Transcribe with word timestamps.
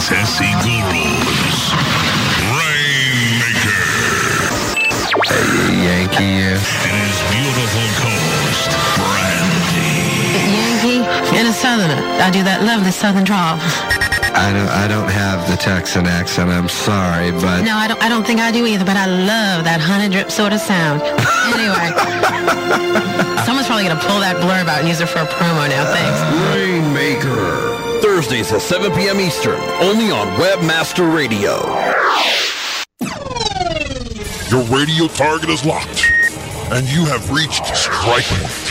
Sassy 0.00 0.48
Gurus. 0.64 1.60
Rainmaker. 2.56 3.84
Yankee. 5.86 6.40
And 6.40 6.96
his 7.04 7.18
beautiful 7.30 7.86
co-host, 8.00 8.70
Brandy. 8.96 9.92
Yankee 10.56 11.00
and 11.36 11.46
a 11.48 11.52
southerner. 11.52 12.00
I 12.20 12.30
do 12.30 12.42
that 12.44 12.62
lovely 12.64 12.90
southern 12.90 13.24
drawl. 13.24 13.58
I 14.32 14.52
don't. 14.54 14.68
I 14.70 14.88
don't 14.88 15.10
have 15.10 15.48
the 15.50 15.56
Texan 15.56 16.06
accent. 16.06 16.48
I'm 16.50 16.68
sorry, 16.68 17.30
but 17.32 17.62
No, 17.62 17.74
I 17.76 17.86
don't. 17.88 18.02
I 18.02 18.08
don't 18.08 18.24
think 18.26 18.40
I 18.40 18.50
do 18.50 18.64
either. 18.64 18.84
But 18.86 18.96
I 18.96 19.04
love 19.06 19.64
that 19.64 19.80
honey 19.80 20.08
drip 20.08 20.30
sort 20.30 20.52
of 20.54 20.60
sound. 20.60 21.02
Anyway, 21.52 21.88
someone's 23.44 23.66
probably 23.66 23.84
gonna 23.84 24.00
pull 24.00 24.20
that 24.24 24.36
blurb 24.40 24.66
out 24.66 24.80
and 24.80 24.88
use 24.88 25.00
it 25.00 25.08
for 25.08 25.18
a 25.18 25.26
promo 25.26 25.68
now. 25.68 25.84
Thanks. 25.92 26.20
Rainmaker. 26.56 27.89
Thursdays 28.00 28.50
at 28.52 28.62
7 28.62 28.92
p.m. 28.92 29.20
Eastern, 29.20 29.60
only 29.80 30.10
on 30.10 30.26
Webmaster 30.40 31.14
Radio. 31.14 31.60
Your 34.48 34.64
radio 34.74 35.06
target 35.08 35.50
is 35.50 35.64
locked, 35.64 36.06
and 36.72 36.88
you 36.88 37.04
have 37.04 37.30
reached 37.30 37.66
strike 37.76 38.24
point. 38.24 38.70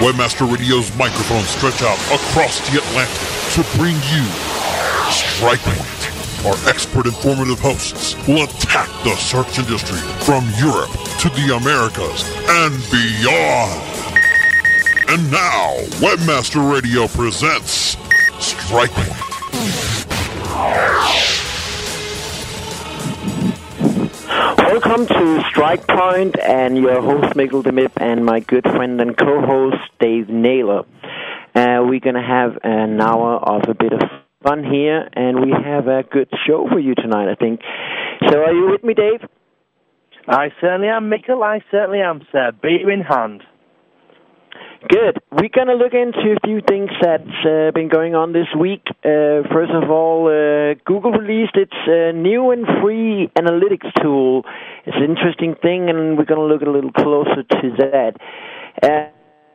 Webmaster 0.00 0.50
Radio's 0.50 0.94
microphones 0.96 1.48
stretch 1.50 1.82
out 1.82 1.98
across 2.08 2.60
the 2.70 2.78
Atlantic 2.78 3.30
to 3.52 3.78
bring 3.78 3.94
you 4.08 4.24
Strike 5.10 5.60
Point. 5.60 6.46
Our 6.46 6.68
expert 6.68 7.04
informative 7.04 7.60
hosts 7.60 8.16
will 8.26 8.44
attack 8.44 8.88
the 9.04 9.14
search 9.16 9.58
industry 9.58 9.98
from 10.24 10.48
Europe 10.56 10.90
to 11.20 11.28
the 11.28 11.54
Americas 11.54 12.24
and 12.48 12.72
beyond. 12.90 13.90
And 15.10 15.30
now, 15.30 15.76
Webmaster 16.00 16.72
Radio 16.72 17.06
presents 17.08 17.96
Strike 18.50 18.90
Point. 18.90 19.10
Welcome 24.58 25.06
to 25.06 25.42
Strike 25.50 25.86
Point 25.86 26.36
and 26.40 26.76
your 26.76 27.00
host 27.00 27.36
Mikkel 27.36 27.62
deMib 27.62 27.92
and 27.96 28.26
my 28.26 28.40
good 28.40 28.64
friend 28.64 29.00
and 29.00 29.16
co-host 29.16 29.76
Dave 30.00 30.28
Naylor. 30.28 30.80
Uh, 31.54 31.84
we're 31.86 32.00
going 32.00 32.16
to 32.16 32.22
have 32.22 32.58
an 32.64 33.00
hour 33.00 33.36
of 33.36 33.68
a 33.68 33.74
bit 33.74 33.92
of 33.92 34.00
fun 34.42 34.64
here 34.64 35.08
and 35.12 35.40
we 35.40 35.52
have 35.52 35.86
a 35.86 36.02
good 36.02 36.28
show 36.44 36.66
for 36.68 36.80
you 36.80 36.96
tonight, 36.96 37.30
I 37.30 37.36
think. 37.36 37.60
So 38.28 38.36
are 38.42 38.52
you 38.52 38.68
with 38.68 38.82
me, 38.82 38.94
Dave? 38.94 39.20
I 40.26 40.48
certainly 40.60 40.88
am, 40.88 41.08
Mikkel. 41.08 41.40
I 41.44 41.60
certainly 41.70 42.00
am, 42.00 42.26
sir. 42.32 42.50
Beer 42.60 42.90
in 42.90 43.02
hand. 43.02 43.44
Good. 44.88 45.20
We're 45.30 45.52
going 45.52 45.66
to 45.66 45.74
look 45.74 45.92
into 45.92 46.32
a 46.32 46.40
few 46.42 46.62
things 46.66 46.88
that's 47.02 47.44
uh, 47.44 47.70
been 47.74 47.88
going 47.88 48.14
on 48.14 48.32
this 48.32 48.48
week. 48.58 48.80
Uh, 49.04 49.44
first 49.52 49.72
of 49.72 49.90
all, 49.90 50.26
uh, 50.26 50.74
Google 50.86 51.12
released 51.12 51.54
its 51.54 51.76
uh, 51.86 52.12
new 52.16 52.50
and 52.50 52.64
free 52.80 53.30
analytics 53.36 53.92
tool. 54.00 54.44
It's 54.86 54.96
an 54.96 55.04
interesting 55.04 55.54
thing, 55.60 55.90
and 55.90 56.16
we're 56.16 56.24
going 56.24 56.40
to 56.40 56.46
look 56.46 56.62
a 56.62 56.70
little 56.70 56.92
closer 56.92 57.42
to 57.42 57.70
that. 57.76 58.16
Uh, 58.82 59.10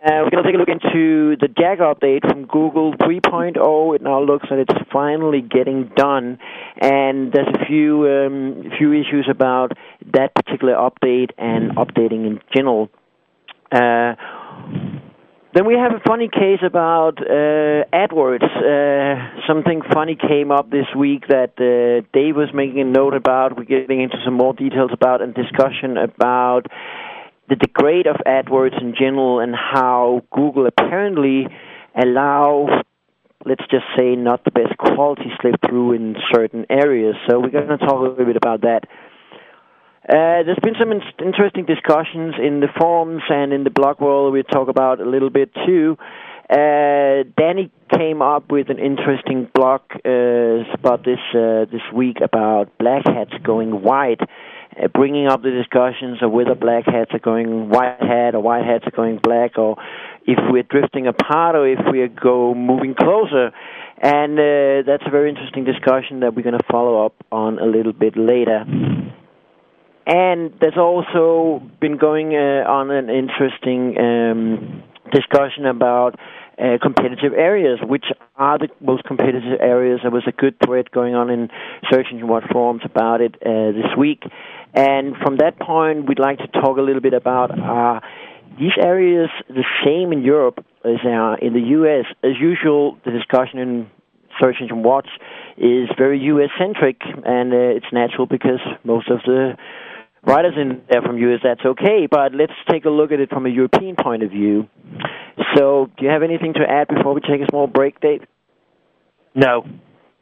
uh, 0.05 0.21
we're 0.21 0.29
going 0.29 0.43
to 0.43 0.51
take 0.51 0.53
a 0.53 0.59
look 0.59 0.69
into 0.69 1.35
the 1.41 1.47
JAG 1.47 1.79
update 1.79 2.21
from 2.21 2.45
Google 2.45 2.93
3.0. 2.93 3.95
It 3.95 4.03
now 4.03 4.21
looks 4.21 4.45
like 4.51 4.69
it's 4.69 4.89
finally 4.93 5.41
getting 5.41 5.89
done, 5.95 6.37
and 6.79 7.33
there's 7.33 7.47
a 7.47 7.65
few 7.65 8.07
um, 8.07 8.71
few 8.77 8.93
issues 8.93 9.27
about 9.27 9.71
that 10.13 10.35
particular 10.35 10.75
update 10.75 11.31
and 11.39 11.75
updating 11.77 12.27
in 12.27 12.39
general. 12.55 12.91
Then 15.55 15.65
we 15.65 15.75
have 15.75 15.93
a 15.93 16.01
funny 16.05 16.27
case 16.27 16.59
about 16.67 17.21
uh, 17.21 17.85
AdWords. 17.93 18.43
Uh, 18.43 19.39
something 19.47 19.81
funny 19.93 20.17
came 20.17 20.51
up 20.51 20.69
this 20.69 20.87
week 20.93 21.29
that 21.29 21.53
uh, 21.55 22.05
Dave 22.11 22.35
was 22.35 22.49
making 22.53 22.81
a 22.81 22.83
note 22.83 23.13
about. 23.13 23.55
We're 23.55 23.63
getting 23.63 24.01
into 24.01 24.17
some 24.25 24.33
more 24.33 24.53
details 24.53 24.91
about 24.91 25.21
and 25.21 25.33
discussion 25.33 25.95
about 25.95 26.63
the 27.47 27.55
degrade 27.55 28.05
of 28.05 28.17
AdWords 28.27 28.81
in 28.81 28.95
general 28.99 29.39
and 29.39 29.55
how 29.55 30.23
Google 30.29 30.67
apparently 30.67 31.47
allow, 31.95 32.83
let's 33.45 33.63
just 33.71 33.85
say, 33.97 34.13
not 34.17 34.43
the 34.43 34.51
best 34.51 34.77
quality 34.77 35.31
slip 35.39 35.55
through 35.65 35.93
in 35.93 36.17
certain 36.33 36.65
areas. 36.69 37.15
So 37.29 37.39
we're 37.39 37.51
going 37.51 37.69
to 37.69 37.77
talk 37.77 37.93
a 37.93 38.03
little 38.03 38.25
bit 38.25 38.35
about 38.35 38.63
that. 38.63 38.89
Uh, 40.07 40.45
there's 40.45 40.59
been 40.61 40.75
some 40.79 40.91
in- 40.91 41.01
interesting 41.25 41.65
discussions 41.65 42.35
in 42.37 42.59
the 42.59 42.67
forums 42.79 43.23
and 43.29 43.51
in 43.51 43.63
the 43.63 43.71
blog 43.71 43.99
world. 43.99 44.31
We'll 44.33 44.43
talk 44.43 44.67
about 44.67 45.01
a 45.01 45.09
little 45.09 45.31
bit 45.31 45.51
too. 45.65 45.97
Uh, 46.47 47.25
Danny 47.35 47.71
came 47.91 48.21
up 48.21 48.51
with 48.51 48.69
an 48.69 48.77
interesting 48.77 49.49
blog 49.51 49.81
uh, 50.05 50.61
spot 50.77 51.03
this 51.03 51.17
uh, 51.33 51.65
this 51.71 51.81
week 51.91 52.17
about 52.21 52.77
black 52.77 53.01
hats 53.07 53.33
going 53.43 53.81
white, 53.81 54.21
uh, 54.21 54.87
bringing 54.93 55.25
up 55.25 55.41
the 55.41 55.49
discussions 55.49 56.21
of 56.21 56.31
whether 56.31 56.53
black 56.53 56.85
hats 56.85 57.09
are 57.13 57.19
going 57.19 57.69
white 57.69 57.99
hat 57.99 58.35
or 58.35 58.41
white 58.41 58.63
hats 58.63 58.85
are 58.85 58.95
going 58.95 59.17
black, 59.23 59.57
or 59.57 59.75
if 60.27 60.37
we're 60.51 60.61
drifting 60.61 61.07
apart 61.07 61.55
or 61.55 61.67
if 61.67 61.79
we 61.91 62.07
go 62.09 62.53
moving 62.53 62.93
closer. 62.93 63.49
And 63.97 64.37
uh, 64.37 64.85
that's 64.85 65.03
a 65.07 65.09
very 65.09 65.29
interesting 65.29 65.63
discussion 65.63 66.19
that 66.19 66.35
we're 66.35 66.43
going 66.43 66.59
to 66.59 66.65
follow 66.71 67.07
up 67.07 67.15
on 67.31 67.57
a 67.57 67.65
little 67.65 67.93
bit 67.93 68.15
later. 68.15 68.65
And 70.07 70.53
there's 70.61 70.77
also 70.77 71.61
been 71.81 71.97
going 71.97 72.35
uh, 72.35 72.69
on 72.69 72.91
an 72.91 73.09
interesting 73.09 73.97
um, 73.97 74.83
discussion 75.11 75.65
about 75.65 76.19
uh, 76.57 76.77
competitive 76.81 77.33
areas, 77.33 77.79
which 77.83 78.05
are 78.35 78.57
the 78.57 78.69
most 78.79 79.03
competitive 79.03 79.59
areas. 79.59 79.99
There 80.03 80.11
was 80.11 80.23
a 80.27 80.31
good 80.31 80.55
thread 80.63 80.91
going 80.91 81.15
on 81.15 81.29
in 81.29 81.49
Search 81.91 82.07
Engine 82.11 82.27
Watch 82.27 82.45
forums 82.51 82.81
about 82.85 83.21
it 83.21 83.35
uh, 83.45 83.71
this 83.71 83.97
week. 83.97 84.23
And 84.73 85.15
from 85.17 85.37
that 85.37 85.59
point, 85.59 86.07
we'd 86.07 86.19
like 86.19 86.37
to 86.39 86.47
talk 86.47 86.77
a 86.77 86.81
little 86.81 87.01
bit 87.01 87.13
about 87.13 87.51
uh, 87.51 87.99
these 88.59 88.73
areas 88.81 89.29
the 89.49 89.65
same 89.83 90.13
in 90.13 90.23
Europe 90.23 90.63
as 90.85 90.97
they 91.03 91.11
are 91.11 91.37
in 91.39 91.53
the 91.53 91.67
U.S. 91.79 92.05
As 92.23 92.39
usual, 92.39 92.97
the 93.05 93.11
discussion 93.11 93.59
in 93.59 93.89
Search 94.39 94.57
Engine 94.61 94.83
Watch 94.83 95.07
is 95.57 95.89
very 95.97 96.19
U.S. 96.19 96.49
centric, 96.59 97.01
and 97.25 97.53
uh, 97.53 97.57
it's 97.57 97.91
natural 97.91 98.27
because 98.27 98.59
most 98.83 99.09
of 99.09 99.19
the 99.25 99.57
writers 100.25 100.53
in 100.57 100.81
there 100.89 101.01
from 101.01 101.17
US, 101.17 101.39
that's 101.43 101.65
okay. 101.65 102.07
But 102.09 102.33
let's 102.33 102.53
take 102.69 102.85
a 102.85 102.89
look 102.89 103.11
at 103.11 103.19
it 103.19 103.29
from 103.29 103.45
a 103.45 103.49
European 103.49 103.95
point 103.95 104.23
of 104.23 104.31
view. 104.31 104.67
So, 105.55 105.89
do 105.97 106.05
you 106.05 106.11
have 106.11 106.23
anything 106.23 106.53
to 106.53 106.61
add 106.67 106.87
before 106.87 107.13
we 107.13 107.21
take 107.21 107.41
a 107.41 107.47
small 107.49 107.67
break, 107.67 107.99
Dave? 107.99 108.23
No. 109.33 109.65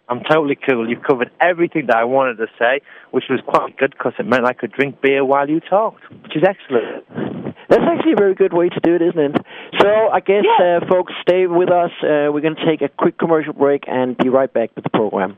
I'm 0.10 0.22
totally 0.30 0.58
cool. 0.70 0.90
You've 0.90 1.02
covered 1.02 1.32
everything 1.40 1.88
that 1.88 1.96
I 1.96 2.04
wanted 2.04 2.38
to 2.38 2.48
say, 2.60 2.82
which 3.12 3.24
was 3.30 3.40
quite 3.48 3.78
good 3.78 3.92
because 3.92 4.14
it 4.20 4.26
meant 4.26 4.46
I 4.46 4.54
could 4.54 4.72
drink 4.72 5.02
beer 5.02 5.24
while 5.24 5.50
you 5.50 5.60
talked, 5.62 6.04
which 6.24 6.36
is 6.36 6.44
excellent. 6.44 7.06
That's 7.70 7.84
actually 7.90 8.14
a 8.14 8.18
very 8.18 8.36
good 8.36 8.54
way 8.54 8.70
to 8.70 8.80
do 8.82 8.96
it, 8.96 9.02
isn't 9.02 9.20
it? 9.20 9.38
So 9.80 10.10
I 10.10 10.20
guess, 10.20 10.46
uh, 10.60 10.82
folks, 10.90 11.14
stay 11.22 11.48
with 11.48 11.72
us. 11.72 11.92
Uh, 12.04 12.30
we're 12.32 12.42
going 12.42 12.56
to 12.56 12.66
take 12.66 12.82
a 12.82 12.90
quick 12.90 13.18
commercial 13.18 13.54
break 13.54 13.86
and 13.88 14.18
be 14.18 14.30
right 14.30 14.52
back 14.52 14.72
with 14.76 14.84
the 14.84 14.90
program. 14.90 15.38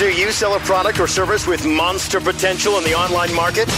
Do 0.00 0.10
you 0.10 0.32
sell 0.32 0.54
a 0.54 0.60
product 0.60 0.98
or 0.98 1.06
service 1.06 1.46
with 1.46 1.66
monster 1.66 2.22
potential 2.22 2.78
in 2.78 2.84
the 2.84 2.94
online 2.94 3.34
market? 3.34 3.68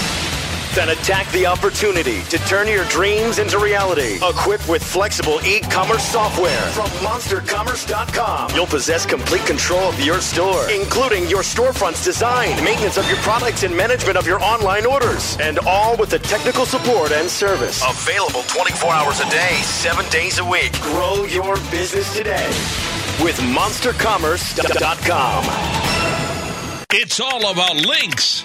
Then 0.72 0.90
attack 0.90 1.28
the 1.32 1.46
opportunity 1.46 2.22
to 2.22 2.38
turn 2.46 2.68
your 2.68 2.84
dreams 2.84 3.40
into 3.40 3.58
reality. 3.58 4.20
Equipped 4.22 4.68
with 4.68 4.84
flexible 4.84 5.40
e-commerce 5.44 6.04
software 6.04 6.62
from 6.70 6.86
monstercommerce.com, 7.04 8.54
you'll 8.54 8.66
possess 8.66 9.04
complete 9.04 9.44
control 9.46 9.80
of 9.80 9.98
your 9.98 10.20
store, 10.20 10.70
including 10.70 11.28
your 11.28 11.42
storefront's 11.42 12.04
design, 12.04 12.50
maintenance 12.62 12.98
of 12.98 13.08
your 13.08 13.18
products, 13.18 13.64
and 13.64 13.76
management 13.76 14.16
of 14.16 14.24
your 14.24 14.40
online 14.44 14.86
orders. 14.86 15.36
And 15.40 15.58
all 15.66 15.96
with 15.96 16.10
the 16.10 16.20
technical 16.20 16.66
support 16.66 17.10
and 17.10 17.28
service. 17.28 17.82
Available 17.82 18.44
24 18.44 18.92
hours 18.92 19.18
a 19.18 19.28
day, 19.28 19.56
7 19.64 20.08
days 20.10 20.38
a 20.38 20.44
week. 20.44 20.70
Grow 20.82 21.24
your 21.24 21.56
business 21.72 22.16
today 22.16 23.01
with 23.20 23.36
monstercommerce.com. 23.38 25.44
It's 26.94 27.20
all 27.20 27.50
about 27.50 27.76
links. 27.76 28.44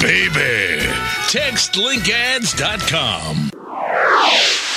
Baby! 0.00 0.80
Text 1.28 1.74
TextLinkAds.com. 1.74 4.73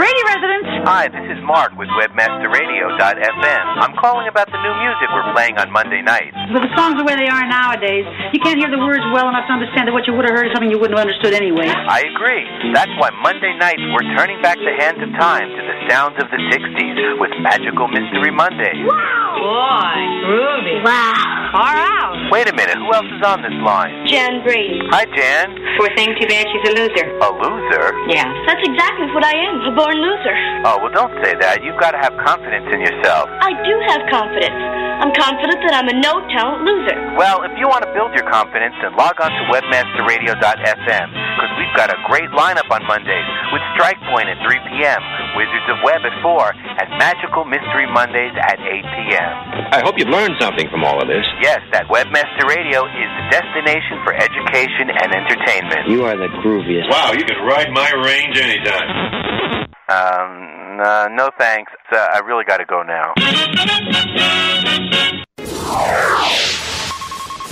Brady 0.00 0.24
residence. 0.32 0.64
Hi, 0.88 1.12
this 1.12 1.28
is 1.28 1.36
Mark 1.44 1.76
with 1.76 1.92
WebmasterRadio.fm. 2.00 3.64
I'm 3.84 3.92
calling 4.00 4.32
about 4.32 4.48
the 4.48 4.56
new 4.56 4.72
music 4.80 5.12
we're 5.12 5.28
playing 5.36 5.60
on 5.60 5.68
Monday 5.68 6.00
nights. 6.00 6.32
With 6.56 6.64
the 6.64 6.72
songs 6.72 6.96
the 6.96 7.04
way 7.04 7.20
they 7.20 7.28
are 7.28 7.44
nowadays, 7.44 8.08
you 8.32 8.40
can't 8.40 8.56
hear 8.56 8.72
the 8.72 8.80
words 8.80 9.04
well 9.12 9.28
enough 9.28 9.44
to 9.52 9.60
understand 9.60 9.92
that 9.92 9.92
what 9.92 10.08
you 10.08 10.16
would 10.16 10.24
have 10.24 10.32
heard 10.32 10.48
is 10.48 10.56
something 10.56 10.72
you 10.72 10.80
wouldn't 10.80 10.96
have 10.96 11.04
understood 11.04 11.36
anyway. 11.36 11.68
I 11.68 12.00
agree. 12.16 12.48
That's 12.72 12.88
why 12.96 13.12
Monday 13.20 13.52
nights 13.60 13.84
we're 13.92 14.08
turning 14.16 14.40
back 14.40 14.56
the 14.56 14.72
hands 14.80 15.04
of 15.04 15.12
time 15.20 15.52
to 15.52 15.62
the 15.68 15.76
sounds 15.92 16.16
of 16.16 16.32
the 16.32 16.40
60s 16.48 17.20
with 17.20 17.36
Magical 17.44 17.84
Mystery 17.92 18.32
Mondays. 18.32 18.80
Boy, 18.80 20.00
groovy. 20.24 20.80
Wow. 20.80 21.52
Far 21.52 21.76
out. 21.76 22.16
Wait 22.32 22.48
a 22.48 22.54
minute, 22.54 22.78
who 22.78 22.88
else 22.94 23.10
is 23.10 23.20
on 23.26 23.42
this 23.42 23.52
line? 23.60 24.06
Jan 24.06 24.40
Brady. 24.46 24.80
Hi, 24.94 25.04
Jan. 25.12 25.50
Poor 25.76 25.90
thing, 25.98 26.14
too 26.14 26.28
bad 26.30 26.46
she's 26.46 26.64
a 26.70 26.72
loser. 26.78 27.06
A 27.20 27.28
loser? 27.42 27.86
Yeah. 28.06 28.30
That's 28.46 28.62
exactly 28.62 29.10
what 29.10 29.26
I 29.26 29.34
am, 29.34 29.58
a 29.66 29.74
born 29.90 30.02
loser. 30.02 30.36
Oh, 30.62 30.78
well, 30.78 30.94
don't 30.94 31.14
say 31.24 31.34
that. 31.42 31.62
You've 31.66 31.78
got 31.82 31.90
to 31.92 31.98
have 31.98 32.14
confidence 32.22 32.70
in 32.70 32.78
yourself. 32.80 33.26
I 33.42 33.50
do 33.66 33.74
have 33.90 34.06
confidence. 34.06 34.62
I'm 35.00 35.16
confident 35.16 35.58
that 35.64 35.72
I'm 35.72 35.88
a 35.88 35.96
no-talent 35.96 36.60
loser. 36.60 37.16
Well, 37.16 37.40
if 37.48 37.56
you 37.56 37.64
want 37.66 37.88
to 37.88 37.90
build 37.96 38.12
your 38.12 38.28
confidence, 38.28 38.76
then 38.84 38.92
log 39.00 39.16
on 39.16 39.32
to 39.32 39.42
webmasterradio.fm 39.48 41.06
because 41.08 41.52
we've 41.56 41.72
got 41.72 41.88
a 41.88 41.96
great 42.04 42.28
lineup 42.36 42.68
on 42.68 42.84
Mondays 42.84 43.24
with 43.48 43.64
Strike 43.72 43.96
Point 44.12 44.28
at 44.28 44.36
3 44.44 44.52
p.m., 44.68 45.00
Wizards 45.40 45.66
of 45.72 45.80
Web 45.80 46.04
at 46.04 46.12
4, 46.20 46.52
and 46.52 46.86
Magical 47.00 47.48
Mystery 47.48 47.88
Mondays 47.88 48.36
at 48.44 48.60
8 48.60 48.84
p.m. 48.92 49.32
I 49.72 49.80
hope 49.80 49.96
you've 49.96 50.12
learned 50.12 50.36
something 50.36 50.68
from 50.68 50.84
all 50.84 51.00
of 51.00 51.08
this. 51.08 51.24
Yes, 51.40 51.64
that 51.72 51.88
Webmaster 51.88 52.44
Radio 52.44 52.84
is 52.84 53.08
the 53.24 53.26
destination 53.40 54.04
for 54.04 54.12
education 54.12 54.92
and 54.92 55.08
entertainment. 55.16 55.88
You 55.88 56.04
are 56.04 56.16
the 56.20 56.28
grooviest. 56.44 56.92
Wow, 56.92 57.16
you 57.16 57.24
can 57.24 57.40
ride 57.48 57.72
my 57.72 57.88
range 58.04 58.36
anytime. 58.36 59.72
Um, 59.88 60.80
uh, 60.80 61.08
no 61.10 61.30
thanks. 61.36 61.72
Uh, 61.90 61.96
I 61.96 62.18
really 62.20 62.44
got 62.44 62.58
to 62.58 62.64
go 62.64 62.82
now. 62.82 63.14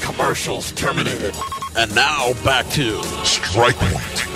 Commercials 0.00 0.72
terminated. 0.72 1.34
And 1.76 1.94
now 1.94 2.32
back 2.44 2.66
to 2.70 3.02
Strike 3.24 3.76
Point. 3.76 4.26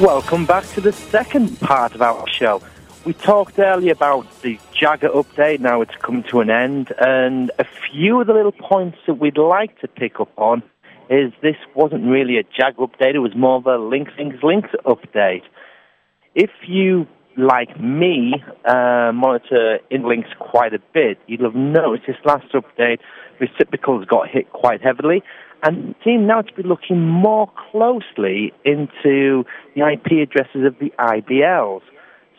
Welcome 0.00 0.46
back 0.46 0.66
to 0.70 0.80
the 0.80 0.92
second 0.92 1.60
part 1.60 1.94
of 1.94 2.02
our 2.02 2.26
show. 2.28 2.62
We 3.04 3.12
talked 3.14 3.58
earlier 3.58 3.92
about 3.92 4.26
the 4.42 4.58
Jagger 4.72 5.08
update, 5.08 5.60
now 5.60 5.80
it's 5.80 5.94
come 5.96 6.22
to 6.24 6.40
an 6.40 6.50
end, 6.50 6.92
and 6.98 7.50
a 7.58 7.64
few 7.64 8.20
of 8.20 8.26
the 8.26 8.32
little 8.32 8.52
points 8.52 8.98
that 9.06 9.14
we'd 9.14 9.38
like 9.38 9.78
to 9.80 9.88
pick 9.88 10.20
up 10.20 10.30
on 10.36 10.62
is 11.12 11.32
this 11.42 11.56
wasn't 11.74 12.04
really 12.06 12.38
a 12.38 12.42
Jag 12.42 12.76
update, 12.76 13.14
it 13.14 13.18
was 13.18 13.36
more 13.36 13.56
of 13.56 13.66
a 13.66 13.76
Link 13.76 14.08
Things 14.16 14.36
Links 14.42 14.70
update. 14.86 15.42
If 16.34 16.50
you, 16.66 17.06
like 17.36 17.78
me, 17.78 18.42
uh, 18.64 19.12
monitor 19.12 19.78
Inlinks 19.90 20.34
quite 20.38 20.72
a 20.72 20.78
bit, 20.94 21.18
you'll 21.26 21.44
have 21.44 21.54
noticed 21.54 22.06
this 22.06 22.16
last 22.24 22.46
update, 22.54 23.00
reciprocals 23.38 24.06
got 24.06 24.28
hit 24.28 24.50
quite 24.52 24.80
heavily, 24.80 25.22
and 25.62 25.94
seem 26.02 26.26
now 26.26 26.40
to 26.40 26.52
be 26.54 26.62
looking 26.62 27.06
more 27.06 27.50
closely 27.70 28.52
into 28.64 29.44
the 29.74 29.82
IP 29.92 30.26
addresses 30.26 30.64
of 30.64 30.78
the 30.80 30.92
IBLs. 30.98 31.82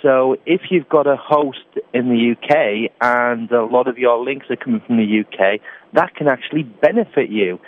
So 0.01 0.35
if 0.45 0.61
you've 0.69 0.89
got 0.89 1.07
a 1.07 1.15
host 1.15 1.59
in 1.93 2.09
the 2.09 2.33
UK 2.33 2.91
and 2.99 3.49
a 3.51 3.63
lot 3.63 3.87
of 3.87 3.97
your 3.97 4.21
links 4.23 4.47
are 4.49 4.57
coming 4.57 4.81
from 4.85 4.97
the 4.97 5.21
UK, 5.21 5.61
that 5.93 6.15
can 6.15 6.27
actually 6.27 6.63
benefit 6.63 7.29
you. 7.29 7.59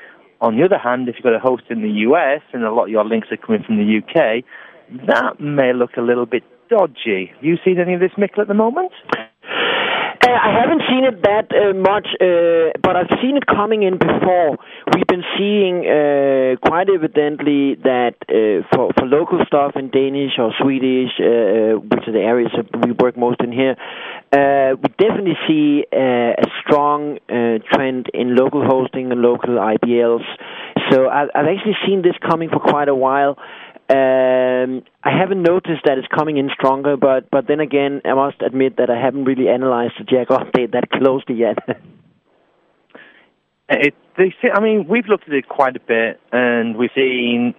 On 0.41 0.57
the 0.57 0.63
other 0.63 0.77
hand, 0.77 1.07
if 1.07 1.15
you've 1.15 1.23
got 1.23 1.33
a 1.33 1.39
host 1.39 1.63
in 1.69 1.81
the 1.81 1.89
US 1.89 2.41
and 2.53 2.63
a 2.63 2.71
lot 2.71 2.85
of 2.85 2.89
your 2.89 3.05
links 3.05 3.29
are 3.31 3.37
coming 3.37 3.63
from 3.63 3.77
the 3.77 3.97
UK, 3.97 4.43
that 5.07 5.39
may 5.39 5.73
look 5.73 5.97
a 5.97 6.01
little 6.01 6.25
bit 6.25 6.43
dodgy. 6.69 7.31
Have 7.33 7.43
you 7.43 7.57
seen 7.63 7.79
any 7.79 7.93
of 7.93 7.99
this, 7.99 8.11
Mikkel, 8.17 8.39
at 8.39 8.47
the 8.47 8.53
moment? 8.53 8.91
I 10.35 10.51
haven't 10.51 10.81
seen 10.89 11.03
it 11.05 11.21
that 11.23 11.47
uh, 11.51 11.73
much, 11.73 12.07
uh, 12.19 12.75
but 12.83 12.95
I've 12.95 13.11
seen 13.21 13.37
it 13.37 13.45
coming 13.47 13.83
in 13.83 13.97
before. 13.97 14.57
We've 14.93 15.07
been 15.07 15.23
seeing 15.37 15.85
uh, 15.87 16.55
quite 16.65 16.89
evidently 16.89 17.75
that 17.83 18.15
uh, 18.27 18.67
for 18.73 18.91
for 18.97 19.05
local 19.05 19.39
stuff 19.47 19.73
in 19.75 19.89
Danish 19.89 20.33
or 20.37 20.51
Swedish, 20.59 21.11
uh, 21.19 21.25
uh, 21.25 21.79
which 21.79 22.07
are 22.07 22.11
the 22.11 22.25
areas 22.25 22.51
that 22.55 22.67
we 22.85 22.91
work 22.93 23.17
most 23.17 23.41
in 23.41 23.51
here, 23.51 23.75
we 24.31 24.89
definitely 24.99 25.37
see 25.47 25.85
a 25.91 26.43
strong 26.61 27.19
trend 27.73 28.07
in 28.13 28.35
local 28.35 28.63
hosting 28.65 29.11
and 29.11 29.21
local 29.21 29.55
IBLs. 29.55 30.25
So 30.91 31.09
I've, 31.09 31.29
I've 31.33 31.47
actually 31.47 31.77
seen 31.87 32.01
this 32.01 32.15
coming 32.29 32.49
for 32.49 32.59
quite 32.59 32.89
a 32.89 32.95
while. 32.95 33.37
Um, 33.87 34.81
I 35.03 35.11
haven't 35.15 35.43
noticed 35.43 35.83
that 35.85 35.99
it's 35.99 36.07
coming 36.07 36.37
in 36.37 36.49
stronger, 36.53 36.97
but 36.97 37.29
but 37.29 37.47
then 37.47 37.59
again, 37.59 38.01
I 38.03 38.15
must 38.15 38.41
admit 38.41 38.77
that 38.77 38.89
I 38.89 38.99
haven't 38.99 39.25
really 39.25 39.47
analyzed 39.47 39.93
the 39.99 40.05
Jack 40.05 40.29
update 40.29 40.71
that 40.71 40.89
closely 40.93 41.35
yet. 41.35 41.57
It, 43.69 43.93
they, 44.17 44.33
I 44.53 44.59
mean, 44.59 44.87
we've 44.87 45.07
looked 45.07 45.27
at 45.27 45.33
it 45.33 45.47
quite 45.47 45.75
a 45.75 45.79
bit, 45.79 46.19
and 46.31 46.77
we've 46.77 46.89
seen 46.95 47.53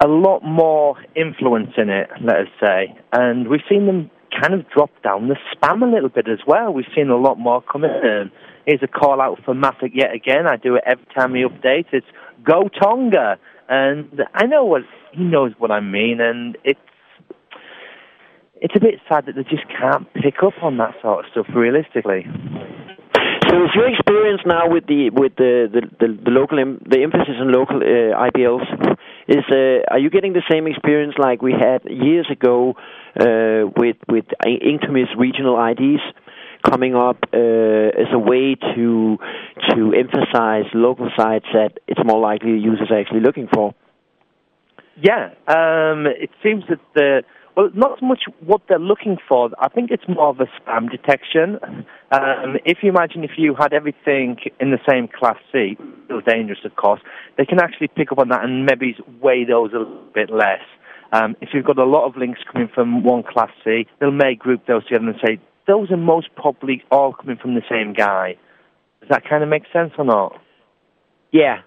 a 0.00 0.06
lot 0.06 0.44
more 0.44 0.96
influence 1.14 1.70
in 1.76 1.88
it, 1.90 2.08
let 2.22 2.36
us 2.36 2.48
say, 2.60 2.96
and 3.12 3.48
we've 3.48 3.62
seen 3.68 3.86
them 3.86 4.10
kind 4.40 4.54
of 4.54 4.68
drop 4.70 4.90
down 5.02 5.28
the 5.28 5.36
spam 5.54 5.82
a 5.82 5.92
little 5.92 6.08
bit 6.08 6.28
as 6.28 6.40
well. 6.46 6.72
We've 6.72 6.86
seen 6.94 7.08
a 7.08 7.16
lot 7.16 7.38
more 7.38 7.62
coming 7.62 7.90
in. 7.90 8.30
Here's 8.66 8.82
a 8.82 8.88
call 8.88 9.20
out 9.20 9.38
for 9.44 9.54
Matic 9.54 9.92
yet 9.94 10.12
again. 10.12 10.46
I 10.48 10.56
do 10.56 10.74
it 10.74 10.82
every 10.84 11.06
time 11.16 11.34
he 11.34 11.42
updates. 11.42 11.86
It's 11.92 12.06
Go 12.42 12.68
Tonga, 12.68 13.38
and 13.68 14.22
I 14.34 14.46
know 14.46 14.64
what 14.64 14.82
he 15.12 15.22
knows 15.22 15.52
what 15.58 15.70
I 15.70 15.78
mean, 15.78 16.20
and 16.20 16.58
it's 16.64 16.80
it's 18.56 18.74
a 18.74 18.80
bit 18.80 18.98
sad 19.08 19.26
that 19.26 19.36
they 19.36 19.44
just 19.44 19.68
can't 19.68 20.12
pick 20.14 20.42
up 20.42 20.54
on 20.62 20.78
that 20.78 20.94
sort 21.00 21.24
of 21.24 21.30
stuff 21.30 21.46
realistically. 21.54 22.26
So, 23.48 23.64
is 23.64 23.70
your 23.76 23.88
experience 23.88 24.42
now 24.44 24.68
with 24.68 24.86
the 24.86 25.10
with 25.10 25.36
the 25.36 25.70
the, 25.72 25.82
the, 26.00 26.18
the 26.24 26.30
local 26.30 26.58
the 26.58 27.02
emphasis 27.04 27.36
on 27.38 27.52
local 27.52 27.76
uh, 27.76 28.18
IBLs 28.30 28.66
is 29.28 29.44
uh, 29.48 29.86
are 29.92 30.00
you 30.00 30.10
getting 30.10 30.32
the 30.32 30.42
same 30.50 30.66
experience 30.66 31.14
like 31.18 31.40
we 31.40 31.52
had 31.52 31.84
years 31.88 32.26
ago 32.28 32.74
uh, 33.20 33.70
with 33.76 33.96
with 34.08 34.24
Inktomi's 34.44 35.14
regional 35.16 35.54
IDs 35.64 36.02
coming 36.62 36.94
up 36.94 37.18
uh, 37.32 37.36
as 37.36 38.08
a 38.12 38.18
way 38.18 38.54
to 38.74 39.18
to 39.70 39.92
emphasize 39.94 40.64
local 40.74 41.10
sites 41.16 41.46
that 41.52 41.78
it's 41.86 42.00
more 42.04 42.20
likely 42.20 42.58
users 42.58 42.90
are 42.90 43.00
actually 43.00 43.20
looking 43.20 43.48
for? 43.52 43.74
Yeah, 45.00 45.30
um, 45.46 46.06
it 46.06 46.30
seems 46.42 46.64
that 46.68 46.80
the 46.94 47.22
well, 47.56 47.70
not 47.74 47.98
so 48.00 48.06
much 48.06 48.24
what 48.40 48.62
they're 48.68 48.78
looking 48.78 49.16
for. 49.26 49.50
I 49.58 49.68
think 49.68 49.90
it's 49.90 50.06
more 50.08 50.28
of 50.28 50.40
a 50.40 50.46
spam 50.60 50.90
detection. 50.90 51.58
Um, 52.12 52.58
if 52.64 52.78
you 52.82 52.90
imagine 52.90 53.24
if 53.24 53.32
you 53.38 53.54
had 53.54 53.72
everything 53.72 54.36
in 54.60 54.70
the 54.70 54.78
same 54.88 55.08
class 55.08 55.36
C, 55.50 55.76
still 56.04 56.20
dangerous, 56.20 56.60
of 56.64 56.76
course, 56.76 57.00
they 57.38 57.46
can 57.46 57.58
actually 57.58 57.88
pick 57.88 58.12
up 58.12 58.18
on 58.18 58.28
that 58.28 58.44
and 58.44 58.66
maybe 58.66 58.94
weigh 59.20 59.44
those 59.44 59.72
a 59.72 59.78
little 59.78 60.04
bit 60.14 60.30
less. 60.30 60.60
Um, 61.12 61.36
if 61.40 61.50
you've 61.52 61.64
got 61.64 61.78
a 61.78 61.84
lot 61.84 62.06
of 62.06 62.16
links 62.16 62.40
coming 62.52 62.68
from 62.74 63.02
one 63.02 63.22
class 63.22 63.50
C, 63.64 63.86
they'll 64.00 64.10
may 64.10 64.34
group 64.34 64.66
those 64.66 64.84
together 64.84 65.08
and 65.08 65.16
say 65.24 65.40
those 65.66 65.90
are 65.90 65.96
most 65.96 66.28
probably 66.34 66.82
all 66.90 67.12
coming 67.12 67.36
from 67.36 67.54
the 67.54 67.62
same 67.70 67.92
guy. 67.92 68.36
Does 69.00 69.10
that 69.10 69.28
kind 69.28 69.42
of 69.42 69.48
make 69.48 69.64
sense 69.72 69.92
or 69.98 70.04
not? 70.04 70.40
Yeah. 71.32 71.60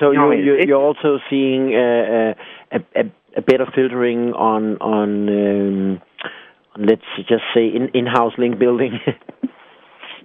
So 0.00 0.12
No, 0.12 0.30
you're, 0.30 0.42
you're, 0.42 0.66
you're 0.66 0.80
also 0.80 1.18
seeing 1.28 1.74
uh, 1.74 1.78
uh, 1.78 2.34
a, 2.72 3.00
a, 3.00 3.12
a 3.38 3.42
better 3.42 3.66
filtering 3.74 4.32
on 4.32 4.76
on, 4.78 5.28
um, 5.28 6.02
let's 6.78 7.02
just 7.28 7.44
say 7.54 7.66
in 7.66 7.88
in-house 7.94 8.32
link 8.38 8.58
building. 8.58 8.98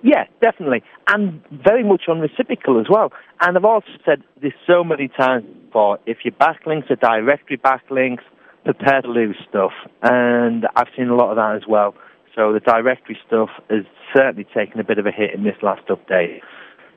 Yeah, 0.03 0.25
definitely. 0.41 0.83
And 1.07 1.41
very 1.51 1.83
much 1.83 2.03
on 2.07 2.19
reciprocal 2.19 2.79
as 2.79 2.87
well. 2.89 3.11
And 3.41 3.57
I've 3.57 3.65
also 3.65 3.87
said 4.05 4.23
this 4.41 4.53
so 4.65 4.83
many 4.83 5.07
times 5.07 5.45
before, 5.65 5.99
if 6.05 6.19
your 6.23 6.33
backlinks 6.33 6.89
are 6.91 6.95
directory 6.95 7.57
backlinks, 7.57 8.21
prepare 8.63 9.01
to 9.01 9.07
lose 9.07 9.35
stuff. 9.49 9.71
And 10.01 10.67
I've 10.75 10.87
seen 10.95 11.09
a 11.09 11.15
lot 11.15 11.31
of 11.31 11.37
that 11.37 11.55
as 11.55 11.67
well. 11.67 11.95
So 12.37 12.53
the 12.53 12.59
directory 12.59 13.17
stuff 13.25 13.49
has 13.67 13.83
certainly 14.15 14.45
taken 14.55 14.79
a 14.79 14.83
bit 14.83 14.99
of 14.99 15.07
a 15.07 15.11
hit 15.11 15.33
in 15.33 15.43
this 15.43 15.55
last 15.63 15.81
update. 15.87 16.41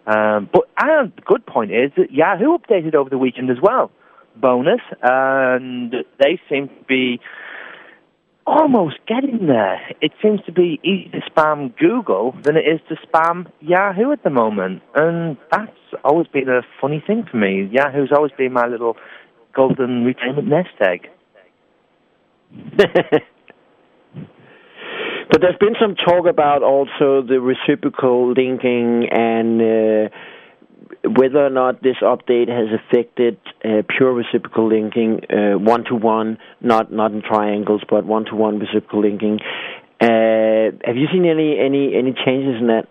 Um, 0.07 0.51
but 0.53 0.69
and 0.79 1.13
the 1.17 1.23
good 1.23 1.47
point 1.47 1.73
is 1.73 1.93
that 1.97 2.13
Yahoo 2.13 2.59
updated 2.59 2.95
over 2.95 3.09
the 3.09 3.17
weekend 3.17 3.51
as 3.51 3.57
well. 3.61 3.91
Bonus, 4.37 4.83
and 5.03 5.95
they 6.19 6.39
seem 6.49 6.69
to 6.69 6.85
be 6.87 7.21
almost 8.47 8.97
getting 9.07 9.47
there. 9.47 9.81
It 10.03 10.13
seems 10.23 10.41
to 10.45 10.53
be 10.53 10.79
easier 10.85 11.21
to 11.21 11.31
spam 11.31 11.75
Google 11.79 12.35
than 12.45 12.57
it 12.57 12.65
is 12.67 12.81
to 12.91 12.97
spam 13.07 13.51
Yahoo 13.61 14.13
at 14.13 14.23
the 14.23 14.31
moment, 14.31 14.83
and 14.95 15.39
that's 15.51 15.71
always 16.05 16.27
been 16.27 16.51
a 16.51 16.61
funny 16.83 17.03
thing 17.07 17.25
for 17.31 17.39
me. 17.39 17.67
Yahoo's 17.73 18.13
always 18.15 18.33
been 18.37 18.53
my 18.53 18.67
little 18.67 18.97
golden 19.55 20.05
retirement 20.05 20.49
nest 20.49 20.69
egg. 20.81 21.09
But 25.31 25.41
there's 25.43 25.59
been 25.61 25.77
some 25.81 25.95
talk 25.95 26.27
about 26.27 26.65
also 26.65 27.23
the 27.23 27.41
reciprocal 27.41 28.33
linking 28.33 29.09
and 29.11 29.63
uh, 29.63 30.09
whether 31.09 31.47
or 31.47 31.51
not 31.51 31.83
this 31.83 31.97
update 32.03 32.49
has 32.49 32.69
affected 32.75 33.39
uh, 33.65 33.83
pure 33.97 34.13
reciprocal 34.13 34.69
linking, 34.69 35.21
one 35.65 35.85
to 35.85 35.95
one, 35.95 36.39
not 36.61 36.93
not 36.93 37.13
in 37.13 37.23
triangles, 37.23 37.83
but 37.89 38.05
one 38.05 38.25
to 38.25 38.35
one 38.35 38.59
reciprocal 38.59 39.03
linking. 39.03 39.39
Uh, 40.01 40.75
have 40.85 40.97
you 40.97 41.07
seen 41.13 41.25
any 41.27 41.59
any 41.61 41.95
any 41.95 42.13
changes 42.13 42.61
in 42.61 42.67
that? 42.67 42.89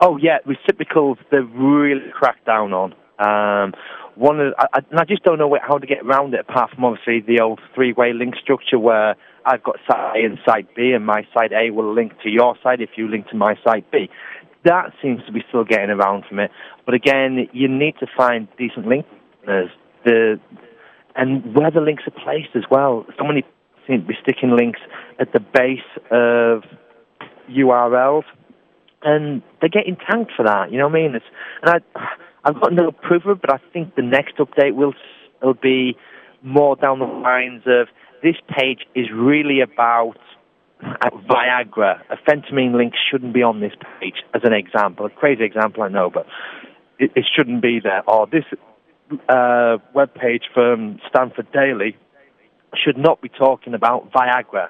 Oh 0.00 0.18
yeah, 0.18 0.38
reciprocals 0.44 1.16
they've 1.30 1.50
really 1.54 2.10
cracked 2.12 2.44
down 2.44 2.72
on. 2.74 2.92
Um, 3.18 3.72
one 4.16 4.40
of, 4.40 4.54
I, 4.58 4.66
I, 4.74 4.80
I 5.00 5.04
just 5.04 5.22
don't 5.22 5.38
know 5.38 5.56
how 5.62 5.78
to 5.78 5.86
get 5.86 6.04
around 6.04 6.34
it 6.34 6.40
apart 6.40 6.72
from 6.74 6.84
obviously 6.84 7.20
the 7.20 7.40
old 7.40 7.60
three-way 7.74 8.12
link 8.12 8.34
structure 8.36 8.78
where 8.78 9.16
I've 9.46 9.62
got 9.62 9.76
site 9.86 10.16
A 10.16 10.24
and 10.24 10.38
site 10.44 10.74
B, 10.74 10.92
and 10.92 11.04
my 11.04 11.26
site 11.34 11.52
A 11.52 11.70
will 11.70 11.94
link 11.94 12.12
to 12.22 12.30
your 12.30 12.56
site 12.62 12.80
if 12.80 12.90
you 12.96 13.08
link 13.08 13.28
to 13.28 13.36
my 13.36 13.56
site 13.64 13.90
B. 13.90 14.08
That 14.64 14.92
seems 15.02 15.24
to 15.26 15.32
be 15.32 15.44
still 15.48 15.64
getting 15.64 15.90
around 15.90 16.24
from 16.26 16.38
it. 16.38 16.50
But 16.86 16.94
again, 16.94 17.48
you 17.52 17.68
need 17.68 17.96
to 18.00 18.06
find 18.16 18.48
decent 18.56 18.86
link 18.86 19.06
the 20.04 20.40
and 21.16 21.54
where 21.54 21.70
the 21.70 21.80
links 21.80 22.02
are 22.06 22.24
placed 22.24 22.56
as 22.56 22.64
well. 22.70 23.06
So 23.18 23.24
many 23.24 23.44
seem 23.86 24.00
to 24.00 24.06
be 24.06 24.14
sticking 24.22 24.56
links 24.56 24.80
at 25.20 25.32
the 25.32 25.40
base 25.40 25.78
of 26.10 26.62
URLs, 27.50 28.24
and 29.02 29.42
they're 29.60 29.68
getting 29.68 29.96
tanked 29.96 30.32
for 30.36 30.44
that. 30.44 30.72
You 30.72 30.78
know 30.78 30.88
what 30.88 30.98
I 30.98 31.02
mean? 31.02 31.14
It's, 31.14 31.24
and 31.62 31.70
I, 31.70 32.08
I've 32.44 32.60
got 32.60 32.72
no 32.72 32.90
proof 32.90 33.24
of 33.26 33.36
it, 33.36 33.40
but 33.40 33.52
I 33.52 33.60
think 33.72 33.94
the 33.94 34.02
next 34.02 34.36
update 34.38 34.74
will 34.74 34.94
will 35.42 35.54
be 35.54 35.96
more 36.42 36.76
down 36.76 36.98
the 36.98 37.06
lines 37.06 37.62
of 37.66 37.88
this 38.24 38.36
page 38.48 38.80
is 38.94 39.06
really 39.14 39.60
about 39.60 40.16
Viagra. 40.82 42.00
A 42.10 42.16
phentermine 42.26 42.74
link 42.74 42.94
shouldn't 43.10 43.34
be 43.34 43.42
on 43.42 43.60
this 43.60 43.72
page, 44.00 44.14
as 44.34 44.40
an 44.44 44.54
example. 44.54 45.06
A 45.06 45.10
crazy 45.10 45.44
example, 45.44 45.82
I 45.82 45.88
know, 45.88 46.10
but 46.10 46.26
it, 46.98 47.12
it 47.14 47.26
shouldn't 47.36 47.60
be 47.62 47.80
there. 47.82 48.02
Or 48.08 48.26
this 48.26 48.44
uh, 49.28 49.76
web 49.94 50.14
page 50.14 50.44
from 50.54 50.98
Stanford 51.08 51.52
Daily 51.52 51.96
should 52.82 52.96
not 52.96 53.20
be 53.20 53.28
talking 53.28 53.74
about 53.74 54.10
Viagra. 54.10 54.68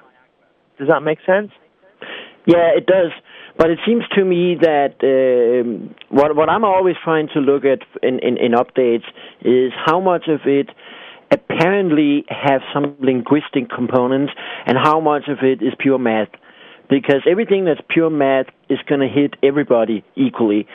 Does 0.77 0.89
that 0.89 1.01
make 1.01 1.19
sense? 1.25 1.51
Yeah, 2.45 2.75
it 2.75 2.85
does. 2.85 3.11
But 3.57 3.69
it 3.69 3.79
seems 3.87 4.03
to 4.15 4.25
me 4.25 4.57
that 4.59 4.95
um, 5.01 5.95
what 6.09 6.35
what 6.35 6.49
I'm 6.49 6.65
always 6.65 6.95
trying 7.03 7.29
to 7.33 7.39
look 7.39 7.63
at 7.63 7.79
in, 8.03 8.19
in, 8.19 8.37
in 8.37 8.51
updates 8.51 9.05
is 9.41 9.71
how 9.85 10.01
much 10.01 10.27
of 10.27 10.41
it 10.45 10.69
apparently 11.31 12.25
have 12.29 12.61
some 12.73 12.95
linguistic 12.99 13.69
components 13.69 14.33
and 14.65 14.77
how 14.77 14.99
much 14.99 15.23
of 15.27 15.39
it 15.41 15.61
is 15.61 15.73
pure 15.79 15.97
math 15.97 16.29
because 16.89 17.21
everything 17.29 17.65
that's 17.65 17.81
pure 17.89 18.09
math 18.09 18.47
is 18.69 18.79
going 18.87 19.01
to 19.01 19.07
hit 19.07 19.35
everybody 19.43 20.03
equally. 20.15 20.67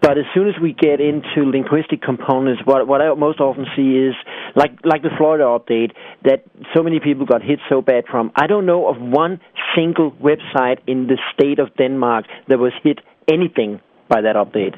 But 0.00 0.18
as 0.18 0.24
soon 0.34 0.48
as 0.48 0.54
we 0.60 0.72
get 0.72 1.00
into 1.00 1.50
linguistic 1.50 2.02
components, 2.02 2.62
what 2.64 2.86
what 2.86 3.00
I 3.00 3.12
most 3.14 3.40
often 3.40 3.66
see 3.74 3.96
is 3.96 4.14
like 4.54 4.72
like 4.84 5.02
the 5.02 5.10
Florida 5.16 5.44
update 5.44 5.92
that 6.24 6.44
so 6.76 6.82
many 6.82 7.00
people 7.00 7.26
got 7.26 7.42
hit 7.42 7.58
so 7.68 7.80
bad 7.80 8.04
from. 8.10 8.30
I 8.36 8.46
don't 8.46 8.66
know 8.66 8.86
of 8.86 8.96
one 9.00 9.40
single 9.74 10.12
website 10.12 10.78
in 10.86 11.06
the 11.06 11.18
state 11.32 11.58
of 11.58 11.74
Denmark 11.76 12.26
that 12.48 12.58
was 12.58 12.72
hit 12.82 13.00
anything 13.28 13.80
by 14.08 14.20
that 14.20 14.36
update. 14.36 14.76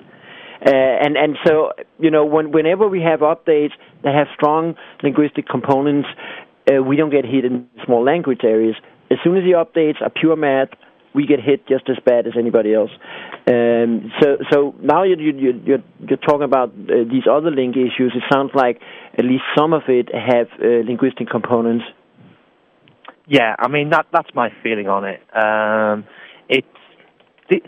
Uh, 0.65 0.71
and 0.71 1.17
and 1.17 1.37
so 1.47 1.73
you 1.99 2.11
know 2.11 2.25
when 2.25 2.53
whenever 2.53 2.87
we 2.87 3.01
have 3.01 3.21
updates 3.21 3.73
that 4.05 4.15
have 4.15 4.27
strong 4.35 4.75
linguistic 5.03 5.49
components, 5.49 6.09
uh, 6.71 6.83
we 6.83 6.97
don't 6.97 7.11
get 7.11 7.25
hit 7.25 7.45
in 7.45 7.67
small 7.85 8.05
language 8.05 8.41
areas. 8.45 8.77
As 9.11 9.19
soon 9.25 9.37
as 9.37 9.45
the 9.45 9.53
updates 9.53 10.03
are 10.03 10.11
pure 10.11 10.37
math, 10.37 10.69
we 11.15 11.27
get 11.27 11.41
hit 11.41 11.67
just 11.67 11.89
as 11.89 11.97
bad 12.05 12.27
as 12.27 12.35
anybody 12.39 12.75
else. 12.75 12.91
Um, 13.47 14.13
so 14.21 14.37
so 14.53 14.75
now 14.83 15.03
you 15.03 15.17
you 15.17 15.61
you're, 15.65 15.83
you're 16.01 16.19
talking 16.19 16.43
about 16.43 16.69
uh, 16.69 17.05
these 17.11 17.25
other 17.31 17.51
link 17.51 17.77
issues. 17.77 18.13
It 18.15 18.23
sounds 18.31 18.51
like 18.55 18.81
at 19.19 19.25
least 19.25 19.45
some 19.57 19.73
of 19.73 19.83
it 19.89 20.15
have 20.15 20.49
uh, 20.63 20.87
linguistic 20.87 21.29
components. 21.31 21.85
Yeah, 23.27 23.55
I 23.59 23.69
mean 23.69 23.91
that 23.91 24.07
that's 24.13 24.35
my 24.35 24.51
feeling 24.63 24.89
on 24.89 25.05
it. 25.05 25.21
Um, 25.35 26.05
it's 26.51 26.67
the, 27.49 27.63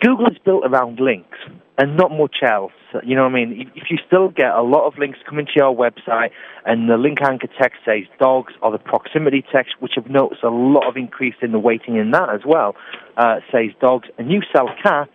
Google 0.00 0.28
is 0.28 0.38
built 0.44 0.64
around 0.64 1.00
links 1.00 1.38
and 1.78 1.96
not 1.96 2.10
much 2.10 2.36
else. 2.42 2.72
You 3.04 3.14
know 3.14 3.22
what 3.22 3.32
I 3.32 3.34
mean? 3.34 3.70
If 3.76 3.84
you 3.88 3.98
still 4.04 4.28
get 4.28 4.50
a 4.50 4.62
lot 4.62 4.86
of 4.86 4.98
links 4.98 5.20
coming 5.28 5.46
to 5.46 5.52
your 5.54 5.74
website 5.74 6.30
and 6.66 6.90
the 6.90 6.96
link 6.96 7.22
anchor 7.22 7.46
text 7.60 7.78
says 7.84 8.02
dogs 8.18 8.52
or 8.60 8.72
the 8.72 8.78
proximity 8.78 9.44
text, 9.52 9.74
which 9.78 9.92
I've 9.96 10.10
noticed 10.10 10.42
a 10.42 10.50
lot 10.50 10.88
of 10.88 10.96
increase 10.96 11.36
in 11.40 11.52
the 11.52 11.58
weighting 11.58 11.96
in 11.96 12.10
that 12.10 12.30
as 12.30 12.40
well, 12.44 12.74
uh, 13.16 13.36
says 13.52 13.70
dogs, 13.80 14.08
and 14.18 14.30
you 14.30 14.42
sell 14.52 14.68
cats, 14.82 15.12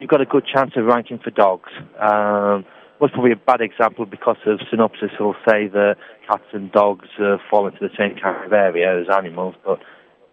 you've 0.00 0.10
got 0.10 0.22
a 0.22 0.26
good 0.26 0.46
chance 0.46 0.72
of 0.76 0.86
ranking 0.86 1.18
for 1.18 1.30
dogs. 1.30 1.70
Um, 2.00 2.64
was 2.98 3.10
probably 3.12 3.32
a 3.32 3.36
bad 3.36 3.62
example 3.62 4.04
because 4.04 4.36
of 4.46 4.60
synopsis 4.70 5.10
will 5.18 5.34
say 5.48 5.68
that 5.68 5.96
cats 6.28 6.44
and 6.52 6.70
dogs 6.70 7.08
uh, 7.18 7.38
fall 7.50 7.66
into 7.66 7.78
the 7.80 7.88
same 7.98 8.14
kind 8.22 8.44
of 8.44 8.52
area 8.52 9.00
as 9.00 9.06
animals, 9.14 9.54
but 9.64 9.80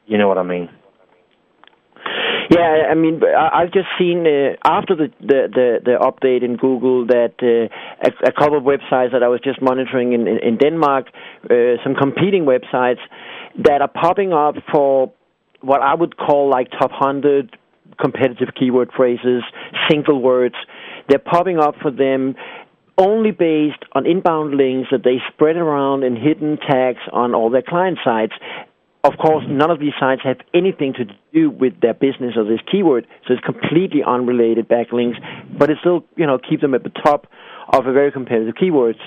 you 0.06 0.18
know 0.18 0.28
what 0.28 0.38
I 0.38 0.44
mean. 0.44 0.70
Yeah, 2.50 2.88
I 2.90 2.96
mean, 2.96 3.22
I've 3.24 3.74
just 3.74 3.88
seen 4.00 4.26
uh, 4.26 4.56
after 4.64 4.96
the, 4.96 5.12
the, 5.20 5.50
the, 5.52 5.78
the, 5.84 5.98
update 6.00 6.44
in 6.44 6.56
Google 6.56 7.06
that 7.08 7.34
uh, 7.42 7.68
a, 8.08 8.30
a, 8.30 8.32
couple 8.32 8.58
of 8.58 8.64
websites 8.64 9.12
that 9.12 9.22
I 9.22 9.28
was 9.28 9.42
just 9.44 9.62
monitoring 9.62 10.14
in, 10.14 10.28
in, 10.28 10.40
in 10.40 10.58
Denmark, 10.58 11.08
uh, 11.44 11.76
some 11.84 11.96
competing 11.96 12.46
websites 12.46 13.00
that 13.66 13.82
are 13.82 13.90
popping 13.90 14.32
up 14.32 14.56
for 14.72 15.12
what 15.62 15.82
I 15.82 15.94
would 15.94 16.16
call 16.16 16.50
like 16.50 16.72
top 16.72 16.92
100 16.92 17.58
competitive 18.00 18.50
keyword 18.58 18.92
phrases, 18.96 19.44
single 19.90 20.22
words. 20.22 20.56
They're 21.10 21.20
popping 21.20 21.60
up 21.60 21.76
for 21.82 21.92
them 21.92 22.36
only 22.98 23.32
based 23.32 23.84
on 23.94 24.06
inbound 24.06 24.56
links 24.56 24.90
that 24.92 25.04
they 25.04 25.18
spread 25.32 25.56
around 25.56 26.04
in 26.04 26.16
hidden 26.16 26.58
tags 26.58 27.02
on 27.14 27.36
all 27.36 27.50
their 27.50 27.62
client 27.62 28.00
sites 28.04 28.34
of 29.08 29.18
course, 29.18 29.46
none 29.48 29.72
of 29.72 29.80
these 29.80 29.94
sites 29.98 30.22
have 30.26 30.38
anything 30.54 30.94
to 30.94 31.06
do 31.34 31.50
with 31.50 31.80
their 31.82 31.94
business 31.94 32.34
or 32.36 32.44
this 32.44 32.60
keyword, 32.70 33.08
so 33.26 33.34
it's 33.34 33.44
completely 33.44 34.02
unrelated 34.06 34.68
backlinks, 34.68 35.16
but 35.58 35.70
it 35.70 35.78
still, 35.80 36.04
you 36.18 36.28
know, 36.28 36.38
keep 36.38 36.60
them 36.60 36.74
at 36.74 36.84
the 36.84 36.90
top 36.90 37.28
of 37.72 37.88
a 37.88 37.94
very 37.94 38.12
competitive 38.12 38.56
keywords. 38.56 39.00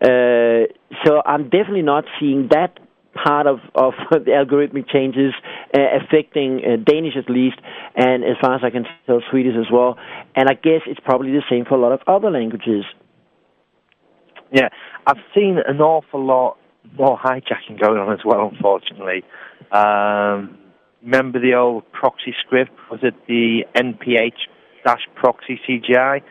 Uh, 0.00 0.70
so 1.04 1.20
I'm 1.26 1.44
definitely 1.50 1.82
not 1.82 2.04
seeing 2.20 2.48
that 2.52 2.78
part 3.12 3.48
of, 3.48 3.58
of 3.74 3.94
the 4.10 4.30
algorithmic 4.30 4.88
changes 4.88 5.34
uh, 5.76 5.80
affecting 5.98 6.60
uh, 6.64 6.76
Danish 6.84 7.14
at 7.16 7.28
least, 7.28 7.56
and 7.96 8.22
as 8.22 8.36
far 8.40 8.54
as 8.54 8.60
I 8.64 8.70
can 8.70 8.84
tell, 9.06 9.20
Swedish 9.30 9.54
as 9.58 9.66
well. 9.72 9.98
And 10.36 10.48
I 10.48 10.54
guess 10.54 10.82
it's 10.86 11.00
probably 11.04 11.32
the 11.32 11.42
same 11.50 11.64
for 11.64 11.74
a 11.74 11.80
lot 11.80 11.90
of 11.90 12.00
other 12.06 12.30
languages. 12.30 12.84
Yeah, 14.52 14.68
I've 15.06 15.22
seen 15.34 15.58
an 15.66 15.80
awful 15.80 16.24
lot 16.24 16.56
more 16.96 17.18
hijacking 17.18 17.80
going 17.80 17.98
on 17.98 18.12
as 18.12 18.20
well, 18.24 18.50
unfortunately. 18.52 19.22
Um, 19.72 20.58
remember 21.02 21.40
the 21.40 21.54
old 21.54 21.90
proxy 21.92 22.34
script? 22.44 22.72
Was 22.90 23.00
it 23.02 23.14
the 23.26 23.64
NPH 23.74 24.48
proxy 25.14 25.60
CGI? 25.68 26.22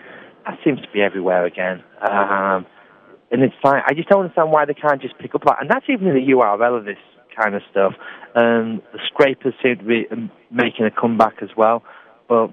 That 0.46 0.58
seems 0.64 0.82
to 0.82 0.88
be 0.92 1.02
everywhere 1.02 1.46
again. 1.46 1.84
Um, 2.02 2.66
and 3.32 3.44
it's 3.44 3.54
fine. 3.62 3.82
I 3.86 3.94
just 3.94 4.10
don't 4.10 4.22
understand 4.22 4.52
why 4.52 4.66
they 4.66 4.74
can't 4.74 5.02
just 5.02 5.18
pick 5.20 5.36
up 5.36 5.44
that. 5.46 5.58
And 5.62 5.70
that's 5.70 5.86
even 5.88 6.08
in 6.08 6.16
the 6.16 6.32
URL 6.34 6.78
of 6.78 6.86
this 6.86 6.98
kind 7.40 7.56
of 7.56 7.62
stuff. 7.70 7.94
Um, 8.36 8.82
the 8.92 9.00
scrapers 9.08 9.54
seem 9.62 9.78
to 9.78 9.84
be 9.84 10.08
making 10.52 10.86
a 10.86 10.92
comeback 10.92 11.42
as 11.42 11.50
well. 11.56 11.84
But 12.28 12.48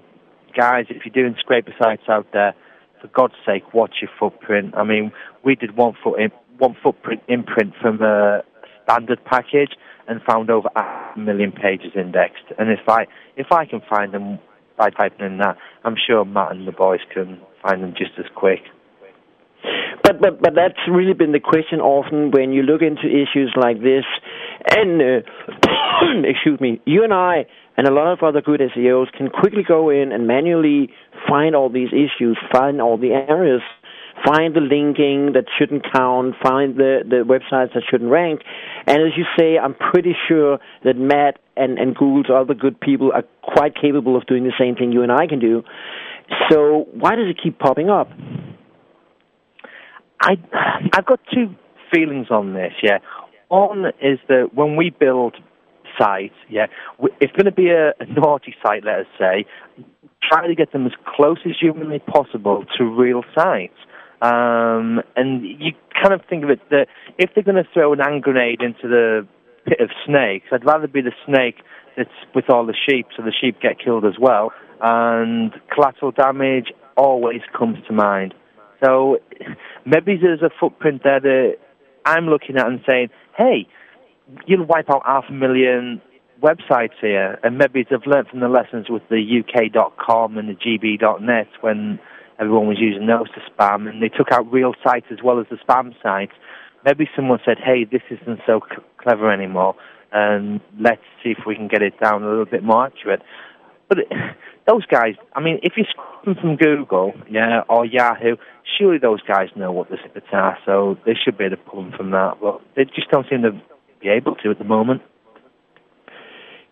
guys, 0.55 0.87
if 0.91 1.05
you're 1.05 1.25
doing 1.25 1.37
scraper 1.41 1.75
sites 1.79 2.03
out 2.09 2.27
there, 2.33 2.55
for 3.01 3.09
God's 3.09 3.35
sake, 3.45 3.75
watch 3.75 3.97
your 4.01 4.11
footprint. 4.19 4.75
I 4.77 4.85
mean, 4.85 5.13
we 5.45 5.55
did 5.55 5.77
one 5.77 5.95
foot 6.03 6.21
in, 6.21 6.31
one 6.59 6.77
footprint 6.83 7.23
imprint 7.29 7.75
from 7.81 8.01
a 8.03 8.43
standard 8.85 9.25
package 9.25 9.73
and 10.09 10.21
found 10.23 10.51
over 10.51 10.69
a 10.77 11.19
million 11.19 11.53
pages 11.53 11.93
indexed. 11.95 12.45
And 12.59 12.71
if 12.71 12.89
I 12.89 13.07
if 13.37 13.47
I 13.51 13.67
can 13.67 13.81
find 13.89 14.13
them 14.13 14.39
by 14.77 14.91
typing 14.91 15.27
in 15.27 15.39
that, 15.39 15.57
I'm 15.85 15.97
sure 15.97 16.25
Matt 16.25 16.53
and 16.53 16.67
the 16.67 16.73
boys 16.73 17.01
can 17.13 17.41
find 17.63 17.83
them 17.83 17.95
just 17.97 18.13
as 18.19 18.27
quick. 18.35 18.61
But 20.03 20.21
but 20.21 20.41
but 20.41 20.55
that's 20.55 20.79
really 20.89 21.15
been 21.15 21.33
the 21.33 21.41
question 21.41 21.81
often 21.81 22.31
when 22.31 22.53
you 22.53 22.63
look 22.63 22.83
into 22.83 23.07
issues 23.07 23.55
like 23.57 23.81
this. 23.81 24.05
And 24.69 25.01
uh, 25.01 26.25
excuse 26.29 26.61
me, 26.61 26.81
you 26.85 27.03
and 27.03 27.13
I 27.13 27.47
and 27.77 27.87
a 27.87 27.93
lot 27.93 28.13
of 28.13 28.23
other 28.23 28.41
good 28.41 28.61
SEOs 28.61 29.13
can 29.13 29.29
quickly 29.29 29.63
go 29.67 29.91
in 29.91 30.13
and 30.13 30.27
manually 30.27 30.91
find 31.29 31.55
all 31.55 31.69
these 31.69 31.91
issues, 31.93 32.39
find 32.53 32.81
all 32.81 32.97
the 32.97 33.13
areas, 33.13 33.61
find 34.25 34.55
the 34.55 34.61
linking 34.61 35.33
that 35.35 35.45
shouldn't 35.59 35.85
count, 35.93 36.35
find 36.43 36.77
the, 36.77 37.01
the 37.09 37.25
websites 37.25 37.75
that 37.75 37.83
shouldn't 37.91 38.11
rank. 38.11 38.41
And 38.87 38.99
as 38.99 39.13
you 39.17 39.25
say, 39.39 39.59
I'm 39.59 39.75
pretty 39.75 40.15
sure 40.29 40.59
that 40.85 40.97
Matt 40.97 41.39
and, 41.57 41.79
and 41.79 41.95
Google's 41.95 42.27
other 42.33 42.55
good 42.55 42.81
people 42.81 43.13
are 43.13 43.25
quite 43.43 43.75
capable 43.75 44.17
of 44.17 44.27
doing 44.27 44.45
the 44.45 44.53
same 44.59 44.75
thing 44.75 44.93
you 44.93 45.03
and 45.03 45.13
I 45.13 45.27
can 45.27 45.39
do. 45.39 45.63
So 46.51 46.87
why 46.93 47.15
does 47.17 47.29
it 47.29 47.39
keep 47.43 47.59
popping 47.59 47.91
up? 47.91 48.09
I 50.21 50.33
I've 50.95 51.07
got 51.07 51.21
two 51.33 51.55
feelings 51.95 52.29
on 52.31 52.55
this. 52.55 52.73
Yeah, 52.83 52.99
one 53.49 53.87
is 54.03 54.19
that 54.29 54.51
when 54.55 54.77
we 54.77 54.91
build 54.91 55.37
sites, 55.99 56.35
yeah, 56.51 56.67
it's 57.21 57.33
going 57.33 57.45
to 57.47 57.53
be 57.53 57.69
a, 57.69 57.91
a 58.01 58.07
naughty 58.07 58.55
site. 58.65 58.85
Let 58.85 59.01
us 59.01 59.07
say, 59.19 59.45
try 60.23 60.47
to 60.47 60.55
get 60.55 60.73
them 60.73 60.87
as 60.87 60.93
close 61.17 61.39
as 61.47 61.53
humanly 61.61 62.01
possible 62.01 62.65
to 62.79 62.85
real 62.85 63.23
sites. 63.35 63.77
Um, 64.23 65.03
and 65.15 65.43
you 65.45 65.73
kind 65.93 66.15
of 66.15 66.23
think 66.29 66.45
of 66.45 66.51
it 66.51 66.61
that 66.71 66.87
if 67.19 67.31
they're 67.35 67.45
going 67.45 67.63
to 67.63 67.69
throw 67.73 67.93
an 67.93 67.99
hand 67.99 68.23
grenade 68.23 68.63
into 68.63 68.89
the 68.89 69.27
pit 69.67 69.81
of 69.81 69.91
snakes, 70.07 70.47
I'd 70.53 70.65
rather 70.65 70.89
be 70.89 71.01
the 71.03 71.13
snake 71.27 71.57
that's 71.97 72.11
with 72.35 72.51
all 72.51 72.67
the 72.67 72.77
sheep, 72.89 73.07
so 73.17 73.23
the 73.23 73.33
sheep 73.33 73.61
get 73.61 73.79
killed 73.83 74.05
as 74.05 74.19
well. 74.21 74.53
And 74.81 75.53
collateral 75.73 76.13
damage 76.13 76.73
always 76.97 77.41
comes 77.57 77.79
to 77.87 77.93
mind. 77.93 78.35
So 78.85 79.19
maybe 79.85 80.19
there's 80.21 80.43
a 80.43 80.51
footprint 80.61 81.03
there 81.05 81.21
that 81.21 81.57
I'm 82.05 82.27
looking 82.27 82.57
at 82.57 82.67
and 82.67 82.81
saying, 82.87 83.09
hey, 83.37 83.67
you'll 84.47 84.67
wipe 84.67 84.91
out 84.91 85.03
half 85.05 85.25
a 85.29 85.33
million 85.33 86.01
websites 86.43 86.95
here, 87.01 87.39
and 87.43 87.57
maybe 87.57 87.87
they've 87.89 88.07
learned 88.07 88.29
from 88.29 88.41
the 88.41 88.49
lessons 88.49 88.91
with 88.91 89.03
the 89.09 89.41
UK.com 89.41 90.37
and 90.37 90.49
the 90.49 90.55
GB.net 90.55 91.49
when 91.61 91.99
everyone 92.39 92.67
was 92.67 92.79
using 92.81 93.07
those 93.07 93.29
to 93.31 93.41
spam, 93.51 93.89
and 93.89 94.03
they 94.03 94.09
took 94.09 94.33
out 94.33 94.51
real 94.51 94.75
sites 94.85 95.07
as 95.11 95.19
well 95.23 95.41
as 95.41 95.47
the 95.51 95.57
spam 95.57 95.95
sites. 96.03 96.33
Maybe 96.85 97.09
someone 97.17 97.41
said, 97.45 97.59
hey, 97.59 97.85
this 97.85 98.03
isn't 98.11 98.41
so 98.47 98.61
c- 98.71 98.83
clever 98.99 99.31
anymore, 99.31 99.75
and 100.13 100.61
let's 100.79 101.03
see 101.23 101.31
if 101.31 101.47
we 101.47 101.55
can 101.55 101.69
get 101.69 101.83
it 101.83 101.99
down 102.01 102.23
a 102.23 102.29
little 102.29 102.45
bit 102.45 102.63
more 102.63 102.87
accurate. 102.87 103.23
But 103.89 103.99
those 104.67 104.87
guys, 104.87 105.15
I 105.35 105.41
mean, 105.41 105.59
if 105.63 105.75
you're 105.77 105.87
scrolling 105.87 106.41
from 106.41 106.57
Google, 106.57 107.13
yeah, 107.31 107.63
or 107.69 107.85
Yahoo, 107.85 108.37
surely 108.79 108.99
those 108.99 109.23
guys 109.23 109.49
know 109.57 109.73
what 109.73 109.91
the 109.91 109.97
snippets 110.01 110.27
are, 110.33 110.59
so 110.65 110.97
they 111.07 111.15
should 111.15 111.39
be 111.39 111.45
able 111.45 111.57
to 111.57 111.63
pull 111.63 111.83
them 111.83 111.93
from 111.97 112.11
that. 112.11 112.35
But 112.41 112.61
they 112.77 112.85
just 112.85 113.11
don't 113.11 113.27
seem 113.29 113.43
to 113.43 113.53
be 114.01 114.09
able 114.09 114.35
to 114.37 114.51
at 114.51 114.59
the 114.59 114.65
moment. 114.65 115.03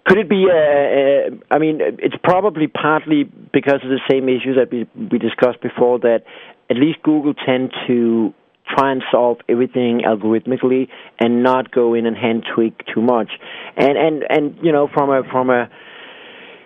Could 0.06 0.18
it 0.18 0.28
be? 0.28 0.46
Uh, 0.50 0.54
uh, 0.54 1.54
I 1.54 1.58
mean, 1.58 1.78
it's 1.80 2.16
probably 2.22 2.66
partly 2.66 3.24
because 3.24 3.80
of 3.82 3.88
the 3.88 4.00
same 4.10 4.28
issues 4.28 4.56
that 4.56 4.70
we 4.70 4.86
we 5.10 5.18
discussed 5.18 5.60
before. 5.62 5.98
That 6.00 6.24
at 6.70 6.76
least 6.76 7.02
Google 7.02 7.34
tend 7.34 7.72
to 7.86 8.34
try 8.68 8.92
and 8.92 9.02
solve 9.10 9.38
everything 9.48 10.02
algorithmically 10.06 10.88
and 11.18 11.42
not 11.42 11.70
go 11.70 11.94
in 11.94 12.06
and 12.06 12.16
hand 12.16 12.44
tweak 12.54 12.80
too 12.92 13.00
much. 13.00 13.32
And 13.76 13.96
and 13.96 14.24
and 14.28 14.58
you 14.62 14.72
know, 14.72 14.88
from 14.92 15.10
a 15.10 15.22
from 15.30 15.48
a 15.50 15.70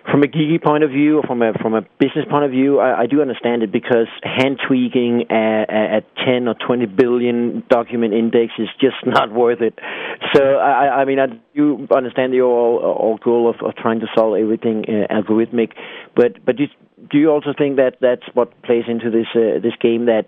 from 0.09 0.23
a 0.23 0.27
geeky 0.27 0.61
point 0.61 0.83
of 0.83 0.89
view 0.89 1.17
or 1.17 1.23
from 1.23 1.41
a 1.41 1.53
from 1.61 1.73
a 1.73 1.81
business 1.99 2.25
point 2.29 2.45
of 2.45 2.51
view, 2.51 2.79
I, 2.79 3.01
I 3.01 3.05
do 3.05 3.21
understand 3.21 3.63
it 3.63 3.71
because 3.71 4.07
hand 4.23 4.59
tweaking 4.65 5.29
at, 5.29 5.69
at 5.69 6.03
10 6.25 6.47
or 6.47 6.55
20 6.55 6.85
billion 6.87 7.63
document 7.69 8.13
index 8.13 8.53
is 8.57 8.69
just 8.79 8.95
not 9.05 9.31
worth 9.31 9.61
it. 9.61 9.77
So 10.35 10.55
I, 10.55 11.01
I 11.01 11.05
mean, 11.05 11.19
I 11.19 11.27
do 11.55 11.87
understand 11.95 12.33
the 12.33 12.41
overall, 12.41 13.19
goal 13.23 13.49
of, 13.49 13.55
of 13.65 13.75
trying 13.75 13.99
to 13.99 14.07
solve 14.15 14.37
everything 14.37 14.85
uh, 14.87 15.13
algorithmic, 15.13 15.73
but 16.15 16.43
but 16.45 16.55
do, 16.55 16.65
do 17.11 17.17
you 17.17 17.29
also 17.29 17.53
think 17.57 17.77
that 17.77 17.97
that's 18.01 18.23
what 18.33 18.49
plays 18.63 18.85
into 18.87 19.09
this 19.09 19.27
uh, 19.35 19.59
this 19.61 19.73
game 19.81 20.05
that 20.05 20.25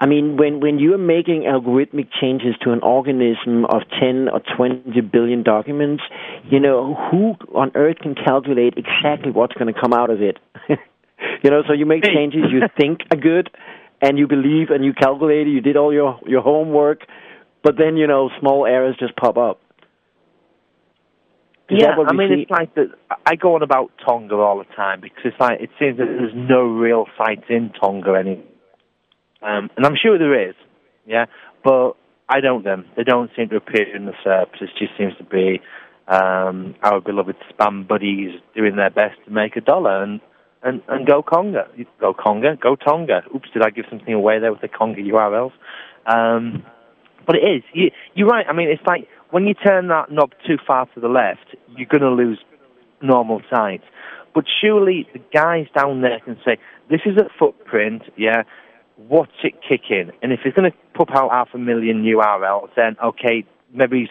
I 0.00 0.06
mean, 0.06 0.38
when, 0.38 0.60
when 0.60 0.78
you're 0.78 0.96
making 0.96 1.42
algorithmic 1.42 2.08
changes 2.18 2.54
to 2.62 2.72
an 2.72 2.80
organism 2.80 3.66
of 3.66 3.82
10 4.00 4.30
or 4.30 4.40
20 4.56 4.98
billion 5.02 5.42
documents, 5.42 6.02
you 6.50 6.58
know, 6.58 6.94
who 7.10 7.34
on 7.54 7.70
earth 7.74 7.98
can 7.98 8.14
calculate 8.14 8.74
exactly 8.78 9.30
what's 9.30 9.52
going 9.52 9.72
to 9.72 9.78
come 9.78 9.92
out 9.92 10.08
of 10.08 10.22
it? 10.22 10.38
you 11.44 11.50
know, 11.50 11.62
so 11.68 11.74
you 11.74 11.84
make 11.84 12.02
changes 12.02 12.44
you 12.50 12.62
think 12.80 13.00
are 13.12 13.18
good 13.18 13.50
and 14.00 14.18
you 14.18 14.26
believe 14.26 14.70
and 14.70 14.82
you 14.82 14.94
calculate 14.94 15.46
it, 15.46 15.50
you 15.50 15.60
did 15.60 15.76
all 15.76 15.92
your, 15.92 16.18
your 16.26 16.40
homework, 16.40 17.02
but 17.62 17.76
then, 17.76 17.98
you 17.98 18.06
know, 18.06 18.30
small 18.40 18.64
errors 18.64 18.96
just 18.98 19.14
pop 19.16 19.36
up. 19.36 19.60
Is 21.68 21.78
yeah, 21.82 21.90
I 21.90 22.12
mean, 22.14 22.30
see? 22.30 22.42
it's 22.42 22.50
like 22.50 22.74
that. 22.74 22.88
I 23.26 23.36
go 23.36 23.54
on 23.54 23.62
about 23.62 23.92
Tonga 24.04 24.34
all 24.34 24.58
the 24.58 24.74
time 24.74 25.02
because 25.02 25.20
it's 25.24 25.38
like 25.38 25.60
it 25.60 25.70
seems 25.78 25.98
that 25.98 26.06
there's 26.06 26.32
no 26.34 26.62
real 26.62 27.04
sites 27.16 27.44
in 27.48 27.70
Tonga 27.80 28.14
anymore 28.14 28.49
um, 29.42 29.70
and 29.76 29.86
I'm 29.86 29.96
sure 30.00 30.18
there 30.18 30.48
is, 30.48 30.54
yeah, 31.06 31.26
but 31.64 31.92
I 32.28 32.40
don't 32.40 32.64
them. 32.64 32.86
They 32.96 33.04
don't 33.04 33.30
seem 33.36 33.48
to 33.48 33.56
appear 33.56 33.94
in 33.94 34.06
the 34.06 34.12
SERPs. 34.24 34.60
It 34.60 34.70
just 34.78 34.92
seems 34.96 35.16
to 35.18 35.24
be 35.24 35.60
um, 36.06 36.74
our 36.82 37.00
beloved 37.00 37.36
spam 37.52 37.86
buddies 37.86 38.40
doing 38.54 38.76
their 38.76 38.90
best 38.90 39.16
to 39.24 39.30
make 39.30 39.56
a 39.56 39.60
dollar 39.60 40.02
and, 40.02 40.20
and, 40.62 40.82
and 40.88 41.06
go 41.06 41.22
Conga. 41.22 41.66
Go 42.00 42.14
Conga, 42.14 42.58
go 42.60 42.76
Tonga. 42.76 43.22
Oops, 43.34 43.48
did 43.52 43.62
I 43.62 43.70
give 43.70 43.86
something 43.90 44.14
away 44.14 44.38
there 44.38 44.52
with 44.52 44.60
the 44.60 44.68
Conga 44.68 44.98
URLs? 44.98 45.52
Um, 46.06 46.64
but 47.26 47.36
it 47.36 47.46
is. 47.46 47.62
You, 47.72 47.90
you're 48.14 48.28
right. 48.28 48.46
I 48.48 48.52
mean, 48.52 48.68
it's 48.68 48.86
like 48.86 49.08
when 49.30 49.46
you 49.46 49.54
turn 49.54 49.88
that 49.88 50.10
knob 50.10 50.32
too 50.46 50.58
far 50.66 50.86
to 50.94 51.00
the 51.00 51.08
left, 51.08 51.54
you're 51.76 51.86
going 51.86 52.02
to 52.02 52.10
lose 52.10 52.38
normal 53.02 53.40
sites. 53.50 53.84
But 54.34 54.44
surely 54.60 55.08
the 55.12 55.20
guys 55.32 55.66
down 55.76 56.02
there 56.02 56.20
can 56.24 56.36
say, 56.44 56.58
this 56.88 57.00
is 57.06 57.16
a 57.16 57.28
footprint, 57.38 58.02
yeah, 58.16 58.42
what's 59.08 59.32
it 59.42 59.54
kicking? 59.66 60.10
And 60.22 60.32
if 60.32 60.40
it's 60.44 60.56
going 60.56 60.70
to 60.70 60.76
pop 60.94 61.08
out 61.14 61.30
half 61.30 61.48
a 61.54 61.58
million 61.58 62.02
URLs, 62.04 62.68
then 62.76 62.96
okay, 63.02 63.44
maybe 63.72 64.08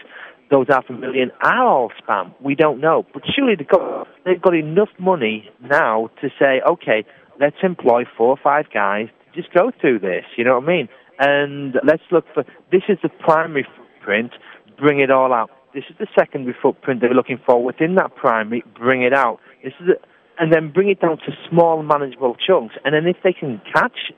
those 0.50 0.68
half 0.70 0.86
a 0.90 0.94
million 0.94 1.32
are 1.42 1.66
all 1.66 1.92
spam. 2.02 2.34
We 2.42 2.56
don't 2.56 2.80
know. 2.82 3.06
But 3.14 3.24
surely 3.36 3.56
they've 3.56 3.68
got, 3.68 4.08
they've 4.26 4.42
got 4.42 4.56
enough 4.56 4.90
money 5.00 5.50
now 5.62 6.10
to 6.22 6.30
say, 6.40 6.62
okay, 6.68 7.06
let's 7.40 7.58
employ 7.64 8.04
four 8.18 8.30
or 8.30 8.38
five 8.42 8.66
guys 8.74 9.08
to 9.26 9.42
just 9.42 9.54
go 9.54 9.72
through 9.80 10.00
this. 10.00 10.26
You 10.38 10.46
know 10.46 10.60
what 10.60 10.64
I 10.64 10.68
mean? 10.68 10.90
And 11.20 11.76
let's 11.86 12.04
look 12.12 12.26
for 12.34 12.44
this 12.72 12.84
is 12.90 12.98
the 13.04 13.10
primary 13.10 13.68
footprint, 13.78 14.32
bring 14.78 15.00
it 15.00 15.12
all 15.12 15.34
out. 15.34 15.50
This 15.74 15.84
is 15.90 15.96
the 16.00 16.08
secondary 16.18 16.56
footprint 16.60 17.02
they're 17.02 17.14
looking 17.14 17.40
for 17.46 17.64
within 17.64 17.96
that 17.96 18.16
primary, 18.16 18.64
bring 18.78 19.04
it 19.04 19.14
out. 19.14 19.40
This 19.64 19.74
is 19.82 19.90
a, 19.90 20.42
and 20.42 20.54
then 20.54 20.72
bring 20.72 20.90
it 20.90 21.02
down 21.02 21.18
to 21.18 21.32
small, 21.50 21.84
manageable 21.84 22.36
chunks. 22.36 22.74
And 22.86 22.96
then 22.96 23.06
if 23.06 23.18
they 23.24 23.34
can 23.34 23.62
catch 23.74 24.14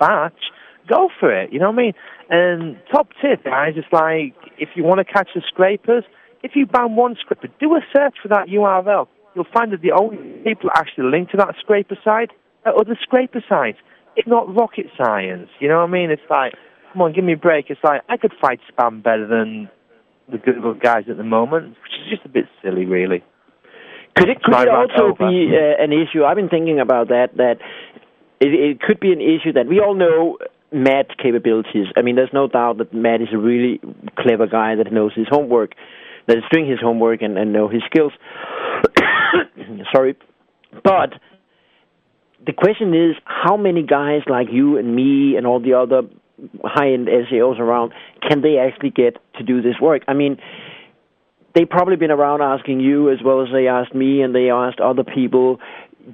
batch, 0.00 0.50
go 0.88 1.08
for 1.20 1.32
it. 1.32 1.52
You 1.52 1.60
know 1.60 1.70
what 1.70 1.78
I 1.78 1.82
mean? 1.82 1.92
And 2.28 2.76
top 2.90 3.08
tip, 3.20 3.44
guys, 3.44 3.74
it's 3.76 3.86
like 3.92 4.34
if 4.58 4.70
you 4.74 4.82
want 4.82 4.98
to 4.98 5.04
catch 5.04 5.28
the 5.34 5.42
scrapers, 5.46 6.04
if 6.42 6.52
you 6.54 6.66
ban 6.66 6.96
one 6.96 7.16
scraper, 7.20 7.48
do 7.60 7.74
a 7.74 7.80
search 7.94 8.16
for 8.22 8.28
that 8.28 8.48
URL. 8.48 9.06
You'll 9.34 9.46
find 9.52 9.72
that 9.72 9.82
the 9.82 9.92
only 9.92 10.16
people 10.42 10.70
actually 10.74 11.10
linked 11.10 11.30
to 11.32 11.36
that 11.36 11.54
scraper 11.60 11.96
site 12.02 12.30
are 12.64 12.74
other 12.78 12.98
scraper 13.02 13.44
sites. 13.48 13.78
It's 14.16 14.26
not 14.26 14.52
rocket 14.54 14.86
science. 14.98 15.48
You 15.60 15.68
know 15.68 15.78
what 15.78 15.88
I 15.88 15.92
mean? 15.92 16.10
It's 16.10 16.22
like, 16.28 16.54
come 16.92 17.02
on, 17.02 17.12
give 17.12 17.24
me 17.24 17.34
a 17.34 17.36
break. 17.36 17.66
It's 17.68 17.80
like 17.84 18.02
I 18.08 18.16
could 18.16 18.32
fight 18.40 18.60
spam 18.72 19.02
better 19.02 19.26
than 19.26 19.70
the 20.30 20.38
Google 20.38 20.74
guys 20.74 21.04
at 21.08 21.16
the 21.16 21.24
moment, 21.24 21.68
which 21.68 21.92
is 22.02 22.10
just 22.10 22.24
a 22.24 22.28
bit 22.28 22.46
silly, 22.62 22.84
really. 22.84 23.22
Could 24.16 24.28
it, 24.28 24.42
could 24.42 24.54
it 24.54 24.68
also 24.68 25.14
be 25.16 25.54
uh, 25.54 25.82
an 25.82 25.92
issue? 25.92 26.24
I've 26.24 26.36
been 26.36 26.48
thinking 26.48 26.80
about 26.80 27.08
that. 27.08 27.36
That 27.36 27.58
it, 28.40 28.48
it 28.48 28.80
could 28.80 29.00
be 29.00 29.12
an 29.12 29.20
issue 29.20 29.52
that 29.52 29.66
we 29.66 29.80
all 29.80 29.94
know 29.94 30.38
Matt's 30.72 31.10
capabilities. 31.22 31.86
I 31.96 32.02
mean, 32.02 32.16
there's 32.16 32.32
no 32.32 32.48
doubt 32.48 32.78
that 32.78 32.94
Matt 32.94 33.20
is 33.20 33.28
a 33.32 33.38
really 33.38 33.80
clever 34.18 34.46
guy 34.46 34.76
that 34.76 34.92
knows 34.92 35.12
his 35.14 35.26
homework, 35.30 35.74
that 36.26 36.38
is 36.38 36.44
doing 36.50 36.68
his 36.68 36.80
homework 36.80 37.22
and, 37.22 37.36
and 37.36 37.52
know 37.52 37.68
his 37.68 37.82
skills. 37.86 38.12
Sorry, 39.94 40.16
but 40.84 41.14
the 42.44 42.52
question 42.52 42.94
is, 42.94 43.16
how 43.24 43.56
many 43.56 43.82
guys 43.82 44.22
like 44.26 44.48
you 44.50 44.78
and 44.78 44.94
me 44.94 45.36
and 45.36 45.46
all 45.46 45.60
the 45.60 45.74
other 45.74 46.02
high-end 46.64 47.06
SEOs 47.06 47.58
around 47.58 47.92
can 48.26 48.40
they 48.40 48.56
actually 48.56 48.90
get 48.90 49.18
to 49.36 49.44
do 49.44 49.60
this 49.60 49.74
work? 49.80 50.02
I 50.08 50.14
mean, 50.14 50.38
they've 51.54 51.68
probably 51.68 51.96
been 51.96 52.10
around 52.10 52.40
asking 52.40 52.80
you 52.80 53.10
as 53.10 53.18
well 53.22 53.42
as 53.42 53.48
they 53.52 53.66
asked 53.68 53.94
me, 53.94 54.22
and 54.22 54.34
they 54.34 54.50
asked 54.50 54.80
other 54.80 55.04
people 55.04 55.60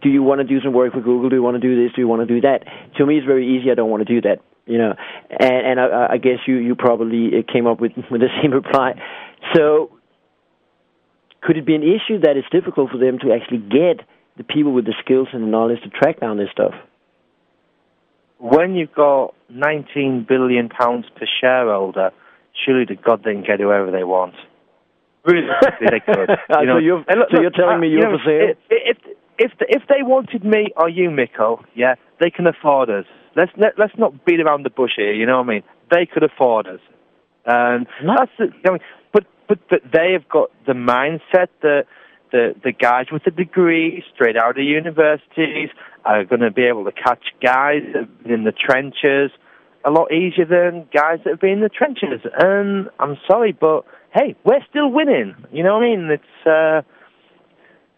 do 0.02 0.08
you 0.08 0.22
want 0.22 0.40
to 0.40 0.44
do 0.44 0.60
some 0.60 0.72
work 0.72 0.92
for 0.92 1.00
Google? 1.00 1.28
Do 1.28 1.36
you 1.36 1.42
want 1.42 1.60
to 1.60 1.60
do 1.60 1.82
this? 1.82 1.94
Do 1.94 2.00
you 2.02 2.08
want 2.08 2.26
to 2.26 2.34
do 2.34 2.40
that? 2.42 2.64
To 2.96 3.06
me, 3.06 3.16
it's 3.18 3.26
very 3.26 3.56
easy. 3.56 3.70
I 3.70 3.74
don't 3.74 3.90
want 3.90 4.06
to 4.06 4.12
do 4.12 4.20
that. 4.28 4.38
You 4.66 4.78
know, 4.78 4.94
and, 5.30 5.66
and 5.66 5.80
I, 5.80 6.08
I 6.12 6.16
guess 6.18 6.38
you 6.46 6.56
you 6.56 6.74
probably 6.74 7.30
came 7.52 7.66
up 7.66 7.80
with 7.80 7.92
with 8.10 8.20
the 8.20 8.28
same 8.42 8.52
reply. 8.52 8.94
So, 9.54 9.90
could 11.40 11.56
it 11.56 11.64
be 11.66 11.74
an 11.74 11.82
issue 11.82 12.18
that 12.22 12.36
it's 12.36 12.48
difficult 12.50 12.90
for 12.90 12.98
them 12.98 13.18
to 13.20 13.32
actually 13.32 13.58
get 13.58 14.04
the 14.36 14.44
people 14.44 14.72
with 14.72 14.84
the 14.84 14.94
skills 15.04 15.28
and 15.32 15.42
the 15.42 15.46
knowledge 15.46 15.80
to 15.82 15.90
track 15.90 16.20
down 16.20 16.36
this 16.36 16.48
stuff? 16.52 16.74
When 18.38 18.74
you've 18.74 18.92
got 18.92 19.34
19 19.48 20.26
billion 20.28 20.68
pounds 20.68 21.06
per 21.16 21.26
shareholder, 21.40 22.10
surely 22.64 22.84
to 22.86 22.96
God 22.96 23.22
they 23.24 23.32
can 23.32 23.44
get 23.44 23.60
whoever 23.60 23.90
they 23.90 24.04
want. 24.04 24.34
Really, 25.24 25.46
they 25.80 26.00
could. 26.00 26.28
So 26.52 26.60
You 26.60 26.66
know, 26.66 26.78
you're- 26.78 27.04
so 27.10 27.18
look, 27.18 27.28
you're 27.32 27.50
telling 27.50 27.76
uh, 27.76 27.78
me 27.78 27.88
you 27.88 27.98
you're 28.00 28.10
know, 28.12 28.18
for 28.18 28.54
sale? 28.68 29.14
If 29.38 29.52
if 29.60 29.82
if 29.82 29.82
they 29.88 30.02
wanted 30.02 30.44
me 30.44 30.68
or 30.76 30.88
you, 30.88 31.10
Mikko, 31.10 31.64
yeah, 31.74 31.94
they 32.20 32.30
can 32.30 32.46
afford 32.46 32.90
us. 32.90 33.04
Let's 33.34 33.52
let, 33.56 33.78
let's 33.78 33.96
not 33.98 34.24
beat 34.24 34.40
around 34.40 34.64
the 34.64 34.70
bush 34.70 34.92
here. 34.96 35.12
You 35.12 35.26
know 35.26 35.38
what 35.38 35.46
I 35.46 35.54
mean? 35.54 35.62
They 35.90 36.06
could 36.06 36.22
afford 36.22 36.66
us, 36.66 36.80
and 37.44 37.86
that's 38.02 38.30
the. 38.38 38.48
I 38.66 38.70
mean, 38.70 38.80
but 39.12 39.24
but 39.48 39.58
but 39.68 39.80
they 39.92 40.12
have 40.12 40.28
got 40.28 40.50
the 40.66 40.72
mindset 40.72 41.48
that 41.62 41.84
the 42.32 42.54
the 42.64 42.72
guys 42.72 43.06
with 43.12 43.26
a 43.26 43.30
degree 43.30 44.02
straight 44.14 44.36
out 44.36 44.58
of 44.58 44.64
universities 44.64 45.70
are 46.04 46.24
going 46.24 46.40
to 46.40 46.50
be 46.50 46.62
able 46.62 46.84
to 46.84 46.92
catch 46.92 47.24
guys 47.42 47.82
that 47.92 48.02
have 48.02 48.22
been 48.22 48.32
in 48.32 48.44
the 48.44 48.52
trenches 48.52 49.30
a 49.84 49.90
lot 49.90 50.12
easier 50.12 50.44
than 50.44 50.88
guys 50.92 51.20
that 51.24 51.30
have 51.30 51.40
been 51.40 51.50
in 51.50 51.60
the 51.60 51.68
trenches. 51.68 52.20
And 52.38 52.88
I'm 52.98 53.16
sorry, 53.30 53.52
but 53.52 53.84
hey, 54.14 54.34
we're 54.44 54.64
still 54.68 54.90
winning. 54.90 55.34
You 55.52 55.62
know 55.62 55.74
what 55.74 55.84
I 55.84 55.96
mean? 55.96 56.10
It's 56.10 56.46
uh, 56.46 56.82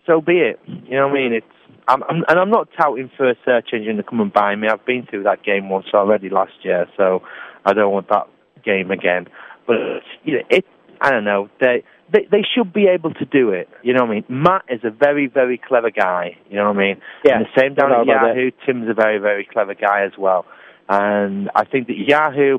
so 0.08 0.20
be 0.20 0.38
it. 0.38 0.58
You 0.66 0.96
know 0.96 1.06
what 1.06 1.16
I 1.16 1.22
mean? 1.22 1.32
It's 1.34 1.46
I'm, 1.86 2.02
I'm 2.04 2.24
and 2.28 2.38
I'm 2.40 2.50
not 2.50 2.68
touting 2.78 3.10
for 3.16 3.30
a 3.30 3.34
search 3.44 3.68
engine 3.72 3.96
to 3.98 4.02
come 4.02 4.20
and 4.20 4.32
buy 4.32 4.56
me. 4.56 4.68
I've 4.68 4.84
been 4.84 5.06
through 5.08 5.22
that 5.24 5.44
game 5.44 5.68
once 5.68 5.86
already 5.94 6.28
last 6.28 6.52
year, 6.62 6.86
so 6.96 7.22
I 7.64 7.72
don't 7.72 7.92
want 7.92 8.08
that 8.08 8.26
game 8.64 8.90
again. 8.90 9.28
But 9.66 9.76
you 10.24 10.38
know, 10.38 10.44
it 10.50 10.64
I 11.00 11.10
don't 11.10 11.24
know. 11.24 11.48
They 11.60 11.84
they 12.12 12.26
they 12.30 12.42
should 12.54 12.72
be 12.72 12.86
able 12.86 13.14
to 13.14 13.24
do 13.24 13.50
it. 13.50 13.68
You 13.82 13.94
know 13.94 14.02
what 14.04 14.10
I 14.10 14.14
mean? 14.14 14.24
Matt 14.28 14.64
is 14.68 14.80
a 14.82 14.90
very 14.90 15.28
very 15.28 15.58
clever 15.58 15.90
guy. 15.90 16.36
You 16.50 16.56
know 16.56 16.68
what 16.68 16.76
I 16.76 16.78
mean? 16.80 17.00
Yeah, 17.24 17.36
And 17.36 17.46
the 17.46 17.60
same 17.60 17.74
down 17.74 17.92
at 17.92 17.96
doubt 17.96 18.02
about 18.02 18.34
that. 18.34 18.36
Yahoo. 18.36 18.50
Tim's 18.66 18.88
a 18.90 18.94
very 18.94 19.18
very 19.18 19.46
clever 19.50 19.74
guy 19.74 20.04
as 20.04 20.12
well. 20.18 20.46
And 20.88 21.50
I 21.54 21.64
think 21.64 21.86
that 21.88 21.96
Yahoo 21.98 22.58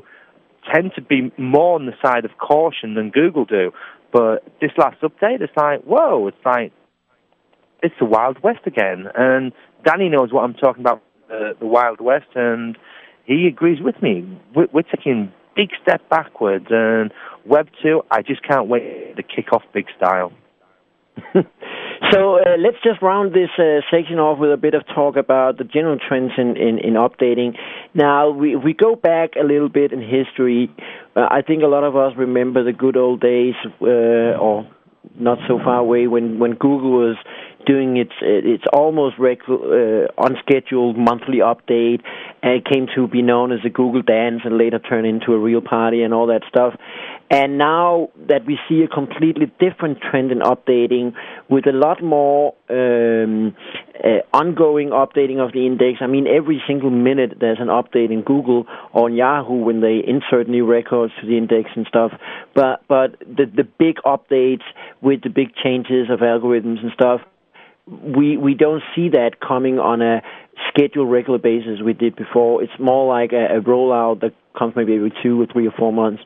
tend 0.72 0.92
to 0.94 1.02
be 1.02 1.32
more 1.36 1.74
on 1.74 1.86
the 1.86 1.94
side 2.02 2.24
of 2.24 2.32
caution 2.38 2.94
than 2.94 3.10
Google 3.10 3.44
do. 3.44 3.72
But 4.12 4.44
this 4.60 4.70
last 4.76 5.00
update, 5.02 5.40
it's 5.40 5.56
like, 5.56 5.82
whoa, 5.82 6.26
it's 6.26 6.44
like, 6.44 6.72
it's 7.82 7.94
the 7.98 8.04
Wild 8.04 8.42
West 8.42 8.60
again. 8.66 9.06
And 9.14 9.52
Danny 9.84 10.08
knows 10.08 10.32
what 10.32 10.42
I'm 10.42 10.54
talking 10.54 10.82
about, 10.82 11.02
uh, 11.32 11.54
the 11.58 11.66
Wild 11.66 12.00
West, 12.00 12.28
and 12.34 12.76
he 13.24 13.46
agrees 13.46 13.80
with 13.80 14.00
me. 14.02 14.26
We're, 14.54 14.68
we're 14.72 14.82
taking 14.82 15.32
big 15.56 15.70
step 15.82 16.08
backwards, 16.08 16.66
and 16.70 17.12
Web 17.44 17.68
2, 17.82 18.02
I 18.10 18.22
just 18.22 18.42
can't 18.42 18.68
wait 18.68 19.16
to 19.16 19.22
kick 19.22 19.52
off 19.52 19.62
big 19.72 19.86
style. 19.96 20.32
So 22.10 22.38
uh, 22.38 22.56
let's 22.58 22.78
just 22.82 23.02
round 23.02 23.34
this 23.34 23.50
uh, 23.58 23.82
section 23.90 24.18
off 24.18 24.38
with 24.38 24.50
a 24.50 24.56
bit 24.56 24.74
of 24.74 24.86
talk 24.86 25.16
about 25.16 25.58
the 25.58 25.64
general 25.64 25.98
trends 25.98 26.32
in, 26.38 26.56
in, 26.56 26.78
in 26.78 26.94
updating. 26.94 27.56
Now, 27.94 28.30
we, 28.30 28.56
we 28.56 28.72
go 28.72 28.96
back 28.96 29.36
a 29.40 29.44
little 29.44 29.68
bit 29.68 29.92
in 29.92 30.00
history, 30.00 30.74
uh, 31.14 31.28
I 31.30 31.42
think 31.42 31.62
a 31.62 31.66
lot 31.66 31.84
of 31.84 31.94
us 31.94 32.14
remember 32.16 32.64
the 32.64 32.72
good 32.72 32.96
old 32.96 33.20
days, 33.20 33.54
uh, 33.82 33.84
or 33.86 34.66
not 35.18 35.38
so 35.46 35.58
far 35.62 35.76
away, 35.76 36.06
when, 36.06 36.38
when 36.38 36.52
Google 36.52 36.92
was 36.92 37.16
doing 37.70 37.96
its 38.04 38.16
its 38.20 38.64
almost 38.72 39.16
regu- 39.16 40.06
uh, 40.06 40.08
unscheduled 40.26 40.96
monthly 40.96 41.38
update, 41.52 42.00
and 42.42 42.52
it 42.58 42.64
came 42.72 42.86
to 42.96 43.06
be 43.06 43.22
known 43.22 43.52
as 43.52 43.60
a 43.64 43.70
Google 43.70 44.02
Dance, 44.02 44.42
and 44.44 44.58
later 44.58 44.80
turned 44.80 45.06
into 45.06 45.32
a 45.32 45.38
real 45.38 45.60
party 45.60 46.02
and 46.02 46.12
all 46.12 46.26
that 46.26 46.42
stuff. 46.48 46.74
And 47.30 47.58
now 47.58 48.08
that 48.28 48.44
we 48.44 48.58
see 48.68 48.82
a 48.82 48.88
completely 48.88 49.46
different 49.60 49.98
trend 50.00 50.32
in 50.32 50.40
updating, 50.40 51.12
with 51.48 51.66
a 51.68 51.72
lot 51.72 52.02
more 52.02 52.54
um, 52.68 53.54
uh, 54.02 54.20
ongoing 54.36 54.88
updating 54.88 55.38
of 55.38 55.52
the 55.52 55.64
index. 55.64 55.98
I 56.00 56.08
mean, 56.08 56.26
every 56.26 56.60
single 56.66 56.90
minute 56.90 57.34
there's 57.38 57.60
an 57.60 57.68
update 57.68 58.10
in 58.10 58.22
Google 58.22 58.66
or 58.92 59.04
on 59.04 59.14
Yahoo 59.14 59.62
when 59.62 59.80
they 59.80 60.00
insert 60.04 60.48
new 60.48 60.66
records 60.66 61.12
to 61.20 61.26
the 61.26 61.36
index 61.36 61.70
and 61.76 61.86
stuff. 61.86 62.12
But 62.54 62.82
but 62.88 63.18
the 63.20 63.46
the 63.46 63.64
big 63.78 63.96
updates 64.04 64.66
with 65.00 65.22
the 65.22 65.30
big 65.30 65.54
changes 65.62 66.10
of 66.10 66.20
algorithms 66.20 66.82
and 66.82 66.90
stuff, 66.92 67.20
we 67.90 68.36
we 68.36 68.54
don't 68.54 68.82
see 68.94 69.08
that 69.10 69.40
coming 69.46 69.78
on 69.78 70.00
a 70.00 70.22
scheduled 70.68 71.10
regular 71.10 71.38
basis 71.38 71.80
we 71.84 71.92
did 71.92 72.16
before. 72.16 72.62
It's 72.62 72.72
more 72.78 73.06
like 73.08 73.32
a, 73.32 73.58
a 73.58 73.60
rollout 73.60 74.20
that 74.20 74.34
comes 74.56 74.74
maybe 74.76 74.94
every 74.94 75.12
two 75.22 75.40
or 75.40 75.46
three 75.46 75.66
or 75.66 75.72
four 75.72 75.92
months. 75.92 76.22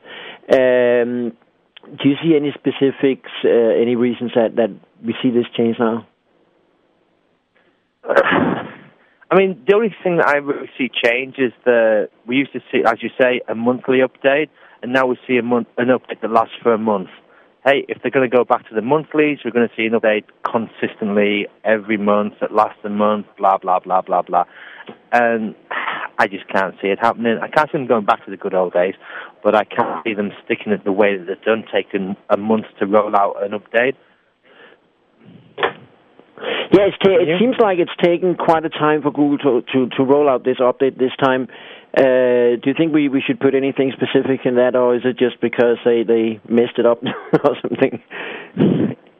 Um, 0.51 1.33
do 1.85 2.09
you 2.09 2.15
see 2.21 2.35
any 2.35 2.51
specifics, 2.51 3.29
uh, 3.43 3.49
any 3.49 3.95
reasons 3.95 4.31
that, 4.35 4.55
that 4.55 4.69
we 5.03 5.15
see 5.21 5.29
this 5.29 5.45
change 5.55 5.77
now? 5.79 6.07
I 9.31 9.35
mean, 9.35 9.63
the 9.67 9.75
only 9.75 9.95
thing 10.03 10.17
that 10.17 10.27
I 10.27 10.37
really 10.37 10.69
see 10.77 10.89
change 11.03 11.35
is 11.37 11.51
that 11.65 12.09
we 12.27 12.37
used 12.37 12.53
to 12.53 12.59
see, 12.71 12.83
as 12.85 13.01
you 13.01 13.09
say, 13.19 13.41
a 13.47 13.55
monthly 13.55 13.99
update, 13.99 14.49
and 14.81 14.93
now 14.93 15.07
we 15.07 15.17
see 15.27 15.37
a 15.37 15.43
month 15.43 15.67
an 15.77 15.87
update 15.87 16.21
that 16.21 16.31
lasts 16.31 16.55
for 16.61 16.73
a 16.73 16.77
month. 16.77 17.09
Hey, 17.65 17.83
if 17.89 17.99
they're 18.03 18.11
going 18.11 18.29
to 18.29 18.35
go 18.35 18.43
back 18.43 18.69
to 18.69 18.75
the 18.75 18.83
monthlies, 18.83 19.39
we're 19.43 19.49
going 19.49 19.67
to 19.67 19.75
see 19.75 19.87
an 19.87 19.93
update 19.93 20.25
consistently 20.45 21.47
every 21.63 21.97
month 21.97 22.33
that 22.39 22.53
lasts 22.53 22.77
a 22.83 22.89
month. 22.89 23.25
Blah 23.39 23.57
blah 23.57 23.79
blah 23.79 24.01
blah 24.01 24.21
blah, 24.21 24.43
and 25.11 25.55
I 26.19 26.27
just 26.27 26.47
can't 26.47 26.75
see 26.79 26.89
it 26.89 26.99
happening. 27.01 27.39
I 27.41 27.47
can't 27.47 27.67
see 27.71 27.79
them 27.79 27.87
going 27.87 28.05
back 28.05 28.23
to 28.25 28.29
the 28.29 28.37
good 28.37 28.53
old 28.53 28.73
days, 28.73 28.93
but 29.43 29.55
I 29.55 29.63
can't 29.63 30.03
see 30.05 30.13
them 30.13 30.29
sticking 30.45 30.73
it 30.73 30.83
the 30.83 30.91
way 30.91 31.17
that 31.17 31.25
they've 31.25 31.41
done, 31.41 31.63
taking 31.73 32.15
a 32.29 32.37
month 32.37 32.65
to 32.77 32.85
roll 32.85 33.15
out 33.15 33.43
an 33.43 33.59
update. 33.59 33.95
Yeah, 36.71 36.89
it's 36.91 36.97
ta- 36.99 37.17
it 37.17 37.39
seems 37.39 37.55
like 37.59 37.79
it's 37.79 37.95
taken 38.03 38.35
quite 38.35 38.65
a 38.65 38.69
time 38.69 39.01
for 39.01 39.11
Google 39.11 39.37
to, 39.39 39.61
to, 39.73 39.89
to 39.97 40.03
roll 40.03 40.29
out 40.29 40.43
this 40.43 40.57
update 40.57 40.99
this 40.99 41.15
time. 41.19 41.47
Uh, 41.97 42.59
do 42.59 42.65
you 42.65 42.73
think 42.77 42.93
we, 42.93 43.07
we 43.07 43.21
should 43.25 43.39
put 43.39 43.55
anything 43.55 43.93
specific 43.93 44.41
in 44.45 44.55
that, 44.55 44.75
or 44.75 44.95
is 44.95 45.03
it 45.05 45.17
just 45.17 45.39
because 45.39 45.77
they, 45.85 46.03
they 46.03 46.41
messed 46.49 46.77
it 46.77 46.85
up 46.85 47.01
or 47.45 47.55
something? 47.61 48.01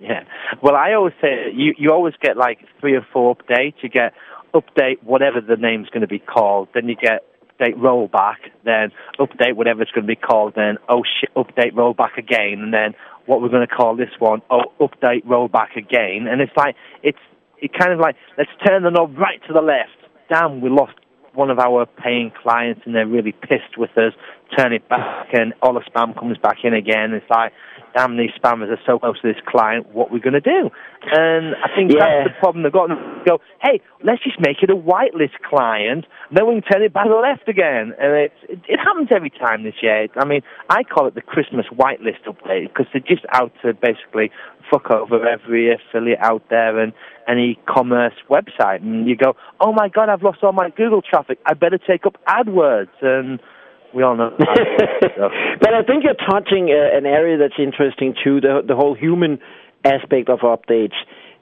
Yeah. 0.05 0.23
Well, 0.61 0.75
I 0.75 0.93
always 0.93 1.13
say 1.19 1.51
you 1.53 1.73
you 1.77 1.91
always 1.91 2.13
get 2.21 2.37
like 2.37 2.59
three 2.79 2.95
or 2.95 3.05
four 3.11 3.35
updates. 3.35 3.75
You 3.81 3.89
get 3.89 4.13
update 4.53 5.01
whatever 5.03 5.41
the 5.41 5.55
name's 5.55 5.89
going 5.89 6.01
to 6.01 6.07
be 6.07 6.19
called. 6.19 6.69
Then 6.75 6.87
you 6.87 6.95
get 6.95 7.25
update 7.47 7.75
rollback. 7.75 8.51
Then 8.63 8.91
update 9.19 9.55
whatever 9.55 9.81
it's 9.81 9.91
going 9.91 10.03
to 10.03 10.07
be 10.07 10.15
called. 10.15 10.53
Then 10.55 10.77
oh 10.89 11.01
shit, 11.19 11.33
update 11.33 11.73
rollback 11.73 12.17
again. 12.17 12.59
And 12.61 12.73
then 12.73 12.93
what 13.25 13.41
we're 13.41 13.49
going 13.49 13.67
to 13.67 13.73
call 13.73 13.95
this 13.95 14.11
one? 14.19 14.41
Oh, 14.51 14.65
update 14.79 15.25
rollback 15.25 15.75
again. 15.75 16.27
And 16.29 16.39
it's 16.39 16.55
like 16.55 16.75
it's 17.01 17.17
it 17.57 17.71
kind 17.73 17.91
of 17.91 17.99
like 17.99 18.15
let's 18.37 18.51
turn 18.67 18.83
the 18.83 18.91
knob 18.91 19.17
right 19.17 19.41
to 19.47 19.53
the 19.53 19.61
left. 19.61 19.97
Damn, 20.29 20.61
we 20.61 20.69
lost 20.69 20.93
one 21.35 21.49
of 21.49 21.59
our 21.59 21.85
paying 21.85 22.31
clients 22.31 22.81
and 22.85 22.95
they're 22.95 23.07
really 23.07 23.31
pissed 23.31 23.77
with 23.77 23.97
us. 23.97 24.13
Turn 24.57 24.73
it 24.73 24.87
back 24.87 25.27
and 25.33 25.53
all 25.61 25.73
the 25.73 25.81
spam 25.81 26.17
comes 26.17 26.37
back 26.37 26.57
in 26.63 26.73
again. 26.73 27.13
It's 27.13 27.29
like, 27.29 27.51
damn, 27.95 28.17
these 28.17 28.29
spammers 28.41 28.69
are 28.69 28.79
so 28.85 28.99
close 28.99 29.19
to 29.21 29.27
this 29.33 29.41
client. 29.47 29.87
What 29.93 30.11
we're 30.11 30.19
going 30.19 30.33
to 30.33 30.41
do? 30.41 30.69
And 31.11 31.55
I 31.55 31.69
think 31.75 31.91
Yeah. 31.91 32.23
that's 32.23 32.29
the 32.29 32.39
problem 32.39 32.63
they've 32.63 32.71
got. 32.71 32.87
To 32.87 32.95
go, 33.25 33.39
hey, 33.61 33.81
let's 34.03 34.23
just 34.23 34.39
make 34.39 34.61
it 34.61 34.69
a 34.69 34.75
whitelist 34.75 35.39
client. 35.49 36.05
Then 36.31 36.47
we 36.47 36.61
can 36.61 36.63
turn 36.71 36.83
it 36.83 36.93
back 36.93 37.05
to 37.05 37.09
the 37.09 37.15
left 37.15 37.47
again. 37.49 37.93
And 37.99 38.13
it, 38.13 38.33
it, 38.49 38.59
it 38.67 38.77
happens 38.79 39.09
every 39.11 39.29
time 39.31 39.63
this 39.63 39.75
year. 39.81 40.07
I 40.15 40.25
mean, 40.25 40.41
I 40.69 40.83
call 40.83 41.07
it 41.07 41.15
the 41.15 41.21
Christmas 41.21 41.65
whitelist 41.73 42.23
update 42.27 42.67
because 42.67 42.85
they're 42.93 43.01
just 43.01 43.25
out 43.33 43.51
to 43.63 43.73
basically 43.73 44.29
fuck 44.69 44.91
over 44.91 45.27
every 45.27 45.73
affiliate 45.73 46.19
out 46.21 46.43
there 46.49 46.79
and 46.79 46.93
any 47.27 47.57
commerce 47.67 48.13
website. 48.29 48.81
And 48.81 49.07
you 49.07 49.15
go, 49.15 49.35
oh 49.59 49.73
my 49.73 49.89
god, 49.89 50.09
I've 50.09 50.23
lost 50.23 50.39
all 50.43 50.53
my 50.53 50.69
Google 50.69 51.01
traffic. 51.01 51.39
I 51.45 51.53
better 51.53 51.77
take 51.79 52.05
up 52.05 52.17
AdWords. 52.27 52.89
And 53.01 53.39
we 53.95 54.03
all 54.03 54.15
know. 54.15 54.31
But 54.37 55.73
I 55.73 55.83
think 55.83 56.03
you're 56.03 56.13
touching 56.29 56.69
uh, 56.69 56.97
an 56.97 57.05
area 57.05 57.37
that's 57.37 57.57
interesting 57.57 58.13
too 58.23 58.41
the 58.41 58.61
the 58.67 58.75
whole 58.75 58.93
human 58.93 59.39
aspect 59.83 60.29
of 60.29 60.39
updates. 60.39 60.97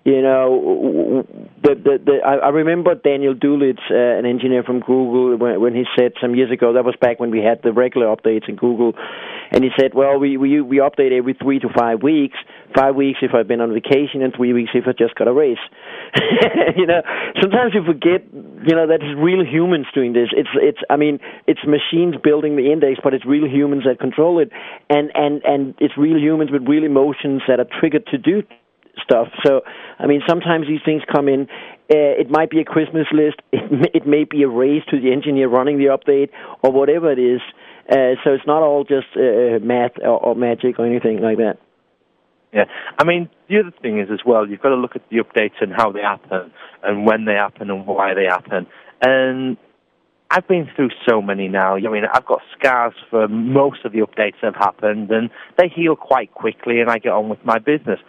You 0.06 0.22
know, 0.22 1.26
the 1.64 1.76
the, 1.76 1.98
the 2.06 2.16
I, 2.26 2.36
I 2.36 2.50
remember 2.50 2.94
Daniel 2.94 3.34
Dulitz, 3.34 3.80
uh, 3.90 3.96
an 3.96 4.26
engineer 4.26 4.62
from 4.62 4.82
Google, 4.82 5.38
when, 5.38 5.62
when 5.62 5.74
he 5.74 5.86
said 5.98 6.12
some 6.22 6.36
years 6.36 6.52
ago. 6.52 6.74
That 6.74 6.84
was 6.84 6.96
back 7.00 7.20
when 7.20 7.32
we 7.32 7.40
had 7.40 7.62
the 7.64 7.72
regular 7.72 8.08
updates 8.08 8.50
in 8.50 8.58
Google, 8.58 8.94
and 9.52 9.64
he 9.64 9.70
said, 9.80 9.94
"Well, 9.94 10.20
we 10.20 10.36
we 10.36 10.60
we 10.62 10.78
update 10.78 11.18
every 11.18 11.34
three 11.34 11.60
to 11.60 11.70
five 11.70 12.04
weeks. 12.04 12.38
Five 12.76 12.96
weeks 12.96 13.20
if 13.22 13.34
I've 13.34 13.48
been 13.48 13.62
on 13.62 13.74
vacation, 13.74 14.22
and 14.22 14.34
three 14.36 14.52
weeks 14.52 14.72
if 14.74 14.88
I 14.88 14.92
just 14.92 15.16
got 15.16 15.28
a 15.28 15.34
raise." 15.34 15.64
you 16.78 16.86
know, 16.86 17.02
sometimes 17.42 17.74
you 17.74 17.84
forget. 17.86 18.24
You 18.64 18.76
know, 18.76 18.88
that 18.88 19.02
it's 19.02 19.20
real 19.20 19.44
humans 19.44 19.88
doing 19.94 20.14
this. 20.14 20.30
It's 20.32 20.50
it's. 20.56 20.80
I 20.90 20.96
mean, 20.96 21.20
it's 21.48 21.62
machines 21.66 22.16
building 22.24 22.56
the 22.56 22.72
index, 22.72 23.00
but 23.04 23.14
it's 23.14 23.26
real 23.26 23.48
humans 23.48 23.84
that 23.86 24.00
control 24.00 24.40
it, 24.40 24.52
and 24.90 25.12
and 25.16 25.42
and 25.44 25.76
it's 25.80 25.98
real 25.98 26.18
humans 26.18 26.52
with 26.52 26.68
real 26.68 26.84
emotions 26.84 27.42
that 27.48 27.60
are 27.60 27.68
triggered 27.80 28.06
to 28.08 28.18
do 28.18 28.44
stuff. 29.02 29.28
So, 29.46 29.62
I 30.00 30.08
mean, 30.08 30.22
sometimes 30.28 30.68
these 30.68 30.82
things 30.86 31.02
come 31.12 31.28
in. 31.28 31.48
Uh, 31.92 32.22
it 32.22 32.30
might 32.30 32.50
be 32.50 32.60
a 32.60 32.66
Christmas 32.66 33.08
list. 33.12 33.42
It 33.52 33.72
may, 33.72 33.92
it 33.94 34.08
may 34.08 34.24
be 34.24 34.44
a 34.44 34.48
raise 34.48 34.84
to 34.92 35.00
the 35.00 35.12
engineer 35.12 35.48
running 35.48 35.78
the 35.78 35.86
update 35.86 36.30
or 36.64 36.72
whatever 36.72 37.12
it 37.12 37.20
is. 37.20 37.42
Uh, 37.90 38.16
so 38.24 38.34
it's 38.34 38.46
not 38.48 38.62
all 38.62 38.84
just 38.84 39.08
uh, 39.16 39.60
math 39.62 39.92
or, 40.02 40.20
or 40.24 40.36
magic 40.36 40.80
or 40.80 40.86
anything 40.86 41.22
like 41.22 41.38
that. 41.38 41.58
Yeah, 42.54 42.66
I 43.00 43.04
mean 43.04 43.30
the 43.50 43.60
other 43.60 43.74
thing 43.82 44.00
is 44.00 44.10
as 44.12 44.20
well. 44.26 44.48
You've 44.48 44.62
got 44.62 44.70
to 44.70 44.76
look 44.76 44.96
at 44.96 45.02
the 45.10 45.18
updates 45.18 45.62
and 45.62 45.74
how 45.74 45.92
they 45.92 46.02
happen, 46.02 46.52
and 46.84 47.06
when 47.06 47.26
they 47.26 47.34
happen, 47.34 47.70
and 47.70 47.88
why 47.88 48.14
they 48.14 48.26
happen. 48.26 48.68
And 49.02 49.58
I've 50.30 50.48
been 50.48 50.70
through 50.76 50.90
so 51.08 51.22
many 51.22 51.48
now. 51.48 51.76
I 51.76 51.82
mean, 51.82 52.06
I've 52.12 52.26
got 52.26 52.42
scars 52.58 52.94
for 53.10 53.28
most 53.28 53.86
of 53.86 53.92
the 53.92 54.00
updates 54.00 54.36
that 54.42 54.54
have 54.54 54.56
happened, 54.56 55.12
and 55.12 55.30
they 55.58 55.68
heal 55.68 55.96
quite 55.96 56.34
quickly, 56.34 56.80
and 56.80 56.90
I 56.90 56.98
get 56.98 57.12
on 57.12 57.30
with 57.30 57.44
my 57.44 57.60
business. 57.60 58.00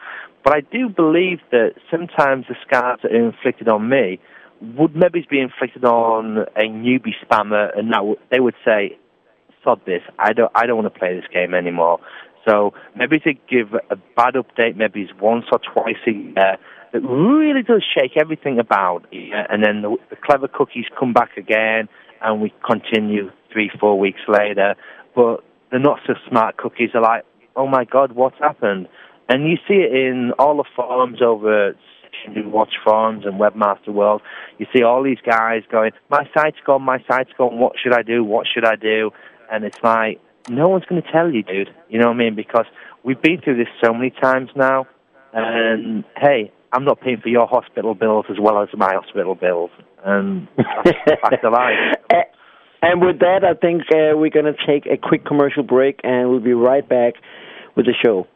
But 0.42 0.54
I 0.54 0.60
do 0.60 0.88
believe 0.88 1.40
that 1.50 1.72
sometimes 1.90 2.46
the 2.48 2.54
scars 2.66 3.00
that 3.02 3.12
are 3.12 3.26
inflicted 3.26 3.68
on 3.68 3.88
me 3.88 4.20
would 4.60 4.94
maybe 4.94 5.26
be 5.28 5.40
inflicted 5.40 5.84
on 5.84 6.38
a 6.56 6.62
newbie 6.62 7.14
spammer, 7.24 7.76
and 7.78 7.92
that 7.92 8.16
they 8.30 8.40
would 8.40 8.54
say, 8.64 8.98
"Sod 9.62 9.80
this! 9.84 10.02
I 10.18 10.32
don't, 10.32 10.52
I 10.54 10.66
don't 10.66 10.76
want 10.76 10.92
to 10.92 10.98
play 10.98 11.14
this 11.14 11.28
game 11.32 11.54
anymore." 11.54 12.00
So 12.46 12.74
maybe 12.96 13.18
to 13.20 13.32
give 13.48 13.74
a 13.74 13.96
bad 14.16 14.34
update, 14.34 14.76
maybe 14.76 15.02
it's 15.02 15.12
once 15.20 15.46
or 15.50 15.58
twice 15.58 15.96
a 16.06 16.10
year, 16.10 16.58
that 16.92 17.02
really 17.02 17.62
does 17.62 17.82
shake 17.82 18.16
everything 18.16 18.58
about, 18.58 19.04
and 19.12 19.64
then 19.64 19.82
the, 19.82 19.96
the 20.10 20.16
clever 20.16 20.46
cookies 20.46 20.84
come 20.98 21.12
back 21.12 21.36
again, 21.36 21.88
and 22.22 22.40
we 22.40 22.52
continue 22.64 23.30
three, 23.52 23.70
four 23.80 23.98
weeks 23.98 24.20
later. 24.28 24.76
But 25.14 25.42
the 25.72 25.78
not 25.78 25.98
so 26.06 26.14
smart 26.28 26.56
cookies 26.56 26.90
are 26.94 27.02
like, 27.02 27.24
"Oh 27.56 27.66
my 27.66 27.84
God, 27.84 28.12
what's 28.12 28.38
happened?" 28.38 28.88
And 29.28 29.48
you 29.48 29.56
see 29.66 29.74
it 29.74 29.92
in 29.92 30.32
all 30.38 30.56
the 30.58 30.64
forums 30.76 31.20
over 31.20 31.70
at 31.70 31.76
Watch 32.46 32.74
forums 32.84 33.24
and 33.26 33.40
Webmaster 33.40 33.88
World. 33.88 34.22
You 34.58 34.66
see 34.74 34.82
all 34.82 35.02
these 35.02 35.18
guys 35.28 35.62
going, 35.70 35.92
"My 36.10 36.28
site's 36.36 36.58
gone, 36.64 36.82
my 36.82 37.02
site's 37.10 37.32
gone. 37.36 37.58
What 37.58 37.72
should 37.82 37.92
I 37.92 38.02
do? 38.02 38.22
What 38.22 38.46
should 38.46 38.64
I 38.64 38.76
do?" 38.76 39.10
And 39.50 39.64
it's 39.64 39.82
like, 39.82 40.20
no 40.48 40.68
one's 40.68 40.84
going 40.84 41.02
to 41.02 41.12
tell 41.12 41.30
you, 41.30 41.42
dude. 41.42 41.70
You 41.88 41.98
know 41.98 42.08
what 42.08 42.14
I 42.14 42.18
mean? 42.18 42.34
Because 42.34 42.66
we've 43.02 43.20
been 43.20 43.40
through 43.40 43.56
this 43.56 43.68
so 43.82 43.92
many 43.92 44.10
times 44.10 44.50
now. 44.56 44.86
And 45.32 46.04
hey, 46.16 46.52
I'm 46.72 46.84
not 46.84 47.00
paying 47.00 47.20
for 47.20 47.28
your 47.28 47.46
hospital 47.46 47.94
bills 47.94 48.26
as 48.30 48.36
well 48.40 48.62
as 48.62 48.68
my 48.76 48.92
hospital 48.94 49.34
bills. 49.34 49.70
And 50.04 50.48
that's 50.56 51.44
of 51.44 51.52
life. 51.52 51.74
And 52.86 53.00
with 53.00 53.20
that, 53.20 53.44
I 53.44 53.54
think 53.54 53.84
uh, 53.90 54.12
we're 54.14 54.28
going 54.28 54.44
to 54.44 54.66
take 54.66 54.84
a 54.84 54.98
quick 54.98 55.24
commercial 55.24 55.62
break, 55.62 56.00
and 56.04 56.28
we'll 56.28 56.40
be 56.40 56.52
right 56.52 56.86
back 56.86 57.14
with 57.76 57.86
the 57.86 57.94
show. 58.04 58.26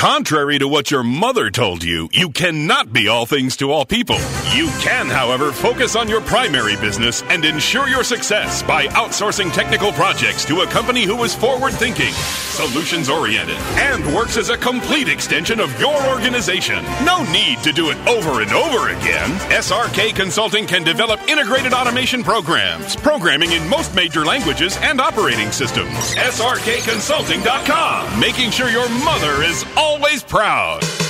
Contrary 0.00 0.58
to 0.58 0.66
what 0.66 0.90
your 0.90 1.02
mother 1.02 1.50
told 1.50 1.84
you, 1.84 2.08
you 2.10 2.30
cannot 2.30 2.90
be 2.90 3.06
all 3.06 3.26
things 3.26 3.54
to 3.58 3.70
all 3.70 3.84
people. 3.84 4.16
You 4.54 4.68
can, 4.80 5.08
however, 5.08 5.52
focus 5.52 5.94
on 5.94 6.08
your 6.08 6.22
primary 6.22 6.74
business 6.76 7.22
and 7.24 7.44
ensure 7.44 7.86
your 7.86 8.02
success 8.02 8.62
by 8.62 8.86
outsourcing 8.86 9.52
technical 9.52 9.92
projects 9.92 10.46
to 10.46 10.62
a 10.62 10.66
company 10.66 11.04
who 11.04 11.22
is 11.22 11.34
forward 11.34 11.74
thinking, 11.74 12.14
solutions 12.14 13.10
oriented, 13.10 13.58
and 13.76 14.02
works 14.14 14.38
as 14.38 14.48
a 14.48 14.56
complete 14.56 15.06
extension 15.06 15.60
of 15.60 15.78
your 15.78 16.02
organization. 16.08 16.82
No 17.04 17.22
need 17.30 17.58
to 17.58 17.70
do 17.70 17.90
it 17.90 17.98
over 18.08 18.40
and 18.40 18.54
over 18.54 18.88
again. 18.88 19.28
SRK 19.50 20.16
Consulting 20.16 20.66
can 20.66 20.82
develop 20.82 21.20
integrated 21.28 21.74
automation 21.74 22.24
programs, 22.24 22.96
programming 22.96 23.52
in 23.52 23.68
most 23.68 23.94
major 23.94 24.24
languages, 24.24 24.78
and 24.80 24.98
operating 24.98 25.52
systems. 25.52 26.14
SRKConsulting.com, 26.14 28.18
making 28.18 28.50
sure 28.50 28.70
your 28.70 28.88
mother 29.04 29.42
is 29.42 29.62
always 29.90 30.22
proud. 30.22 31.09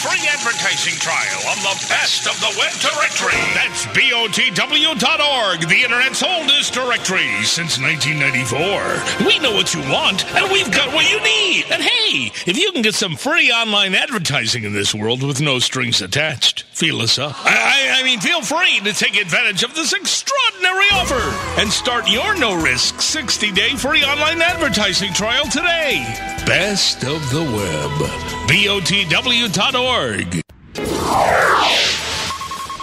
free 0.00 0.26
advertising 0.32 0.94
trial 0.98 1.40
on 1.52 1.58
the 1.60 1.76
best 1.90 2.26
of 2.26 2.32
the 2.40 2.48
web 2.56 2.72
directory. 2.80 3.36
That's 3.52 3.84
BOTW.org, 3.92 5.68
the 5.68 5.82
internet's 5.84 6.22
oldest 6.22 6.72
directory 6.72 7.28
since 7.44 7.78
1994. 7.78 9.26
We 9.26 9.38
know 9.40 9.52
what 9.52 9.74
you 9.74 9.80
want, 9.92 10.24
and 10.34 10.50
we've 10.50 10.72
got 10.72 10.94
what 10.94 11.10
you 11.10 11.20
need. 11.22 11.66
And 11.70 11.82
hey, 11.82 12.32
if 12.46 12.56
you 12.56 12.72
can 12.72 12.80
get 12.80 12.94
some 12.94 13.14
free 13.14 13.52
online 13.52 13.94
advertising 13.94 14.64
in 14.64 14.72
this 14.72 14.94
world 14.94 15.22
with 15.22 15.42
no 15.42 15.58
strings 15.58 16.00
attached, 16.00 16.62
feel 16.62 17.02
us 17.02 17.18
up. 17.18 17.36
I, 17.36 18.00
I, 18.00 18.02
mean, 18.02 18.20
feel 18.20 18.40
free 18.40 18.80
to 18.80 18.94
take 18.94 19.20
advantage 19.20 19.62
of 19.64 19.74
this 19.74 19.92
extraordinary 19.92 20.88
offer 20.92 21.60
and 21.60 21.70
start 21.70 22.08
your 22.08 22.38
no 22.38 22.54
risk 22.62 23.02
60 23.02 23.52
day 23.52 23.76
free 23.76 24.02
online 24.02 24.40
advertising 24.40 25.12
trial 25.12 25.44
today. 25.44 26.06
Best 26.46 27.04
of 27.04 27.20
the 27.30 27.42
web. 27.42 28.10
BOTW.org. 28.48 29.89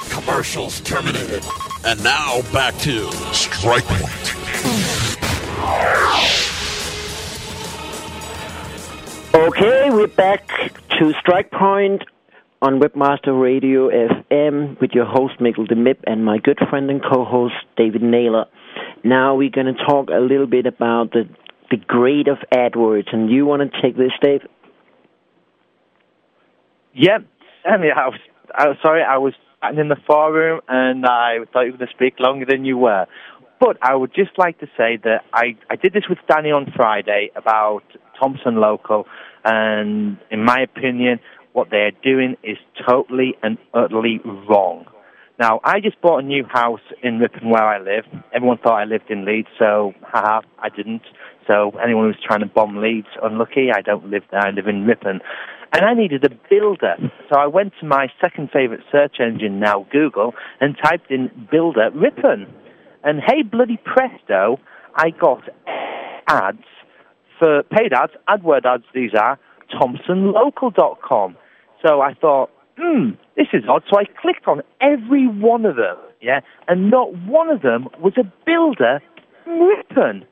Commercials 0.10 0.82
terminated. 0.82 1.42
And 1.86 2.04
now 2.04 2.42
back 2.52 2.76
to 2.80 3.10
Strike 3.34 3.86
Point. 3.86 4.36
Okay, 9.34 9.90
we're 9.90 10.08
back 10.08 10.50
to 11.00 11.14
Strike 11.22 11.50
Point 11.50 12.04
on 12.62 12.82
Webmaster 12.82 13.42
Radio 13.42 13.90
FM 13.90 14.78
with 14.82 14.92
your 14.92 15.06
host 15.06 15.40
Mikkel 15.40 15.66
deMib 15.66 16.00
and 16.06 16.26
my 16.26 16.40
good 16.40 16.60
friend 16.70 16.92
and 16.92 17.02
co-host 17.02 17.56
David 17.78 18.04
Naylor. 18.04 18.48
Now 19.06 19.34
we're 19.36 19.50
going 19.50 19.74
to 19.74 19.86
talk 19.86 20.10
a 20.10 20.20
little 20.20 20.48
bit 20.48 20.66
about 20.66 21.12
the 21.14 21.24
the 21.70 21.78
grade 21.78 22.28
of 22.28 22.38
AdWords, 22.54 23.14
and 23.14 23.30
you 23.30 23.46
want 23.46 23.62
to 23.62 23.82
take 23.82 23.98
this, 23.98 24.12
Dave? 24.22 24.42
Yep. 26.98 27.26
I 27.66 27.78
mean, 27.78 27.92
I 27.96 28.08
was, 28.08 28.20
I 28.58 28.68
was 28.68 28.78
sorry, 28.82 29.04
I 29.04 29.18
was 29.18 29.34
in 29.78 29.88
the 29.88 29.98
forum 30.08 30.62
and 30.68 31.06
I 31.06 31.38
thought 31.54 31.62
you 31.62 31.72
were 31.72 31.78
going 31.78 31.90
to 31.90 31.94
speak 31.94 32.20
longer 32.20 32.46
than 32.46 32.66
you 32.66 32.78
were. 32.78 33.06
But 33.60 33.78
I 33.82 33.96
would 33.96 34.14
just 34.14 34.32
like 34.38 34.60
to 34.60 34.68
say 34.78 34.98
that 35.04 35.24
I, 35.34 35.56
I 35.70 35.76
did 35.76 35.94
this 35.94 36.04
with 36.10 36.20
Danny 36.30 36.52
on 36.52 36.72
Friday 36.76 37.32
about 37.36 37.84
Thomson 38.20 38.58
Local, 38.58 39.06
and 39.44 40.18
in 40.30 40.44
my 40.44 40.60
opinion, 40.60 41.20
what 41.54 41.70
they're 41.72 41.92
doing 42.04 42.36
is 42.44 42.58
totally 42.88 43.36
and 43.42 43.58
utterly 43.74 44.20
wrong. 44.48 44.86
Now, 45.40 45.60
I 45.64 45.80
just 45.80 46.00
bought 46.02 46.20
a 46.24 46.28
new 46.28 46.46
house 46.46 46.82
in 47.02 47.18
Ripon 47.18 47.50
where 47.50 47.64
I 47.64 47.80
live. 47.80 48.06
Everyone 48.32 48.60
thought 48.60 48.80
I 48.80 48.86
lived 48.86 49.10
in 49.10 49.26
Leeds, 49.26 49.48
so 49.58 49.94
haha, 50.04 50.42
I 50.60 50.70
didn't. 50.70 51.04
So 51.48 51.72
anyone 51.84 52.12
who's 52.12 52.24
trying 52.24 52.42
to 52.42 52.48
bomb 52.48 52.78
Leeds, 52.78 53.08
unlucky. 53.24 53.70
I 53.74 53.82
don't 53.82 54.10
live 54.10 54.24
there. 54.30 54.46
I 54.46 54.52
live 54.52 54.68
in 54.68 54.86
Ripon. 54.86 55.20
And 55.74 55.86
I 55.86 55.94
needed 55.94 56.24
a 56.24 56.30
builder. 56.50 56.96
So 57.30 57.40
I 57.40 57.48
went 57.48 57.74
to 57.82 57.86
my 57.86 58.08
second 58.22 58.50
favorite 58.52 58.82
search 58.92 59.18
engine 59.20 59.60
now, 59.60 59.86
Google, 59.92 60.34
and 60.62 60.76
typed 60.82 61.12
in 61.12 61.30
builder 61.52 61.90
Ripon. 61.94 62.48
And 63.04 63.20
hey, 63.26 63.44
bloody 63.44 63.80
presto, 63.84 64.60
I 64.96 65.12
got 65.12 65.44
ads 66.28 66.64
for 67.40 67.64
paid 67.64 67.94
ads, 67.94 68.14
AdWord 68.28 68.66
ads 68.66 68.84
these 68.94 69.12
are, 69.14 69.40
ThomsonLocal.com. 69.74 71.38
So 71.86 72.02
I 72.02 72.14
thought, 72.14 72.50
hmm, 72.78 73.12
this 73.36 73.48
is 73.54 73.64
odd. 73.70 73.84
So 73.92 74.00
I 74.00 74.06
clicked 74.06 74.48
on 74.48 74.62
every 74.82 75.28
one 75.28 75.66
of 75.66 75.76
them, 75.76 75.98
yeah, 76.22 76.40
and 76.68 76.90
not 76.90 77.16
one 77.26 77.50
of 77.50 77.62
them 77.62 77.88
was 78.00 78.14
a 78.18 78.24
builder 78.46 79.02
Ripon. 79.46 80.26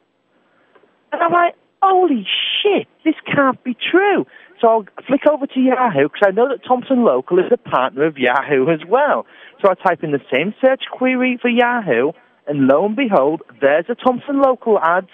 And 1.12 1.22
I'm 1.22 1.32
like, 1.32 1.56
holy 1.86 2.26
shit, 2.62 2.88
this 3.04 3.16
can't 3.26 3.62
be 3.64 3.76
true. 3.76 4.26
So 4.62 4.68
I'll 4.68 4.86
flick 5.08 5.22
over 5.32 5.46
to 5.48 5.60
Yahoo 5.60 6.04
because 6.04 6.28
I 6.28 6.32
know 6.32 6.50
that 6.50 6.66
Thomson 6.68 7.04
Local 7.04 7.40
is 7.40 7.52
a 7.52 7.58
partner 7.58 8.06
of 8.06 8.18
Yahoo 8.18 8.70
as 8.70 8.80
well. 8.88 9.26
So 9.62 9.70
I 9.70 9.74
type 9.76 10.04
in 10.04 10.12
the 10.12 10.22
same 10.34 10.54
search 10.64 10.84
query 10.92 11.38
for 11.42 11.50
Yahoo, 11.50 12.12
and 12.48 12.68
lo 12.68 12.86
and 12.86 12.96
behold, 12.96 13.42
there's 13.62 13.86
a 13.90 13.96
Thomson 13.96 14.42
Local 14.42 14.80
ads 14.80 15.10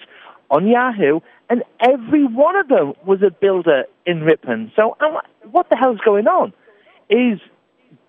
on 0.50 0.68
Yahoo, 0.68 1.20
and 1.50 1.64
every 1.80 2.24
one 2.24 2.56
of 2.56 2.68
them 2.68 2.92
was 3.06 3.20
a 3.22 3.30
builder 3.30 3.84
in 4.06 4.22
Ripon. 4.22 4.70
So 4.76 4.96
I'm 5.00 5.16
what 5.50 5.68
the 5.70 5.76
hell's 5.76 6.00
going 6.04 6.26
on? 6.26 6.52
Is 7.10 7.40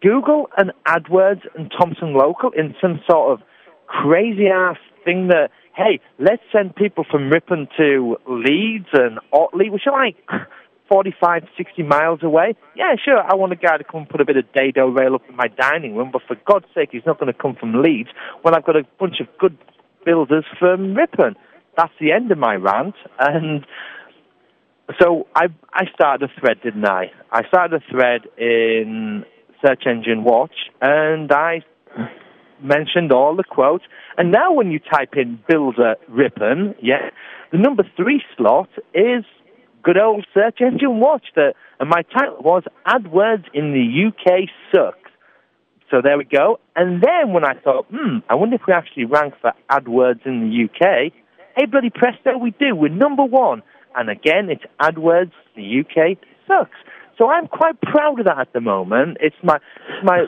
Google 0.01 0.49
and 0.57 0.71
AdWords 0.85 1.41
and 1.55 1.71
Thomson 1.77 2.13
Local 2.13 2.51
in 2.51 2.75
some 2.79 3.01
sort 3.09 3.33
of 3.33 3.45
crazy 3.87 4.47
ass 4.47 4.77
thing 5.03 5.27
that, 5.27 5.49
hey, 5.75 5.99
let's 6.19 6.41
send 6.51 6.75
people 6.75 7.05
from 7.09 7.29
Ripon 7.29 7.67
to 7.77 8.17
Leeds 8.27 8.87
and 8.93 9.19
Otley, 9.31 9.69
which 9.69 9.83
are 9.87 10.05
like 10.05 10.15
45, 10.89 11.43
60 11.57 11.83
miles 11.83 12.19
away. 12.21 12.55
Yeah, 12.75 12.95
sure, 13.03 13.19
I 13.19 13.35
want 13.35 13.51
a 13.53 13.55
guy 13.55 13.77
to 13.77 13.83
come 13.83 14.01
and 14.01 14.09
put 14.09 14.21
a 14.21 14.25
bit 14.25 14.37
of 14.37 14.45
dado 14.53 14.87
rail 14.87 15.15
up 15.15 15.23
in 15.27 15.35
my 15.35 15.47
dining 15.47 15.95
room, 15.95 16.11
but 16.11 16.21
for 16.27 16.35
God's 16.45 16.65
sake, 16.75 16.89
he's 16.91 17.05
not 17.05 17.19
going 17.19 17.31
to 17.31 17.37
come 17.37 17.55
from 17.59 17.81
Leeds 17.81 18.09
when 18.41 18.53
I've 18.53 18.65
got 18.65 18.75
a 18.75 18.83
bunch 18.99 19.19
of 19.19 19.27
good 19.39 19.57
builders 20.05 20.45
from 20.59 20.95
Ripon. 20.95 21.35
That's 21.75 21.93
the 21.99 22.11
end 22.11 22.31
of 22.31 22.37
my 22.37 22.55
rant. 22.55 22.95
And 23.19 23.65
so 25.01 25.27
I 25.35 25.45
I 25.73 25.85
started 25.93 26.29
a 26.29 26.39
thread, 26.39 26.61
didn't 26.61 26.85
I? 26.85 27.11
I 27.31 27.47
started 27.47 27.81
a 27.81 27.91
thread 27.91 28.21
in 28.37 29.25
Search 29.65 29.83
Engine 29.87 30.23
Watch, 30.23 30.53
and 30.81 31.31
I 31.31 31.61
mentioned 32.63 33.11
all 33.11 33.35
the 33.35 33.43
quotes. 33.43 33.83
And 34.17 34.31
now 34.31 34.53
when 34.53 34.71
you 34.71 34.79
type 34.79 35.13
in 35.15 35.39
Builder 35.47 35.95
Ripon, 36.07 36.75
yeah, 36.81 37.09
the 37.51 37.57
number 37.57 37.83
three 37.95 38.23
slot 38.35 38.69
is 38.93 39.25
good 39.83 39.97
old 39.97 40.25
search 40.33 40.59
engine 40.61 40.99
watch. 40.99 41.25
That, 41.35 41.53
and 41.79 41.89
my 41.89 42.03
title 42.03 42.41
was 42.41 42.63
AdWords 42.87 43.45
in 43.53 43.73
the 43.73 44.07
UK 44.07 44.49
sucks. 44.71 44.97
So 45.91 46.01
there 46.01 46.17
we 46.17 46.23
go. 46.23 46.59
And 46.75 47.03
then 47.03 47.33
when 47.33 47.45
I 47.45 47.53
thought, 47.53 47.85
hmm, 47.91 48.19
I 48.27 48.35
wonder 48.35 48.55
if 48.55 48.61
we 48.67 48.73
actually 48.73 49.05
rank 49.05 49.35
for 49.41 49.53
AdWords 49.69 50.25
in 50.25 50.49
the 50.49 50.65
UK, 50.65 51.13
hey, 51.55 51.65
bloody 51.65 51.91
presto, 51.91 52.37
we 52.37 52.51
do. 52.51 52.75
We're 52.75 52.89
number 52.89 53.23
one. 53.23 53.61
And 53.95 54.09
again, 54.09 54.49
it's 54.49 54.63
AdWords, 54.81 55.33
the 55.55 55.81
UK 55.81 56.17
sucks. 56.47 56.77
So 57.17 57.29
I'm 57.29 57.47
quite 57.47 57.79
proud 57.79 58.19
of 58.19 58.25
that 58.25 58.39
at 58.39 58.53
the 58.53 58.61
moment. 58.61 59.17
It's 59.21 59.35
my, 59.43 59.59
my 60.03 60.25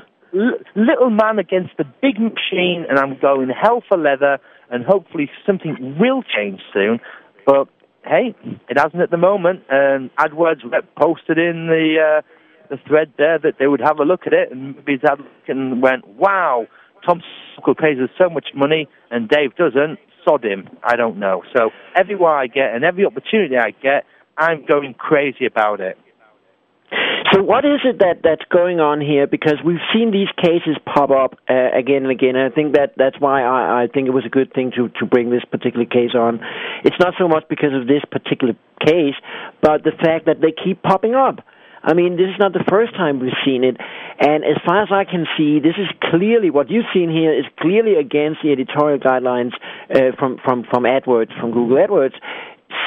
little 0.76 1.10
man 1.10 1.39
against 1.39 1.78
the 1.78 1.86
big 2.02 2.19
machine, 2.19 2.86
and 2.89 3.00
I'm 3.00 3.17
going 3.19 3.50
hell 3.50 3.84
for 3.88 3.98
leather, 3.98 4.39
and 4.69 4.86
hopefully 4.86 5.30
something 5.45 5.98
will 6.00 6.24
change 6.24 6.62
soon. 6.74 7.00
But 7.45 7.67
hey, 8.06 8.36
it 8.69 8.78
hasn't 8.78 9.02
at 9.02 9.12
the 9.12 9.17
moment. 9.17 9.63
And 9.69 10.10
AdWords 10.17 10.62
posted 11.00 11.38
in 11.38 11.67
the 11.67 12.19
uh, 12.19 12.21
the 12.69 12.78
thread 12.88 13.13
there 13.17 13.39
that 13.39 13.56
they 13.60 13.67
would 13.67 13.82
have 13.82 14.00
a 14.00 14.04
look 14.04 14.21
at 14.28 14.34
it, 14.34 14.52
and 14.52 14.76
maybe 14.76 15.00
had 15.02 15.19
and 15.48 15.82
went, 15.82 16.08
"Wow, 16.08 16.67
Thomson 17.06 17.30
Local 17.58 17.76
pays 17.76 17.98
us 18.00 18.10
so 18.17 18.30
much 18.30 18.48
money, 18.54 18.88
and 19.12 19.30
Dave 19.30 19.56
doesn't." 19.56 20.00
Sod 20.28 20.43
him. 20.43 20.67
I 20.84 20.95
don't 20.95 21.19
know. 21.19 21.43
So 21.56 21.69
everywhere 21.95 22.36
I 22.36 22.48
get 22.48 22.74
and 22.74 22.84
every 22.84 23.06
opportunity 23.06 23.58
I 23.58 23.69
get, 23.69 24.06
I'm 24.39 24.65
going 24.65 24.95
crazy 24.95 25.45
about 25.45 25.82
it. 25.82 26.00
So 27.36 27.43
what 27.43 27.65
is 27.65 27.84
it 27.84 28.00
that 28.00 28.24
that's 28.24 28.48
going 28.48 28.80
on 28.80 29.02
here? 29.02 29.28
Because 29.28 29.60
we've 29.60 29.84
seen 29.91 30.12
these 30.12 30.32
cases 30.39 30.80
pop 30.88 31.12
up 31.12 31.36
uh, 31.52 31.76
again 31.76 32.08
and 32.08 32.12
again, 32.12 32.39
and 32.39 32.50
I 32.50 32.56
think 32.56 32.76
that 32.80 32.95
that's 32.95 33.19
why 33.19 33.43
I, 33.43 33.84
I 33.84 33.88
think 33.91 34.08
it 34.08 34.15
was 34.15 34.24
a 34.26 34.32
good 34.32 34.54
thing 34.54 34.71
to 34.78 34.88
to 35.00 35.06
bring 35.06 35.32
this 35.32 35.43
particular 35.43 35.84
case 35.84 36.15
on. 36.15 36.39
It's 36.86 36.95
not 36.98 37.15
so 37.19 37.28
much 37.28 37.43
because 37.50 37.76
of 37.76 37.91
this 37.91 38.08
particular 38.10 38.56
case, 38.80 39.19
but 39.60 39.84
the 39.84 39.91
fact 39.91 40.28
that 40.28 40.39
they 40.39 40.56
keep 40.56 40.82
popping 40.82 41.13
up. 41.13 41.43
I 41.84 41.93
mean, 41.93 42.15
this 42.15 42.32
is 42.32 42.39
not 42.39 42.54
the 42.54 42.63
first 42.69 42.95
time 42.95 43.19
we've 43.19 43.36
seen 43.43 43.65
it, 43.65 43.76
and 44.17 44.45
as 44.45 44.56
far 44.65 44.82
as 44.82 44.89
I 44.89 45.04
can 45.04 45.28
see, 45.36 45.60
this 45.60 45.76
is 45.76 45.91
clearly 46.10 46.50
what 46.50 46.71
you've 46.71 46.88
seen 46.93 47.12
here 47.12 47.38
is 47.38 47.45
clearly 47.60 47.95
against 48.00 48.43
the 48.43 48.54
editorial 48.54 48.98
guidelines 48.98 49.52
uh, 49.91 50.15
from 50.17 50.39
from 50.39 50.63
from 50.71 50.84
AdWords, 50.88 51.38
from 51.38 51.52
Google 51.52 51.84
AdWords. 51.84 52.15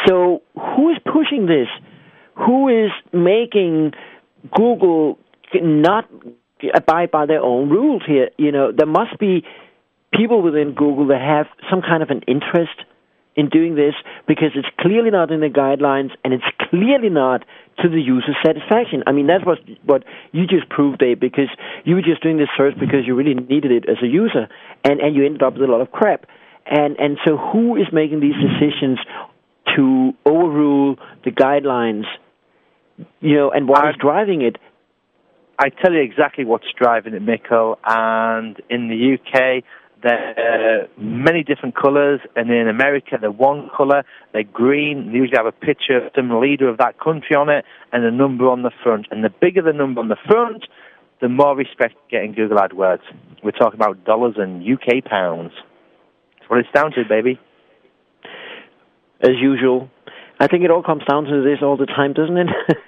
So, 0.09 0.41
who 0.57 0.89
is 0.89 0.97
pushing 1.05 1.45
this? 1.45 1.69
Who 2.47 2.69
is 2.69 2.93
making 3.13 3.93
Google 4.55 5.19
not 5.55 6.09
abide 6.75 7.11
by 7.11 7.27
their 7.27 7.43
own 7.43 7.69
rules 7.69 8.03
here? 8.07 8.31
You 8.39 8.53
know, 8.53 8.73
there 8.73 8.87
must 8.87 9.19
be 9.19 9.45
people 10.13 10.43
within 10.43 10.75
Google 10.75 11.09
that 11.09 11.21
have 11.21 11.47
some 11.71 11.83
kind 11.83 12.03
of 12.03 12.11
an 12.11 12.23
interest 12.27 12.85
in 13.37 13.49
doing 13.49 13.77
this 13.77 13.95
because 14.27 14.51
it's 14.57 14.69
clearly 14.81 15.11
not 15.11 15.31
in 15.31 15.39
the 15.39 15.47
guidelines 15.49 16.11
and 16.25 16.35
it's 16.35 16.45
clearly 16.71 17.09
not 17.09 17.45
to 17.81 17.89
the 17.89 18.01
user's 18.01 18.35
satisfaction. 18.45 19.05
I 19.07 19.13
mean, 19.13 19.29
that's 19.29 19.47
what 19.47 19.59
what 19.85 20.03
you 20.33 20.47
just 20.47 20.69
proved, 20.69 20.99
Dave, 20.99 21.21
because 21.21 21.49
you 21.85 21.95
were 21.95 22.03
just 22.03 22.21
doing 22.21 22.37
this 22.37 22.49
search 22.57 22.75
because 22.81 23.07
you 23.07 23.15
really 23.15 23.35
needed 23.35 23.71
it 23.71 23.89
as 23.89 23.99
a 24.03 24.07
user, 24.07 24.49
and 24.85 25.01
and 25.01 25.15
you 25.15 25.25
ended 25.25 25.43
up 25.43 25.55
with 25.55 25.63
a 25.63 25.71
lot 25.71 25.81
of 25.81 25.93
crap. 25.93 26.27
And 26.67 26.99
and 26.99 27.17
so, 27.25 27.37
who 27.37 27.77
is 27.77 27.87
making 27.93 28.19
these 28.21 28.35
decisions 28.35 28.99
to 29.77 30.13
overrule 30.27 30.97
the 31.25 31.31
guidelines? 31.31 32.05
You 33.21 33.35
know, 33.35 33.51
and 33.51 33.69
what 33.69 33.89
is 33.89 33.97
driving 34.01 34.43
it? 34.43 34.57
I 35.59 35.71
tell 35.71 35.93
you 35.93 36.01
exactly 36.01 36.45
what's 36.45 36.67
driving 36.77 37.15
it, 37.15 37.23
Mikko. 37.23 37.79
And 37.85 38.61
in 38.71 38.89
the 38.89 39.15
UK, 39.15 39.65
there 40.03 40.35
are 40.39 40.89
many 40.97 41.43
different 41.43 41.75
colours, 41.75 42.21
and 42.37 42.51
in 42.51 42.69
America, 42.69 43.19
they're 43.21 43.31
one 43.31 43.69
colour. 43.77 44.05
They're 44.33 44.45
green. 44.45 45.11
They 45.11 45.19
usually 45.19 45.37
have 45.37 45.47
a 45.47 45.53
picture 45.53 45.97
of 45.97 46.13
some 46.15 46.41
leader 46.41 46.69
of 46.69 46.79
that 46.79 47.01
country 47.01 47.35
on 47.35 47.49
it 47.49 47.65
and 47.93 48.05
a 48.05 48.11
number 48.11 48.49
on 48.49 48.63
the 48.63 48.71
front. 48.83 49.09
And 49.11 49.25
the 49.25 49.31
bigger 49.31 49.63
the 49.63 49.73
number 49.73 50.01
on 50.01 50.09
the 50.09 50.17
front, 50.29 50.67
the 51.21 51.29
more 51.29 51.57
respect 51.57 51.95
you 51.95 52.19
get 52.19 52.25
in 52.25 52.35
Google 52.35 52.59
AdWords. 52.59 53.03
We're 53.43 53.51
talking 53.51 53.81
about 53.81 54.05
dollars 54.05 54.35
and 54.37 54.63
UK 54.63 55.05
pounds. 55.05 55.53
That's 56.39 56.51
what 56.51 56.61
it's 56.61 56.71
down 56.73 56.93
to, 56.93 57.03
baby. 57.09 57.41
As 59.21 59.33
usual, 59.41 59.91
I 60.41 60.47
think 60.47 60.65
it 60.65 60.71
all 60.71 60.83
comes 60.83 61.03
down 61.09 61.25
to 61.25 61.43
this 61.43 61.59
all 61.63 61.77
the 61.77 61.87
time, 61.87 62.13
doesn't 62.13 62.37
it? 62.37 62.49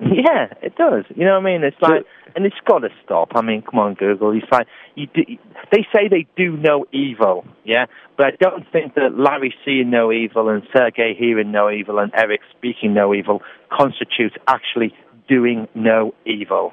yeah, 0.00 0.52
it 0.62 0.76
does. 0.76 1.04
You 1.14 1.24
know 1.24 1.38
what 1.38 1.46
I 1.46 1.52
mean? 1.52 1.64
It's 1.64 1.80
like, 1.80 2.04
and 2.34 2.44
it's 2.44 2.56
got 2.66 2.80
to 2.80 2.88
stop. 3.04 3.30
I 3.34 3.42
mean, 3.42 3.62
come 3.62 3.78
on, 3.78 3.94
Google. 3.94 4.34
You 4.34 4.42
find 4.48 4.66
you 4.94 5.06
do, 5.06 5.22
they 5.70 5.86
say 5.94 6.08
they 6.08 6.26
do 6.36 6.56
no 6.56 6.84
evil, 6.92 7.44
yeah, 7.64 7.86
but 8.16 8.26
I 8.26 8.30
don't 8.40 8.64
think 8.72 8.94
that 8.94 9.16
Larry 9.16 9.54
seeing 9.64 9.90
no 9.90 10.12
evil 10.12 10.48
and 10.48 10.62
Sergey 10.76 11.14
hearing 11.16 11.52
no 11.52 11.70
evil 11.70 11.98
and 11.98 12.12
Eric 12.14 12.40
speaking 12.56 12.94
no 12.94 13.14
evil 13.14 13.42
constitutes 13.70 14.34
actually 14.48 14.94
doing 15.28 15.68
no 15.74 16.14
evil. 16.26 16.72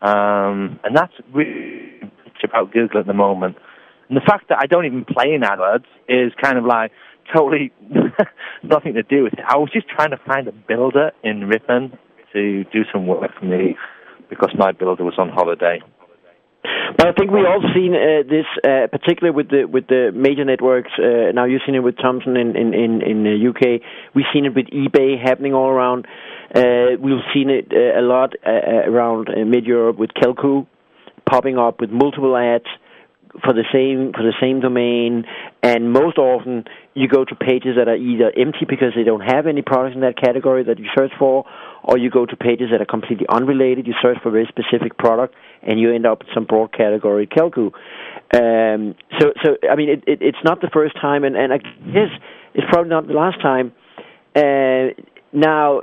Um, 0.00 0.80
and 0.82 0.96
that's 0.96 1.12
really 1.32 2.00
about 2.42 2.72
Google 2.72 3.00
at 3.00 3.06
the 3.06 3.14
moment. 3.14 3.56
And 4.08 4.16
the 4.16 4.24
fact 4.26 4.48
that 4.48 4.58
I 4.60 4.66
don't 4.66 4.84
even 4.84 5.04
play 5.04 5.32
in 5.32 5.42
AdWords 5.42 5.86
is 6.08 6.32
kind 6.42 6.58
of 6.58 6.64
like 6.64 6.92
totally 7.34 7.72
nothing 8.62 8.94
to 8.94 9.02
do 9.02 9.24
with 9.24 9.34
it. 9.34 9.40
I 9.46 9.56
was 9.56 9.70
just 9.72 9.88
trying 9.88 10.10
to 10.10 10.18
find 10.26 10.48
a 10.48 10.52
builder 10.52 11.12
in 11.22 11.46
Ripon 11.48 11.98
to 12.32 12.64
do 12.64 12.82
some 12.92 13.06
work 13.06 13.30
for 13.38 13.44
me 13.44 13.76
because 14.30 14.50
my 14.56 14.72
builder 14.72 15.04
was 15.04 15.14
on 15.18 15.28
holiday. 15.28 15.80
But 16.96 17.08
I 17.08 17.12
think 17.12 17.30
we 17.30 17.40
all 17.40 17.62
seen 17.74 17.94
uh, 17.94 18.22
this, 18.28 18.46
uh, 18.64 18.86
particularly 18.86 19.34
with 19.34 19.48
the 19.48 19.64
with 19.64 19.88
the 19.88 20.12
major 20.14 20.44
networks. 20.44 20.92
Uh, 20.96 21.32
now 21.32 21.44
you've 21.44 21.62
seen 21.66 21.74
it 21.74 21.82
with 21.82 21.96
Thomson 21.96 22.36
in 22.36 22.54
in 22.54 22.74
in, 22.74 23.02
in 23.02 23.24
the 23.24 23.48
UK. 23.50 23.82
We've 24.14 24.26
seen 24.32 24.44
it 24.44 24.54
with 24.54 24.66
eBay 24.66 25.20
happening 25.20 25.54
all 25.54 25.68
around. 25.68 26.06
Uh, 26.54 26.96
we've 27.00 27.24
seen 27.34 27.50
it 27.50 27.72
uh, 27.72 27.98
a 27.98 28.02
lot 28.02 28.34
uh, 28.46 28.50
around 28.50 29.28
uh, 29.28 29.44
mid 29.44 29.64
Europe 29.64 29.98
with 29.98 30.10
Kelkoo 30.10 30.66
popping 31.28 31.58
up 31.58 31.80
with 31.80 31.90
multiple 31.90 32.36
ads 32.36 32.66
for 33.40 33.54
the 33.54 33.64
same 33.72 34.12
for 34.12 34.22
the 34.22 34.34
same 34.40 34.60
domain. 34.60 35.24
And 35.62 35.92
most 35.92 36.18
often, 36.18 36.64
you 36.94 37.08
go 37.08 37.24
to 37.24 37.34
pages 37.34 37.76
that 37.78 37.88
are 37.88 37.96
either 37.96 38.32
empty 38.36 38.66
because 38.68 38.92
they 38.94 39.04
don't 39.04 39.20
have 39.22 39.46
any 39.46 39.62
products 39.62 39.94
in 39.94 40.02
that 40.02 40.16
category 40.16 40.64
that 40.64 40.78
you 40.78 40.86
search 40.96 41.12
for, 41.18 41.44
or 41.82 41.96
you 41.96 42.10
go 42.10 42.26
to 42.26 42.36
pages 42.36 42.68
that 42.70 42.80
are 42.80 42.86
completely 42.86 43.26
unrelated. 43.28 43.86
You 43.86 43.94
search 44.02 44.18
for 44.22 44.28
a 44.28 44.32
very 44.32 44.48
specific 44.48 44.98
product, 44.98 45.34
and 45.62 45.80
you 45.80 45.92
end 45.94 46.06
up 46.06 46.20
with 46.20 46.28
some 46.34 46.44
broad 46.44 46.72
category 46.72 47.26
Kelkoo. 47.26 47.72
Um, 48.34 48.94
so, 49.18 49.32
so 49.44 49.56
I 49.70 49.76
mean, 49.76 49.88
it, 49.88 50.04
it, 50.06 50.18
it's 50.20 50.44
not 50.44 50.60
the 50.60 50.70
first 50.72 50.94
time, 51.00 51.24
and, 51.24 51.36
and 51.36 51.52
I 51.52 51.58
guess 51.58 52.10
it's 52.54 52.66
probably 52.70 52.90
not 52.90 53.06
the 53.06 53.14
last 53.14 53.40
time. 53.40 53.72
Uh, 54.34 54.92
now, 55.32 55.82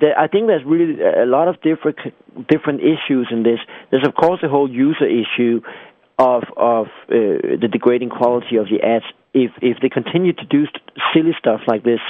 the, 0.00 0.10
I 0.16 0.28
think 0.28 0.46
there's 0.46 0.64
really 0.64 1.00
a 1.00 1.26
lot 1.26 1.48
of 1.48 1.60
different 1.62 1.98
different 2.48 2.80
issues 2.80 3.28
in 3.30 3.42
this. 3.42 3.58
There's 3.90 4.06
of 4.06 4.14
course 4.14 4.40
the 4.42 4.48
whole 4.48 4.70
user 4.70 5.06
issue 5.06 5.62
of 6.18 6.44
of 6.56 6.86
uh, 7.08 7.60
the 7.60 7.68
degrading 7.70 8.10
quality 8.10 8.56
of 8.56 8.66
the 8.66 8.82
ads. 8.82 9.04
If 9.34 9.52
if 9.60 9.78
they 9.80 9.88
continue 9.88 10.32
to 10.32 10.44
do 10.44 10.66
st- 10.66 10.82
silly 11.12 11.32
stuff 11.38 11.60
like 11.66 11.84
this, 11.84 12.00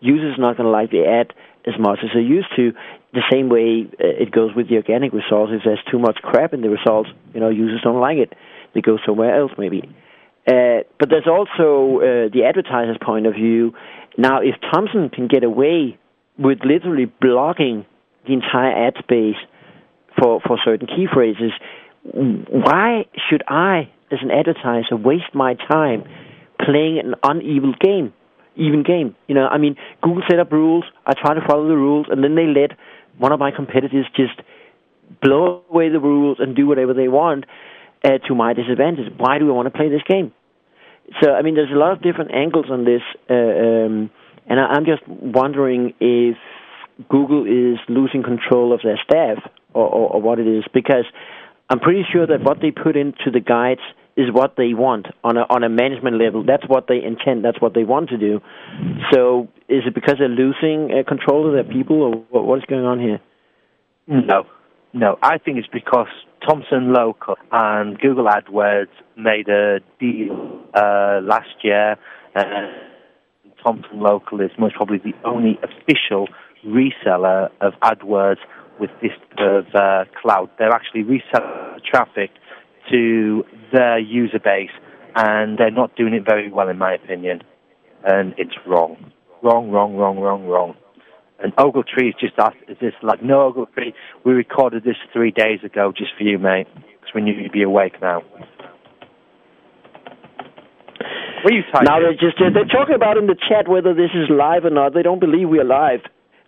users 0.00 0.38
are 0.38 0.40
not 0.40 0.56
going 0.56 0.66
to 0.66 0.72
like 0.72 0.90
the 0.90 1.06
ad 1.06 1.32
as 1.66 1.78
much 1.78 2.00
as 2.02 2.10
they 2.14 2.20
used 2.20 2.48
to. 2.56 2.72
The 3.14 3.22
same 3.30 3.48
way 3.48 3.86
uh, 4.00 4.22
it 4.22 4.30
goes 4.30 4.54
with 4.54 4.68
the 4.68 4.76
organic 4.76 5.12
results. 5.12 5.52
If 5.54 5.62
there's 5.64 5.82
too 5.90 5.98
much 5.98 6.16
crap 6.22 6.52
in 6.52 6.62
the 6.62 6.70
results, 6.70 7.10
you 7.34 7.40
know, 7.40 7.48
users 7.48 7.80
don't 7.82 8.00
like 8.00 8.18
it. 8.18 8.34
They 8.74 8.80
go 8.80 8.98
somewhere 9.06 9.38
else 9.38 9.52
maybe. 9.56 9.82
Uh, 10.46 10.82
but 10.98 11.10
there's 11.10 11.26
also 11.28 12.00
uh, 12.00 12.32
the 12.32 12.44
advertiser's 12.48 12.96
point 13.04 13.26
of 13.26 13.34
view. 13.34 13.74
Now, 14.16 14.40
if 14.40 14.56
Thomson 14.72 15.10
can 15.10 15.28
get 15.28 15.44
away 15.44 15.98
with 16.38 16.58
literally 16.64 17.04
blocking 17.20 17.84
the 18.26 18.32
entire 18.32 18.88
ad 18.88 18.94
space 18.98 19.36
for, 20.18 20.40
for 20.40 20.58
certain 20.64 20.86
key 20.86 21.06
phrases, 21.12 21.52
why 22.12 23.04
should 23.28 23.42
I, 23.48 23.90
as 24.10 24.18
an 24.22 24.30
advertiser, 24.30 24.96
waste 24.96 25.34
my 25.34 25.54
time 25.54 26.04
playing 26.64 26.98
an 26.98 27.14
uneven 27.22 27.74
game? 27.80 28.12
Even 28.56 28.82
game, 28.82 29.14
you 29.28 29.36
know. 29.36 29.46
I 29.46 29.56
mean, 29.58 29.76
Google 30.02 30.22
set 30.28 30.40
up 30.40 30.50
rules. 30.50 30.84
I 31.06 31.12
try 31.14 31.34
to 31.34 31.40
follow 31.46 31.68
the 31.68 31.76
rules, 31.76 32.06
and 32.10 32.24
then 32.24 32.34
they 32.34 32.46
let 32.46 32.76
one 33.16 33.30
of 33.30 33.38
my 33.38 33.52
competitors 33.52 34.06
just 34.16 34.40
blow 35.22 35.62
away 35.70 35.90
the 35.90 36.00
rules 36.00 36.38
and 36.40 36.56
do 36.56 36.66
whatever 36.66 36.92
they 36.92 37.06
want 37.06 37.44
uh, 38.04 38.18
to 38.26 38.34
my 38.34 38.54
disadvantage. 38.54 39.12
Why 39.16 39.38
do 39.38 39.48
I 39.48 39.52
want 39.52 39.66
to 39.66 39.76
play 39.76 39.88
this 39.88 40.02
game? 40.08 40.32
So, 41.22 41.32
I 41.32 41.42
mean, 41.42 41.54
there's 41.54 41.70
a 41.70 41.78
lot 41.78 41.92
of 41.92 42.02
different 42.02 42.32
angles 42.34 42.66
on 42.68 42.84
this, 42.84 43.02
uh, 43.30 43.34
um, 43.34 44.10
and 44.46 44.60
I, 44.60 44.64
I'm 44.64 44.84
just 44.84 45.06
wondering 45.06 45.94
if 46.00 46.36
Google 47.08 47.46
is 47.46 47.78
losing 47.88 48.22
control 48.22 48.72
of 48.74 48.80
their 48.82 48.98
staff 49.02 49.38
or, 49.72 49.86
or, 49.86 50.14
or 50.14 50.20
what 50.20 50.38
it 50.38 50.46
is, 50.46 50.64
because 50.74 51.04
I'm 51.70 51.80
pretty 51.80 52.04
sure 52.10 52.26
that 52.26 52.42
what 52.42 52.60
they 52.60 52.70
put 52.70 52.96
into 52.96 53.30
the 53.32 53.40
guides 53.40 53.80
is 54.16 54.32
what 54.32 54.54
they 54.56 54.74
want 54.74 55.06
on 55.22 55.36
a 55.36 55.42
on 55.48 55.62
a 55.62 55.68
management 55.68 56.18
level. 56.18 56.42
That's 56.44 56.66
what 56.66 56.86
they 56.88 57.00
intend. 57.04 57.44
That's 57.44 57.60
what 57.60 57.74
they 57.74 57.84
want 57.84 58.08
to 58.08 58.18
do. 58.18 58.40
So, 59.12 59.48
is 59.68 59.82
it 59.86 59.94
because 59.94 60.16
they're 60.18 60.28
losing 60.28 60.90
uh, 60.90 61.08
control 61.08 61.46
of 61.46 61.52
their 61.54 61.70
people, 61.72 62.02
or 62.02 62.10
what, 62.30 62.44
what 62.44 62.58
is 62.58 62.64
going 62.64 62.84
on 62.84 62.98
here? 62.98 63.20
No, 64.08 64.44
no. 64.92 65.18
I 65.22 65.38
think 65.38 65.58
it's 65.58 65.68
because 65.72 66.08
Thomson 66.46 66.92
Local 66.92 67.36
and 67.52 67.98
Google 67.98 68.26
AdWords 68.26 68.88
made 69.16 69.48
a 69.48 69.80
deal 70.00 70.64
uh, 70.74 71.20
last 71.22 71.54
year. 71.62 71.96
Uh, 72.34 72.42
Thomson 73.62 74.00
Local 74.00 74.40
is 74.40 74.50
most 74.58 74.74
probably 74.74 74.98
the 74.98 75.14
only 75.24 75.58
official 75.62 76.28
reseller 76.66 77.50
of 77.60 77.74
AdWords 77.82 78.38
with 78.80 78.90
this 79.02 79.12
of 79.38 79.66
uh, 79.74 80.04
cloud. 80.20 80.50
They're 80.58 80.72
actually 80.72 81.02
reselling 81.02 81.80
traffic 81.90 82.30
to 82.90 83.44
their 83.72 83.98
user 83.98 84.38
base, 84.38 84.70
and 85.14 85.58
they're 85.58 85.70
not 85.70 85.96
doing 85.96 86.14
it 86.14 86.24
very 86.24 86.50
well, 86.50 86.68
in 86.68 86.78
my 86.78 86.94
opinion. 86.94 87.42
And 88.04 88.34
it's 88.38 88.54
wrong, 88.66 89.12
wrong, 89.42 89.70
wrong, 89.70 89.96
wrong, 89.96 90.18
wrong, 90.18 90.46
wrong. 90.46 90.74
And 91.40 91.54
Ogletree 91.56 92.08
is 92.08 92.14
just 92.18 92.34
asked, 92.38 92.56
is 92.68 92.76
this 92.80 92.94
like, 93.02 93.22
no, 93.22 93.52
Ogletree, 93.52 93.92
we 94.24 94.32
recorded 94.32 94.84
this 94.84 94.96
three 95.12 95.30
days 95.30 95.60
ago 95.64 95.92
just 95.96 96.10
for 96.16 96.24
you, 96.24 96.38
mate, 96.38 96.66
because 96.74 97.14
we 97.14 97.22
knew 97.22 97.32
you'd 97.32 97.52
be 97.52 97.62
awake 97.62 98.00
now. 98.00 98.22
What 101.42 101.52
are 101.52 101.56
you 101.56 101.62
typing? 101.72 101.84
Now 101.84 102.00
they're 102.00 102.12
just 102.12 102.36
they're 102.38 102.64
talking 102.66 102.96
about 102.96 103.16
in 103.16 103.26
the 103.26 103.36
chat 103.36 103.68
whether 103.68 103.94
this 103.94 104.10
is 104.12 104.28
live 104.28 104.64
or 104.64 104.70
not. 104.70 104.94
They 104.94 105.02
don't 105.02 105.20
believe 105.20 105.48
we're 105.48 105.64
live. 105.64 106.00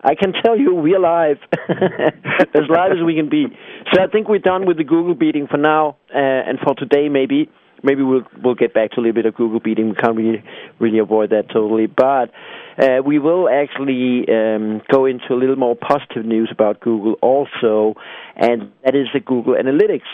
I 0.02 0.14
can 0.14 0.32
tell 0.32 0.58
you 0.58 0.74
we're 0.74 0.98
live, 0.98 1.38
as 1.68 2.62
live 2.68 2.92
as 2.92 3.04
we 3.04 3.14
can 3.14 3.28
be. 3.28 3.46
So 3.92 4.02
I 4.02 4.06
think 4.06 4.28
we're 4.28 4.38
done 4.38 4.66
with 4.66 4.78
the 4.78 4.84
Google 4.84 5.14
beating 5.14 5.46
for 5.46 5.58
now, 5.58 5.96
uh, 6.14 6.18
and 6.18 6.58
for 6.58 6.74
today 6.74 7.08
maybe. 7.08 7.50
Maybe 7.82 8.02
we'll 8.02 8.24
we'll 8.42 8.54
get 8.54 8.74
back 8.74 8.90
to 8.92 9.00
a 9.00 9.00
little 9.00 9.14
bit 9.14 9.24
of 9.24 9.34
Google 9.34 9.58
beating. 9.58 9.88
We 9.88 9.94
can't 9.94 10.14
really 10.14 10.42
really 10.78 10.98
avoid 10.98 11.30
that 11.30 11.48
totally, 11.50 11.86
but 11.86 12.30
uh, 12.78 13.02
we 13.04 13.18
will 13.18 13.48
actually 13.48 14.26
um, 14.28 14.82
go 14.90 15.06
into 15.06 15.32
a 15.32 15.38
little 15.38 15.56
more 15.56 15.76
positive 15.76 16.26
news 16.26 16.50
about 16.52 16.80
Google 16.80 17.14
also, 17.22 17.94
and 18.36 18.70
that 18.84 18.94
is 18.94 19.06
the 19.14 19.20
Google 19.20 19.54
Analytics. 19.54 20.08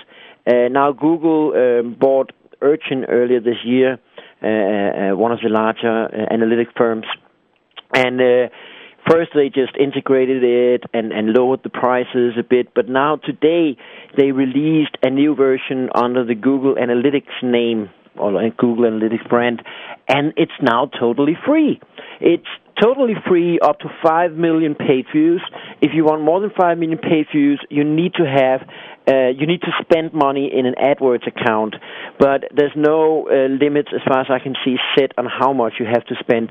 Uh, 0.46 0.68
now 0.68 0.92
Google 0.92 1.54
um, 1.54 1.96
bought 1.98 2.32
Urchin 2.62 3.04
earlier 3.08 3.40
this 3.40 3.58
year, 3.64 3.98
uh, 4.42 4.46
uh, 4.46 5.16
one 5.16 5.32
of 5.32 5.40
the 5.42 5.48
larger 5.48 6.04
uh, 6.04 6.32
analytic 6.32 6.68
firms, 6.76 7.06
and 7.92 8.20
first 9.08 9.30
they 9.34 9.48
just 9.48 9.76
integrated 9.78 10.42
it 10.42 10.84
and, 10.92 11.12
and 11.12 11.32
lowered 11.32 11.62
the 11.62 11.70
prices 11.70 12.34
a 12.38 12.42
bit, 12.42 12.74
but 12.74 12.88
now 12.88 13.16
today 13.16 13.76
they 14.16 14.32
released 14.32 14.96
a 15.02 15.10
new 15.10 15.34
version 15.34 15.88
under 15.94 16.24
the 16.24 16.34
Google 16.34 16.74
Analytics 16.74 17.42
name 17.42 17.90
or 18.18 18.32
Google 18.56 18.84
Analytics 18.84 19.28
brand, 19.28 19.62
and 20.08 20.32
it's 20.36 20.52
now 20.62 20.90
totally 20.98 21.36
free. 21.46 21.80
It's 22.20 22.46
totally 22.82 23.14
free 23.28 23.58
up 23.60 23.78
to 23.80 23.88
5 24.02 24.32
million 24.32 24.74
page 24.74 25.06
views. 25.14 25.42
If 25.80 25.92
you 25.94 26.04
want 26.04 26.22
more 26.22 26.40
than 26.40 26.50
5 26.58 26.78
million 26.78 26.98
page 26.98 27.26
views, 27.34 27.60
you 27.70 27.84
need 27.84 28.14
to 28.14 28.24
have 28.24 28.68
uh, 29.08 29.28
you 29.28 29.46
need 29.46 29.60
to 29.60 29.70
spend 29.80 30.12
money 30.12 30.50
in 30.52 30.66
an 30.66 30.74
AdWords 30.82 31.28
account, 31.28 31.76
but 32.18 32.42
there's 32.52 32.72
no 32.74 33.28
uh, 33.30 33.46
limits 33.46 33.90
as 33.94 34.00
far 34.06 34.20
as 34.20 34.26
I 34.28 34.40
can 34.40 34.54
see 34.64 34.76
set 34.98 35.12
on 35.16 35.26
how 35.26 35.52
much 35.52 35.74
you 35.78 35.86
have 35.86 36.04
to 36.06 36.16
spend. 36.18 36.50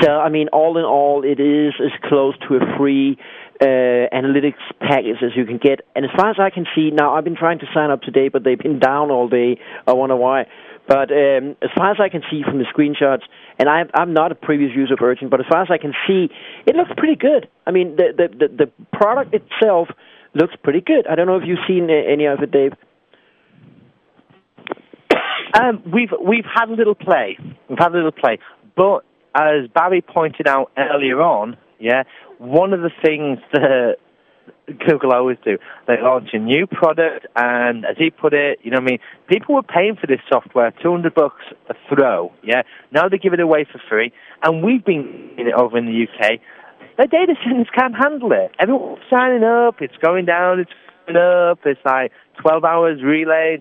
So, 0.00 0.10
I 0.10 0.28
mean, 0.28 0.48
all 0.48 0.78
in 0.78 0.84
all, 0.84 1.24
it 1.24 1.40
is 1.40 1.74
as 1.80 1.92
close 2.08 2.34
to 2.48 2.56
a 2.56 2.76
free 2.78 3.18
uh, 3.60 4.08
analytics 4.12 4.60
package 4.80 5.22
as 5.22 5.32
you 5.36 5.44
can 5.44 5.58
get. 5.58 5.80
And 5.94 6.04
as 6.04 6.10
far 6.16 6.30
as 6.30 6.36
I 6.38 6.50
can 6.50 6.66
see, 6.74 6.90
now 6.90 7.14
I've 7.14 7.24
been 7.24 7.36
trying 7.36 7.58
to 7.60 7.66
sign 7.74 7.90
up 7.90 8.02
today, 8.02 8.28
but 8.28 8.44
they've 8.44 8.58
been 8.58 8.78
down 8.90 9.10
all 9.10 9.28
day. 9.28 9.58
I 9.86 9.92
wonder 9.92 10.16
why. 10.16 10.46
But 10.88 11.12
um, 11.12 11.56
as 11.62 11.70
far 11.76 11.92
as 11.92 11.98
I 12.00 12.08
can 12.08 12.22
see 12.30 12.42
from 12.42 12.58
the 12.58 12.64
screenshots, 12.64 13.22
and 13.58 13.68
I'm, 13.68 13.90
I'm 13.94 14.12
not 14.12 14.32
a 14.32 14.34
previous 14.34 14.72
user 14.74 14.94
of 14.94 15.00
Urchin, 15.00 15.28
but 15.28 15.38
as 15.38 15.46
far 15.48 15.62
as 15.62 15.68
I 15.70 15.78
can 15.78 15.92
see, 16.06 16.28
it 16.66 16.74
looks 16.74 16.90
pretty 16.96 17.14
good. 17.14 17.48
I 17.66 17.70
mean, 17.70 17.96
the 17.96 18.08
the 18.16 18.48
the, 18.48 18.64
the 18.66 18.72
product 18.92 19.32
itself 19.34 19.88
looks 20.34 20.54
pretty 20.64 20.80
good. 20.80 21.06
I 21.06 21.14
don't 21.14 21.26
know 21.26 21.36
if 21.36 21.44
you've 21.46 21.60
seen 21.68 21.88
uh, 21.90 21.94
any 21.94 22.26
of 22.26 22.40
it, 22.42 22.50
Dave. 22.50 22.72
Um, 25.52 25.82
we've 25.92 26.10
we've 26.24 26.44
had 26.44 26.68
a 26.68 26.74
little 26.74 26.94
play. 26.94 27.36
We've 27.68 27.76
had 27.76 27.90
a 27.90 27.96
little 27.96 28.12
play, 28.12 28.38
but 28.76 29.04
as 29.34 29.68
Barry 29.74 30.02
pointed 30.02 30.46
out 30.46 30.70
earlier 30.76 31.20
on, 31.20 31.56
yeah, 31.78 32.02
one 32.38 32.72
of 32.72 32.80
the 32.80 32.90
things 33.02 33.38
that 33.52 33.96
Google 34.86 35.12
always 35.12 35.38
do, 35.44 35.58
they 35.86 36.00
launch 36.00 36.30
a 36.32 36.38
new 36.38 36.66
product, 36.66 37.26
and 37.36 37.84
as 37.84 37.96
he 37.98 38.10
put 38.10 38.32
it, 38.32 38.58
you 38.62 38.70
know, 38.70 38.78
I 38.78 38.80
mean, 38.80 38.98
people 39.28 39.54
were 39.54 39.62
paying 39.62 39.96
for 40.00 40.06
this 40.06 40.20
software, 40.28 40.72
two 40.82 40.90
hundred 40.90 41.14
bucks 41.14 41.42
a 41.68 41.74
throw, 41.88 42.32
yeah. 42.42 42.62
Now 42.92 43.08
they 43.08 43.18
give 43.18 43.32
it 43.32 43.40
away 43.40 43.66
for 43.70 43.80
free, 43.88 44.12
and 44.42 44.62
we've 44.62 44.84
been 44.84 45.30
in 45.38 45.46
it 45.46 45.54
over 45.54 45.76
in 45.76 45.86
the 45.86 46.06
UK. 46.06 46.40
Their 46.96 47.06
data 47.06 47.34
centers 47.44 47.68
can't 47.74 47.94
handle 47.94 48.32
it. 48.32 48.52
Everyone's 48.58 49.02
signing 49.08 49.42
up. 49.44 49.80
It's 49.80 49.96
going 50.02 50.26
down. 50.26 50.60
It's 50.60 50.70
going 51.06 51.16
up. 51.16 51.60
It's 51.64 51.80
like 51.84 52.12
twelve 52.40 52.64
hours 52.64 53.02
relay, 53.02 53.58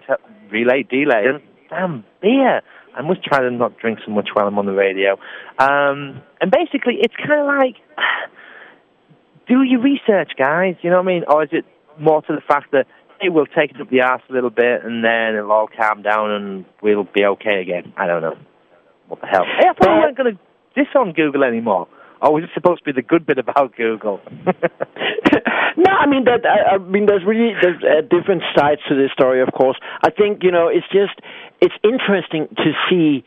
relay 0.51 0.83
delay. 0.83 1.25
Damn 1.69 2.03
beer. 2.21 2.61
I 2.99 3.01
must 3.01 3.23
try 3.23 3.39
to 3.39 3.49
not 3.49 3.79
drink 3.79 3.99
so 4.05 4.11
much 4.11 4.27
while 4.33 4.45
I'm 4.45 4.59
on 4.59 4.65
the 4.65 4.73
radio. 4.73 5.13
Um, 5.57 6.21
and 6.41 6.51
basically, 6.51 6.97
it's 6.99 7.15
kind 7.15 7.39
of 7.39 7.47
like, 7.47 7.77
do 9.47 9.63
your 9.63 9.79
research, 9.79 10.33
guys. 10.37 10.75
You 10.81 10.89
know 10.89 10.97
what 10.97 11.07
I 11.07 11.13
mean? 11.13 11.23
Or 11.25 11.43
is 11.43 11.49
it 11.53 11.63
more 11.97 12.21
to 12.23 12.35
the 12.35 12.41
fact 12.45 12.73
that 12.73 12.87
hey, 13.21 13.29
we'll 13.29 13.45
take 13.45 13.71
it 13.71 13.81
up 13.81 13.89
the 13.89 14.01
arse 14.01 14.21
a 14.29 14.33
little 14.33 14.49
bit, 14.49 14.83
and 14.83 15.03
then 15.03 15.35
it'll 15.35 15.51
all 15.51 15.67
calm 15.67 16.01
down, 16.01 16.31
and 16.31 16.65
we'll 16.81 17.05
be 17.05 17.23
okay 17.23 17.61
again? 17.61 17.93
I 17.95 18.05
don't 18.05 18.21
know. 18.21 18.35
What 19.07 19.21
the 19.21 19.27
hell? 19.27 19.45
Hey, 19.45 19.67
I 19.69 19.73
thought 19.73 19.95
we 19.95 19.99
weren't 19.99 20.17
going 20.17 20.37
to 20.37 20.83
disown 20.83 21.13
Google 21.13 21.45
anymore. 21.45 21.87
Or 22.21 22.33
was 22.33 22.43
it 22.43 22.49
supposed 22.53 22.79
to 22.79 22.85
be 22.85 22.91
the 22.91 23.01
good 23.01 23.25
bit 23.25 23.37
about 23.37 23.75
Google? 23.77 24.19
no, 25.79 25.91
I 25.91 26.07
mean 26.07 26.25
that. 26.25 26.45
I, 26.45 26.75
I 26.75 26.77
mean, 26.77 27.05
there's 27.05 27.23
really 27.25 27.53
there's 27.61 27.81
uh, 27.83 28.01
different 28.01 28.43
sides 28.55 28.81
to 28.89 28.95
this 28.95 29.11
story. 29.13 29.41
Of 29.41 29.53
course, 29.53 29.77
I 30.03 30.09
think 30.09 30.43
you 30.43 30.51
know 30.51 30.67
it's 30.67 30.87
just 30.91 31.19
it's 31.61 31.75
interesting 31.83 32.47
to 32.57 32.71
see 32.89 33.23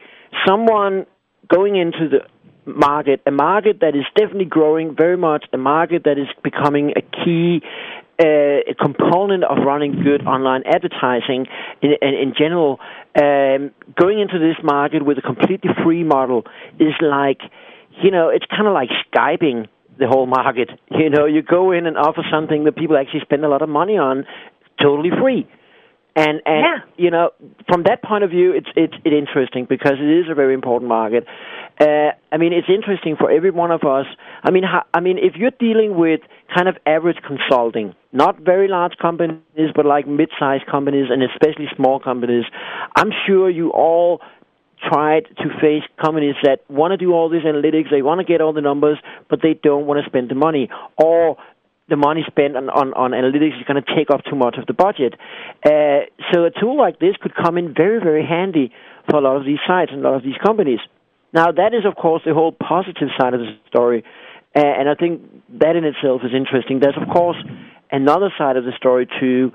someone 0.47 1.07
going 1.49 1.77
into 1.77 2.09
the 2.09 2.21
market, 2.71 3.23
a 3.27 3.31
market 3.31 3.81
that 3.81 3.97
is 3.97 4.05
definitely 4.17 4.45
growing 4.45 4.95
very 4.95 5.17
much, 5.17 5.45
a 5.53 5.59
market 5.59 6.05
that 6.05 6.19
is 6.19 6.29
becoming 6.45 6.93
a 6.95 7.03
key 7.25 7.61
uh, 8.21 8.61
component 8.81 9.45
of 9.45 9.59
running 9.65 10.03
good 10.03 10.25
online 10.27 10.63
advertising 10.67 11.47
in, 11.81 11.93
in, 12.03 12.15
in 12.15 12.35
general. 12.39 12.79
Um, 13.19 13.73
going 13.99 14.21
into 14.21 14.39
this 14.39 14.57
market 14.63 15.05
with 15.05 15.19
a 15.19 15.23
completely 15.23 15.71
free 15.83 16.05
model 16.05 16.45
is 16.79 16.95
like 17.01 17.41
you 18.01 18.11
know, 18.11 18.29
it's 18.29 18.47
kind 18.47 18.67
of 18.67 18.73
like 18.73 18.89
Skyping 19.13 19.69
the 20.03 20.09
whole 20.09 20.27
market. 20.27 20.69
You 20.91 21.09
know, 21.09 21.25
you 21.27 21.43
go 21.43 21.73
in 21.73 21.87
and 21.87 21.97
offer 21.97 22.23
something 22.31 22.65
that 22.65 22.77
people 22.77 22.97
actually 22.97 23.21
spend 23.21 23.45
a 23.45 23.49
lot 23.49 23.63
of 23.63 23.69
money 23.69 23.97
on, 23.97 24.27
totally 24.81 25.11
free. 25.21 25.47
And 26.15 26.43
and 26.45 26.65
yeah. 26.67 26.79
you 26.97 27.11
know, 27.11 27.31
from 27.69 27.85
that 27.85 28.03
point 28.03 28.23
of 28.23 28.31
view, 28.31 28.53
it's 28.53 28.69
it's 28.77 28.93
it's 29.05 29.15
interesting 29.15 29.65
because 29.67 29.97
it 29.99 30.11
is 30.21 30.27
a 30.31 30.35
very 30.35 30.53
important 30.53 30.89
market. 30.89 31.25
Uh, 31.81 32.11
I 32.31 32.37
mean, 32.37 32.53
it's 32.53 32.69
interesting 32.69 33.17
for 33.17 33.31
every 33.31 33.51
one 33.51 33.71
of 33.71 33.83
us. 33.85 34.05
I 34.43 34.51
mean, 34.51 34.63
ha- 34.63 34.85
I 34.93 35.01
mean, 35.01 35.17
if 35.17 35.37
you're 35.37 35.57
dealing 35.59 35.97
with 35.97 36.21
kind 36.55 36.69
of 36.69 36.77
average 36.85 37.17
consulting, 37.27 37.95
not 38.13 38.41
very 38.41 38.69
large 38.69 38.93
companies, 39.01 39.73
but 39.75 39.87
like 39.87 40.07
mid-sized 40.07 40.67
companies 40.67 41.07
and 41.11 41.23
especially 41.23 41.69
small 41.75 41.99
companies, 41.99 42.45
I'm 42.95 43.11
sure 43.27 43.49
you 43.49 43.71
all 43.71 44.21
tried 44.89 45.25
to 45.39 45.49
face 45.61 45.85
companies 46.03 46.35
that 46.43 46.59
want 46.69 46.93
to 46.93 46.97
do 46.97 47.13
all 47.13 47.29
these 47.29 47.43
analytics, 47.43 47.91
they 47.91 48.03
want 48.03 48.19
to 48.21 48.25
get 48.25 48.41
all 48.41 48.53
the 48.53 48.61
numbers, 48.61 48.99
but 49.31 49.41
they 49.43 49.55
don't 49.63 49.87
want 49.87 50.03
to 50.03 50.09
spend 50.09 50.29
the 50.29 50.35
money, 50.35 50.69
or 50.97 51.37
the 51.89 51.97
money 51.97 52.23
spent 52.27 52.57
on, 52.57 52.71
on, 52.71 52.95
on 52.95 53.11
analytics 53.11 53.59
is 53.59 53.67
going 53.67 53.83
to 53.83 53.95
take 53.95 54.11
up 54.11 54.25
too 54.25 54.37
much 54.37 54.57
of 54.57 54.67
the 54.67 54.73
budget. 54.73 55.15
Uh, 55.65 56.07
so 56.33 56.45
a 56.45 56.51
tool 56.51 56.77
like 56.77 56.99
this 56.99 57.15
could 57.21 57.35
come 57.35 57.59
in 57.59 57.75
very, 57.75 58.01
very 58.01 58.25
handy 58.25 58.73
for 59.09 59.17
a 59.17 59.21
lot 59.21 59.37
of 59.37 59.45
these 59.45 59.59
sites 59.67 59.91
and 59.93 60.05
a 60.05 60.09
lot 60.09 60.17
of 60.17 60.23
these 60.23 60.39
companies. 60.45 60.79
Now, 61.33 61.51
that 61.51 61.75
is, 61.75 61.85
of 61.85 61.95
course, 61.97 62.23
the 62.25 62.35
whole 62.35 62.53
positive 62.53 63.09
side 63.19 63.35
of 63.35 63.41
the 63.41 63.57
story, 63.69 64.05
and 64.55 64.89
I 64.89 64.95
think 64.95 65.23
that 65.61 65.77
in 65.77 65.85
itself 65.85 66.23
is 66.25 66.33
interesting. 66.35 66.79
There's, 66.81 66.97
of 67.01 67.09
course, 67.09 67.37
another 67.91 68.31
side 68.37 68.57
of 68.57 68.65
the 68.65 68.73
story, 68.77 69.09
too, 69.19 69.51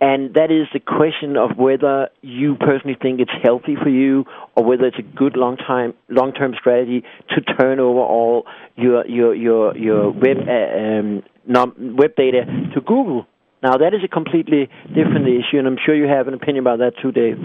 and 0.00 0.34
that 0.34 0.50
is 0.50 0.66
the 0.72 0.80
question 0.80 1.36
of 1.36 1.56
whether 1.56 2.08
you 2.20 2.56
personally 2.56 2.96
think 3.00 3.20
it's 3.20 3.30
healthy 3.42 3.76
for 3.80 3.88
you 3.88 4.24
or 4.56 4.64
whether 4.64 4.84
it's 4.86 4.98
a 4.98 5.16
good 5.16 5.36
long 5.36 5.56
time 5.56 5.94
long 6.08 6.32
term 6.32 6.54
strategy 6.58 7.04
to 7.30 7.40
turn 7.40 7.80
over 7.80 8.00
all 8.00 8.44
your 8.76 9.06
your 9.06 9.34
your 9.34 9.76
your 9.76 10.10
web 10.10 10.36
uh, 10.48 11.62
um, 11.62 11.96
web 11.96 12.14
data 12.16 12.44
to 12.74 12.80
Google. 12.80 13.26
Now 13.62 13.78
that 13.78 13.94
is 13.94 14.00
a 14.04 14.08
completely 14.08 14.68
different 14.88 15.26
issue, 15.26 15.58
and 15.58 15.66
I'm 15.66 15.78
sure 15.84 15.94
you 15.94 16.06
have 16.06 16.28
an 16.28 16.34
opinion 16.34 16.64
about 16.64 16.80
that 16.80 16.92
too, 17.00 17.12
Dave. 17.12 17.38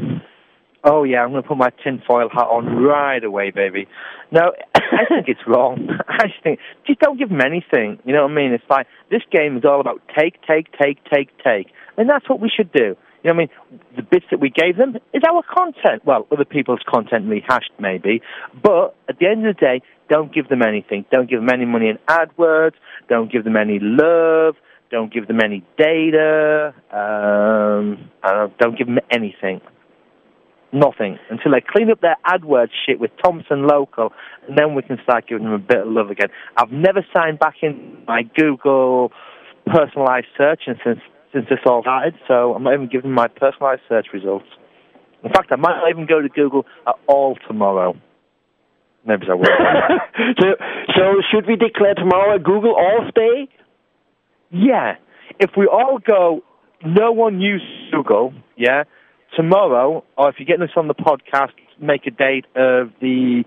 Oh 0.84 1.04
yeah, 1.04 1.24
I'm 1.24 1.32
going 1.32 1.44
to 1.44 1.48
put 1.48 1.58
my 1.58 1.72
tinfoil 1.84 2.30
hat 2.30 2.48
on 2.48 2.66
right 2.84 3.24
away, 3.24 3.52
baby. 3.52 3.88
No, 4.32 4.54
I 4.76 5.06
think 5.10 5.28
it's 5.28 5.42
wrong. 5.46 5.90
I 6.08 6.28
just 6.28 6.42
think 6.44 6.60
just 6.88 7.00
don't 7.00 7.18
give 7.18 7.30
them 7.30 7.42
anything. 7.42 8.00
You 8.06 8.14
know 8.14 8.24
what 8.24 8.32
I 8.32 8.36
mean? 8.36 8.54
It's 8.54 8.64
like 8.70 8.88
this 9.12 9.22
game 9.32 9.58
is 9.58 9.66
all 9.66 9.82
about 9.82 10.02
take, 10.18 10.36
take, 10.48 10.68
take, 10.80 11.00
take, 11.12 11.30
take. 11.44 11.68
And 11.98 12.10
that's 12.10 12.30
what 12.30 12.40
we 12.40 12.50
should 12.56 12.72
do. 12.72 12.96
You 13.24 13.34
know 13.34 13.36
what 13.36 13.50
I 13.52 13.72
mean? 13.74 13.82
The 13.98 14.04
bits 14.04 14.26
that 14.32 14.40
we 14.40 14.50
gave 14.50 14.78
them 14.78 14.96
is 15.14 15.22
our 15.30 15.44
content. 15.44 16.06
Well, 16.06 16.26
other 16.32 16.46
people's 16.46 16.80
content 16.88 17.28
rehashed, 17.28 17.74
maybe. 17.78 18.22
But 18.64 18.96
at 19.10 19.20
the 19.20 19.28
end 19.28 19.46
of 19.46 19.58
the 19.58 19.60
day, 19.60 19.82
don't 20.10 20.34
give 20.34 20.48
them 20.48 20.62
anything. 20.62 21.04
Don't 21.12 21.30
give 21.30 21.42
them 21.42 21.50
any 21.50 21.66
money 21.66 21.90
in 21.90 21.98
AdWords. 22.08 22.76
Don't 23.10 23.30
give 23.30 23.44
them 23.44 23.58
any 23.58 23.80
love. 23.82 24.56
Don't 24.90 25.14
give 25.14 25.28
them 25.28 25.40
any 25.44 25.66
data. 25.78 26.74
Um, 26.92 28.10
don't 28.58 28.78
give 28.78 28.88
them 28.88 29.00
anything. 29.12 29.60
Nothing 30.72 31.18
until 31.32 31.52
they 31.52 31.62
clean 31.68 31.90
up 31.90 32.02
their 32.02 32.18
AdWords 32.26 32.70
shit 32.86 33.00
with 33.00 33.10
Thomson 33.24 33.66
Local, 33.68 34.14
and 34.48 34.56
then 34.56 34.76
we 34.76 34.84
can 34.84 34.98
start 35.04 35.28
giving 35.28 35.46
them 35.46 35.54
a 35.54 35.58
bit 35.58 35.80
of 35.80 35.88
love 35.88 36.12
again. 36.12 36.28
I've 36.58 36.72
never 36.72 37.04
signed 37.16 37.40
back 37.40 37.56
in 37.64 38.04
my 38.08 38.22
Google 38.38 39.12
personalized 39.66 40.28
search 40.38 40.62
and 40.68 40.78
since 40.84 41.00
since 41.34 41.46
this 41.50 41.60
all 41.66 41.82
started, 41.82 42.16
so 42.28 42.54
I'm 42.56 42.64
not 42.64 42.74
even 42.74 42.90
giving 42.90 43.12
my 43.12 43.28
personalized 43.28 43.82
search 43.88 44.08
results. 44.14 44.46
In 45.24 45.32
fact, 45.32 45.52
I 45.52 45.58
might 45.58 45.76
not 45.76 45.90
even 45.90 46.08
go 46.08 46.22
to 46.22 46.30
Google 46.30 46.66
at 46.88 46.96
all 47.08 47.38
tomorrow. 47.48 47.96
Maybe 49.06 49.26
I 49.30 49.36
will. 49.36 49.46
so, 50.40 50.48
so 50.96 51.04
should 51.32 51.46
we 51.46 51.56
declare 51.56 51.94
tomorrow 51.94 52.36
a 52.36 52.40
Google 52.40 52.76
off 52.76 53.14
day? 53.14 53.48
Yeah. 54.50 54.96
If 55.40 55.52
we 55.56 55.68
all 55.68 56.00
go, 56.00 56.42
no 56.84 57.12
one 57.12 57.40
use 57.40 57.62
Google, 57.92 58.34
yeah, 58.58 58.84
tomorrow, 59.36 60.04
or 60.18 60.30
if 60.30 60.36
you're 60.40 60.46
getting 60.46 60.66
this 60.66 60.76
on 60.76 60.88
the 60.88 60.96
podcast, 60.96 61.52
make 61.80 62.06
a 62.08 62.12
date 62.12 62.46
of 62.56 62.92
the 63.02 63.44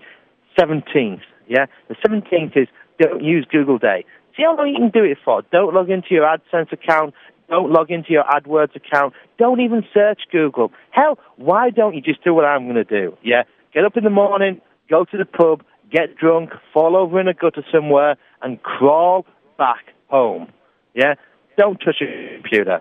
17th, 0.57 1.21
yeah? 1.47 1.65
The 1.87 1.95
17th 2.07 2.57
is 2.57 2.67
don't 2.99 3.23
use 3.23 3.45
Google 3.51 3.77
Day. 3.77 4.05
See 4.35 4.43
how 4.43 4.55
long 4.55 4.67
you 4.69 4.77
can 4.77 4.89
do 4.89 5.03
it 5.03 5.17
for. 5.23 5.43
Don't 5.51 5.73
log 5.73 5.89
into 5.89 6.09
your 6.11 6.25
AdSense 6.25 6.71
account. 6.71 7.13
Don't 7.49 7.71
log 7.71 7.91
into 7.91 8.11
your 8.11 8.23
AdWords 8.23 8.75
account. 8.75 9.13
Don't 9.37 9.59
even 9.59 9.83
search 9.93 10.21
Google. 10.31 10.71
Hell, 10.91 11.19
why 11.35 11.69
don't 11.69 11.93
you 11.93 12.01
just 12.01 12.23
do 12.23 12.33
what 12.33 12.45
I'm 12.45 12.63
going 12.63 12.75
to 12.75 12.83
do? 12.83 13.15
Yeah? 13.23 13.43
Get 13.73 13.85
up 13.85 13.97
in 13.97 14.03
the 14.03 14.09
morning, 14.09 14.61
go 14.89 15.05
to 15.05 15.17
the 15.17 15.25
pub, 15.25 15.63
get 15.91 16.15
drunk, 16.15 16.51
fall 16.73 16.95
over 16.95 17.19
in 17.19 17.27
a 17.27 17.33
gutter 17.33 17.63
somewhere, 17.71 18.15
and 18.41 18.61
crawl 18.63 19.25
back 19.57 19.85
home. 20.07 20.51
Yeah? 20.93 21.15
Don't 21.57 21.77
touch 21.77 21.97
your 21.99 22.09
computer. 22.39 22.79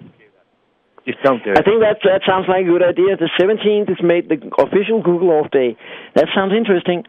Just 1.06 1.18
don't 1.24 1.42
do 1.42 1.50
it. 1.50 1.58
I 1.58 1.62
think 1.62 1.80
that 1.82 1.98
that 2.04 2.22
sounds 2.26 2.46
like 2.48 2.64
a 2.64 2.68
good 2.68 2.82
idea. 2.82 3.16
The 3.16 3.30
17th 3.40 3.90
is 3.90 3.98
made 4.02 4.28
the 4.28 4.38
official 4.62 5.02
Google 5.02 5.30
off 5.30 5.50
day. 5.50 5.76
That 6.14 6.28
sounds 6.34 6.52
interesting. 6.56 7.02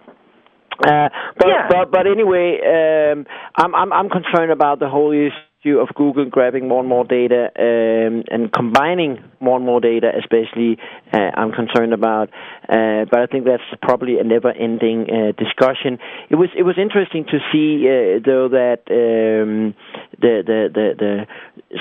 Uh, 0.82 1.10
but, 1.38 1.48
Yeah. 1.48 1.68
but 1.70 1.91
but 1.91 2.08
anyway, 2.08 2.58
um, 2.66 3.26
I'm 3.56 3.76
I'm 3.76 3.94
I'm 3.94 4.10
concerned 4.10 4.52
about 4.52 4.80
the 4.80 4.89
whole 4.89 5.12
issue 5.12 5.30
of 5.66 5.89
Google 5.95 6.26
grabbing 6.26 6.68
more 6.68 6.80
and 6.80 6.89
more 6.89 7.05
data 7.05 7.49
um, 7.57 8.24
and 8.30 8.51
combining 8.51 9.24
more 9.39 9.57
and 9.57 9.66
more 9.66 9.80
data, 9.80 10.11
especially. 10.18 10.78
Uh, 11.11 11.32
I'm 11.36 11.51
concerned 11.51 11.93
about, 11.93 12.30
uh, 12.70 13.05
but 13.09 13.20
I 13.20 13.26
think 13.32 13.45
that's 13.45 13.64
probably 13.82 14.20
a 14.20 14.24
never-ending 14.24 15.07
uh, 15.09 15.32
discussion. 15.41 15.99
It 16.30 16.36
was 16.36 16.49
it 16.57 16.64
was 16.64 16.76
interesting 16.78 17.26
to 17.26 17.39
see 17.51 17.88
uh, 17.88 18.20
though 18.26 18.49
that 18.49 18.84
um, 18.89 19.76
the, 20.20 20.43
the 20.45 20.70
the 20.74 20.88
the 20.97 21.28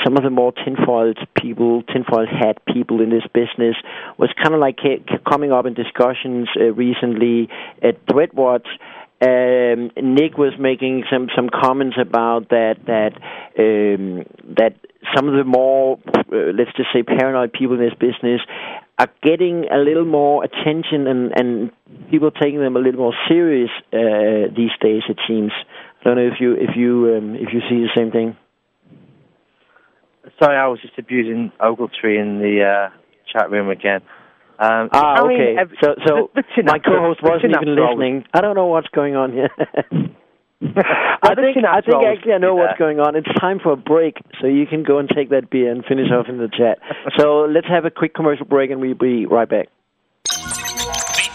some 0.05 0.17
of 0.17 0.23
the 0.23 0.31
more 0.31 0.53
tinfoil 0.53 1.15
people, 1.41 1.83
tinfoil 1.83 2.27
hat 2.27 2.59
people 2.73 3.01
in 3.01 3.11
this 3.11 3.25
business 3.35 3.77
was 4.19 4.31
kind 4.43 4.55
of 4.55 4.61
like 4.61 4.79
coming 5.29 5.53
up 5.53 5.67
in 5.67 5.75
discussions 5.75 6.49
uh, 6.57 6.73
recently 6.73 7.49
at 7.83 8.05
ThreadWatch 8.07 8.67
um, 9.23 9.91
Nick 9.97 10.37
was 10.37 10.53
making 10.59 11.05
some 11.11 11.29
some 11.37 11.49
comments 11.49 11.97
about 12.01 12.49
that 12.49 12.75
that 12.87 13.13
um, 13.57 14.25
that 14.57 14.75
some 15.15 15.29
of 15.29 15.35
the 15.35 15.45
more 15.45 15.99
uh, 16.17 16.51
let's 16.59 16.73
just 16.77 16.89
say 16.93 17.05
paranoid 17.05 17.53
people 17.53 17.75
in 17.75 17.81
this 17.81 17.95
business 17.95 18.41
are 18.99 19.09
getting 19.23 19.67
a 19.71 19.79
little 19.79 20.05
more 20.05 20.43
attention 20.43 21.07
and 21.07 21.33
and 21.39 21.71
people 22.11 22.31
taking 22.33 22.61
them 22.61 22.77
a 22.77 22.81
little 22.81 23.01
more 23.01 23.15
serious 23.29 23.71
uh, 23.93 24.51
these 24.57 24.75
days. 24.81 25.03
It 25.09 25.19
seems. 25.29 25.53
I 26.01 26.05
don't 26.05 26.17
know 26.17 26.27
if 26.27 26.41
you 26.41 26.55
if 26.55 26.75
you 26.75 27.15
um, 27.17 27.35
if 27.37 27.53
you 27.53 27.61
see 27.71 27.79
the 27.79 27.91
same 27.95 28.11
thing. 28.11 28.37
Sorry, 30.43 30.57
I 30.57 30.67
was 30.67 30.81
just 30.81 30.99
abusing 30.99 31.53
Ogletree 31.61 32.21
in 32.21 32.39
the 32.41 32.91
uh, 32.91 32.97
chat 33.33 33.51
room 33.51 33.71
again. 33.71 34.01
Um, 34.63 34.89
Ah, 34.93 35.15
I 35.25 35.27
mean, 35.29 35.41
okay. 35.41 35.57
ev- 35.59 35.73
so 35.83 35.95
so 36.07 36.31
the- 36.35 36.45
the 36.57 36.63
my 36.63 36.79
co-host 36.79 37.21
the 37.23 37.31
wasn't 37.31 37.57
even 37.57 37.75
listening. 37.75 38.25
I 38.33 38.41
don't 38.41 38.55
know 38.55 38.67
what's 38.67 38.89
going 38.89 39.17
on 39.17 39.33
here. 39.33 39.51
I 40.63 41.35
think 41.35 41.57
I 41.67 41.81
think 41.81 42.03
actually 42.05 42.35
I 42.35 42.39
know 42.39 42.55
what's 42.55 42.79
going 42.79 43.01
on. 43.01 43.17
It's 43.17 43.27
time 43.41 43.59
for 43.59 43.73
a 43.73 43.77
break, 43.77 44.19
so 44.41 44.47
you 44.47 44.67
can 44.67 44.85
go 44.85 44.99
and 44.99 45.09
take 45.09 45.31
that 45.31 45.51
beer 45.51 45.73
and 45.73 45.85
finish 45.85 46.11
off 46.13 46.29
in 46.29 46.39
the 46.39 46.49
chat. 46.49 46.79
so 47.19 47.41
let's 47.51 47.67
have 47.67 47.85
a 47.85 47.91
quick 47.91 48.15
commercial 48.15 48.47
break, 48.47 48.71
and 48.71 48.81
we'll 48.81 48.95
be 48.95 49.27
right 49.27 49.49
back. 49.49 49.69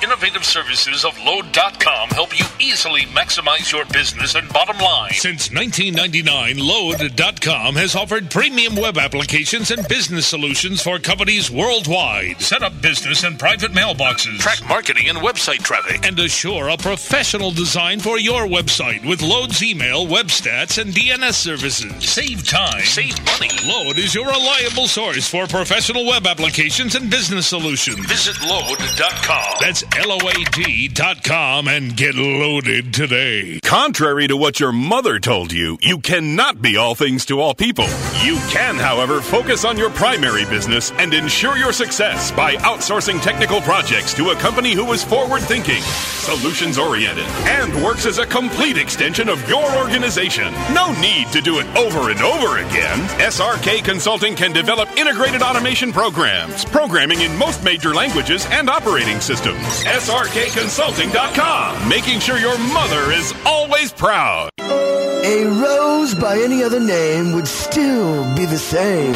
Innovative 0.08 0.46
services 0.46 1.04
of 1.04 1.20
Load.com 1.20 2.08
help 2.12 2.40
you 2.40 2.46
easily 2.62 3.02
maximize 3.08 3.70
your 3.74 3.84
business 3.88 4.36
and 4.36 4.48
bottom 4.54 4.78
line. 4.78 5.12
Since 5.12 5.52
1999, 5.52 6.60
Load.com 6.60 7.76
has 7.76 7.94
offered 7.94 8.32
premium 8.32 8.78
web 8.78 8.98
applications 8.98 9.70
and 9.70 9.86
business 9.90 10.26
solutions 10.26 10.82
for 10.82 10.98
companies 10.98 11.52
worldwide. 11.52 12.40
Set 12.40 12.64
up 12.64 12.82
business 12.82 13.26
and 13.26 13.38
private 13.38 13.74
mailboxes, 13.74 14.40
track 14.40 14.66
marketing 14.70 15.10
and 15.10 15.18
website 15.18 15.62
traffic, 15.62 16.06
and 16.08 16.18
assure 16.20 16.70
a 16.70 16.78
professional 16.78 17.52
design 17.52 18.00
for 18.00 18.18
your 18.18 18.44
website 18.44 19.06
with 19.06 19.22
Load's 19.22 19.62
email, 19.62 20.08
web 20.08 20.28
stats, 20.28 20.82
and 20.82 20.94
DNS 20.94 21.34
services. 21.34 22.10
Save 22.10 22.48
time, 22.48 22.82
save 22.84 23.14
money. 23.26 23.50
Load 23.66 23.98
is 23.98 24.16
your 24.16 24.28
reliable 24.28 24.88
source 24.88 25.30
for 25.30 25.48
professional 25.48 26.06
web 26.06 26.26
applications 26.26 26.96
and 26.96 27.10
business 27.10 27.48
solutions. 27.48 28.00
Visit 28.06 28.42
Load.com. 28.48 29.58
That's 29.60 29.84
L-O-A-D 29.98 30.90
dot 30.90 31.24
com 31.24 31.68
and 31.68 31.98
get 31.98 32.14
loaded 32.14 32.94
today. 32.94 33.60
Contrary 33.64 34.28
to 34.28 34.38
what 34.38 34.60
your 34.60 34.72
mother 34.72 35.20
told 35.20 35.52
you, 35.52 35.80
you 35.82 35.98
cannot 35.98 36.62
be 36.62 36.78
all 36.78 36.94
things 36.94 37.26
to 37.26 37.40
all 37.40 37.56
people. 37.56 37.86
You 38.22 38.38
can, 38.48 38.76
however, 38.76 39.22
focus 39.22 39.66
on 39.66 39.76
your 39.76 39.90
primary 39.90 40.46
business 40.46 40.92
and 41.00 41.16
ensure 41.16 41.58
your 41.58 41.74
success 41.74 42.32
by 42.32 42.58
outsourcing 42.58 43.20
technical 43.24 43.60
projects 43.62 44.14
to 44.16 44.30
a 44.30 44.36
company 44.36 44.74
who 44.74 44.92
is 44.94 45.04
forward 45.04 45.42
thinking, 45.42 45.82
solutions 45.82 46.78
oriented, 46.78 47.26
and 47.48 47.74
works 47.84 48.06
as 48.06 48.20
a 48.20 48.26
complete 48.28 48.78
extension 48.78 49.30
of 49.30 49.50
your 49.50 49.66
organization. 49.78 50.54
No 50.76 50.94
need 51.02 51.32
to 51.32 51.42
do 51.42 51.58
it 51.58 51.66
over 51.76 52.12
and 52.12 52.22
over 52.22 52.60
again. 52.60 53.00
SRK 53.20 53.84
Consulting 53.84 54.36
can 54.36 54.54
develop 54.54 54.90
integrated 54.96 55.42
automation 55.42 55.92
programs, 55.92 56.66
programming 56.66 57.22
in 57.22 57.36
most 57.36 57.64
major 57.64 57.96
languages, 57.96 58.46
and 58.52 58.70
operating 58.70 59.20
systems. 59.20 59.87
SRKConsulting.com, 59.88 61.88
making 61.88 62.20
sure 62.20 62.38
your 62.38 62.58
mother 62.58 63.12
is 63.12 63.34
always 63.46 63.94
proud. 63.94 64.50
A 64.60 65.46
rose 65.46 66.14
by 66.14 66.40
any 66.40 66.62
other 66.62 66.82
name 66.82 67.32
would 67.32 67.48
still 67.48 68.26
be 68.36 68.46
the 68.46 68.58
same. 68.58 69.16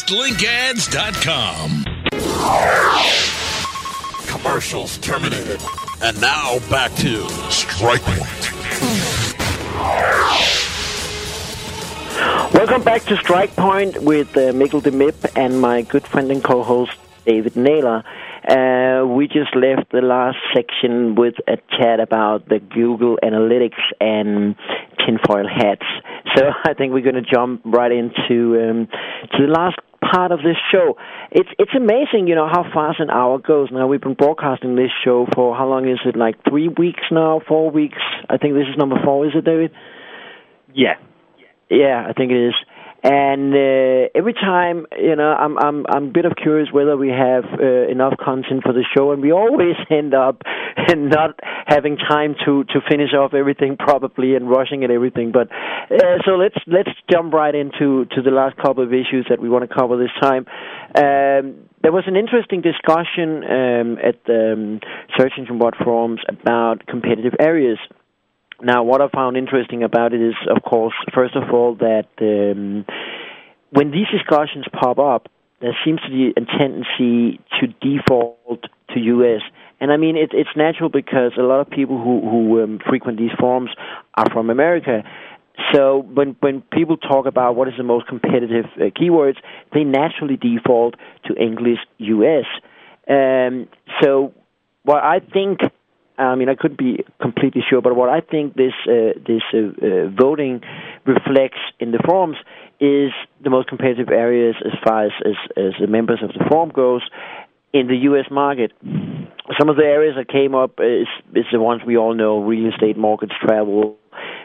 TextLinkAds.com. 0.00 1.84
Commercials 4.26 4.96
terminated. 4.98 5.60
And 6.02 6.18
now 6.20 6.58
back 6.70 6.90
to 6.96 7.28
Strike 7.50 8.00
Point. 8.02 8.52
Welcome 12.54 12.82
back 12.82 13.02
to 13.04 13.16
Strike 13.18 13.54
Point 13.56 14.02
with 14.02 14.34
uh, 14.36 14.52
Mikkel 14.52 14.80
deMib 14.80 15.30
and 15.36 15.60
my 15.60 15.82
good 15.82 16.06
friend 16.06 16.30
and 16.32 16.42
co-host 16.42 16.92
David 17.26 17.56
Naylor. 17.56 18.02
Uh, 18.48 19.04
we 19.06 19.28
just 19.28 19.54
left 19.54 19.92
the 19.92 20.00
last 20.00 20.38
section 20.54 21.14
with 21.14 21.34
a 21.46 21.58
chat 21.78 22.00
about 22.00 22.48
the 22.48 22.58
Google 22.58 23.18
Analytics 23.22 23.82
and 24.00 24.56
tinfoil 25.06 25.46
hats. 25.46 25.84
So 26.34 26.50
I 26.64 26.72
think 26.72 26.94
we're 26.94 27.02
going 27.02 27.22
to 27.22 27.30
jump 27.30 27.60
right 27.66 27.92
into 27.92 28.58
um, 28.58 28.88
to 29.32 29.46
the 29.46 29.52
last 29.52 29.76
part 30.00 30.32
of 30.32 30.38
this 30.38 30.56
show. 30.72 30.96
It's 31.30 31.48
it's 31.58 31.72
amazing, 31.76 32.26
you 32.26 32.34
know, 32.34 32.48
how 32.48 32.64
fast 32.72 33.00
an 33.00 33.10
hour 33.10 33.38
goes. 33.38 33.68
Now 33.70 33.86
we've 33.86 34.00
been 34.00 34.14
broadcasting 34.14 34.76
this 34.76 34.90
show 35.04 35.26
for 35.34 35.54
how 35.54 35.68
long 35.68 35.88
is 35.88 35.98
it? 36.04 36.16
Like 36.16 36.36
three 36.48 36.68
weeks 36.68 37.02
now, 37.10 37.40
four 37.46 37.70
weeks. 37.70 37.98
I 38.28 38.36
think 38.36 38.54
this 38.54 38.66
is 38.70 38.76
number 38.76 38.96
four. 39.04 39.26
Is 39.26 39.32
it, 39.34 39.44
David? 39.44 39.72
Yeah. 40.74 40.94
Yeah, 41.70 42.04
I 42.08 42.12
think 42.12 42.32
it 42.32 42.48
is. 42.48 42.54
And 43.02 43.54
uh, 43.54 44.12
every 44.14 44.34
time, 44.34 44.86
you 44.98 45.16
know, 45.16 45.32
I'm 45.32 45.56
I'm 45.58 45.86
I'm 45.88 46.04
a 46.08 46.12
bit 46.12 46.26
of 46.26 46.32
curious 46.36 46.68
whether 46.70 46.96
we 46.98 47.08
have 47.08 47.44
uh, 47.44 47.88
enough 47.88 48.14
content 48.22 48.62
for 48.62 48.74
the 48.74 48.84
show, 48.94 49.12
and 49.12 49.22
we 49.22 49.32
always 49.32 49.76
end 49.90 50.14
up 50.14 50.42
not 50.88 51.40
having 51.66 51.96
time 51.96 52.34
to 52.44 52.64
to 52.64 52.80
finish 52.90 53.14
off 53.14 53.32
everything 53.32 53.76
probably 53.78 54.34
and 54.34 54.50
rushing 54.50 54.84
at 54.84 54.90
everything. 54.90 55.32
But 55.32 55.48
uh, 55.50 56.18
so 56.26 56.32
let's 56.32 56.56
let's 56.66 56.90
jump 57.10 57.32
right 57.32 57.54
into 57.54 58.04
to 58.04 58.22
the 58.22 58.30
last 58.30 58.56
couple 58.56 58.84
of 58.84 58.92
issues 58.92 59.26
that 59.30 59.40
we 59.40 59.48
want 59.48 59.68
to 59.68 59.74
cover 59.74 59.96
this 59.96 60.12
time. 60.20 60.44
Um, 60.94 61.68
there 61.82 61.92
was 61.92 62.04
an 62.06 62.16
interesting 62.16 62.60
discussion 62.60 63.44
um, 63.44 63.98
at 64.04 64.22
the 64.26 64.52
um, 64.52 64.80
Search 65.16 65.32
Engine 65.38 65.58
Bot 65.58 65.74
forums 65.82 66.20
about 66.28 66.86
competitive 66.86 67.32
areas. 67.40 67.78
Now, 68.62 68.82
what 68.82 69.00
I 69.00 69.08
found 69.08 69.36
interesting 69.36 69.82
about 69.82 70.12
it 70.12 70.20
is, 70.20 70.34
of 70.48 70.62
course, 70.62 70.94
first 71.14 71.34
of 71.34 71.50
all, 71.52 71.76
that 71.76 72.08
um, 72.20 72.84
when 73.70 73.90
these 73.90 74.06
discussions 74.12 74.66
pop 74.72 74.98
up, 74.98 75.28
there 75.60 75.76
seems 75.84 76.00
to 76.02 76.10
be 76.10 76.32
a 76.36 76.58
tendency 76.58 77.40
to 77.60 77.66
default 77.80 78.64
to 78.94 79.00
U.S. 79.00 79.42
And 79.80 79.92
I 79.92 79.96
mean, 79.96 80.16
it, 80.16 80.30
it's 80.32 80.50
natural 80.56 80.88
because 80.88 81.32
a 81.38 81.42
lot 81.42 81.60
of 81.60 81.70
people 81.70 81.98
who, 81.98 82.20
who 82.28 82.62
um, 82.62 82.80
frequent 82.86 83.18
these 83.18 83.32
forums 83.38 83.70
are 84.14 84.28
from 84.30 84.50
America. 84.50 85.04
So 85.74 85.98
when 85.98 86.36
when 86.40 86.62
people 86.72 86.96
talk 86.96 87.26
about 87.26 87.56
what 87.56 87.68
is 87.68 87.74
the 87.76 87.82
most 87.82 88.06
competitive 88.06 88.64
uh, 88.76 88.84
keywords, 88.84 89.36
they 89.74 89.84
naturally 89.84 90.36
default 90.36 90.94
to 91.26 91.34
English 91.34 91.78
U.S. 91.98 92.46
Um, 93.08 93.68
so 94.00 94.32
what 94.84 95.02
I 95.02 95.20
think 95.20 95.60
I 96.20 96.34
mean, 96.34 96.48
I 96.48 96.54
could 96.54 96.76
be 96.76 97.04
completely 97.20 97.62
sure, 97.68 97.80
but 97.80 97.96
what 97.96 98.08
I 98.08 98.20
think 98.20 98.54
this 98.54 98.74
uh, 98.86 99.18
this 99.26 99.42
uh, 99.54 99.58
uh, 99.58 100.08
voting 100.10 100.60
reflects 101.06 101.58
in 101.78 101.92
the 101.92 102.02
forums 102.06 102.36
is 102.80 103.12
the 103.42 103.50
most 103.50 103.68
competitive 103.68 104.08
areas 104.10 104.56
as 104.64 104.72
far 104.84 105.06
as, 105.06 105.12
as, 105.24 105.34
as 105.56 105.72
the 105.80 105.86
members 105.86 106.20
of 106.22 106.30
the 106.30 106.44
forum 106.50 106.70
goes 106.70 107.02
in 107.72 107.86
the 107.86 107.96
U.S. 108.08 108.26
market. 108.30 108.72
Some 109.58 109.68
of 109.68 109.76
the 109.76 109.84
areas 109.84 110.16
that 110.16 110.28
came 110.28 110.54
up 110.54 110.78
is, 110.80 111.06
is 111.34 111.46
the 111.52 111.60
ones 111.60 111.82
we 111.86 111.96
all 111.96 112.14
know: 112.14 112.40
real 112.42 112.70
estate, 112.70 112.96
mortgage, 112.96 113.32
travel, 113.42 113.96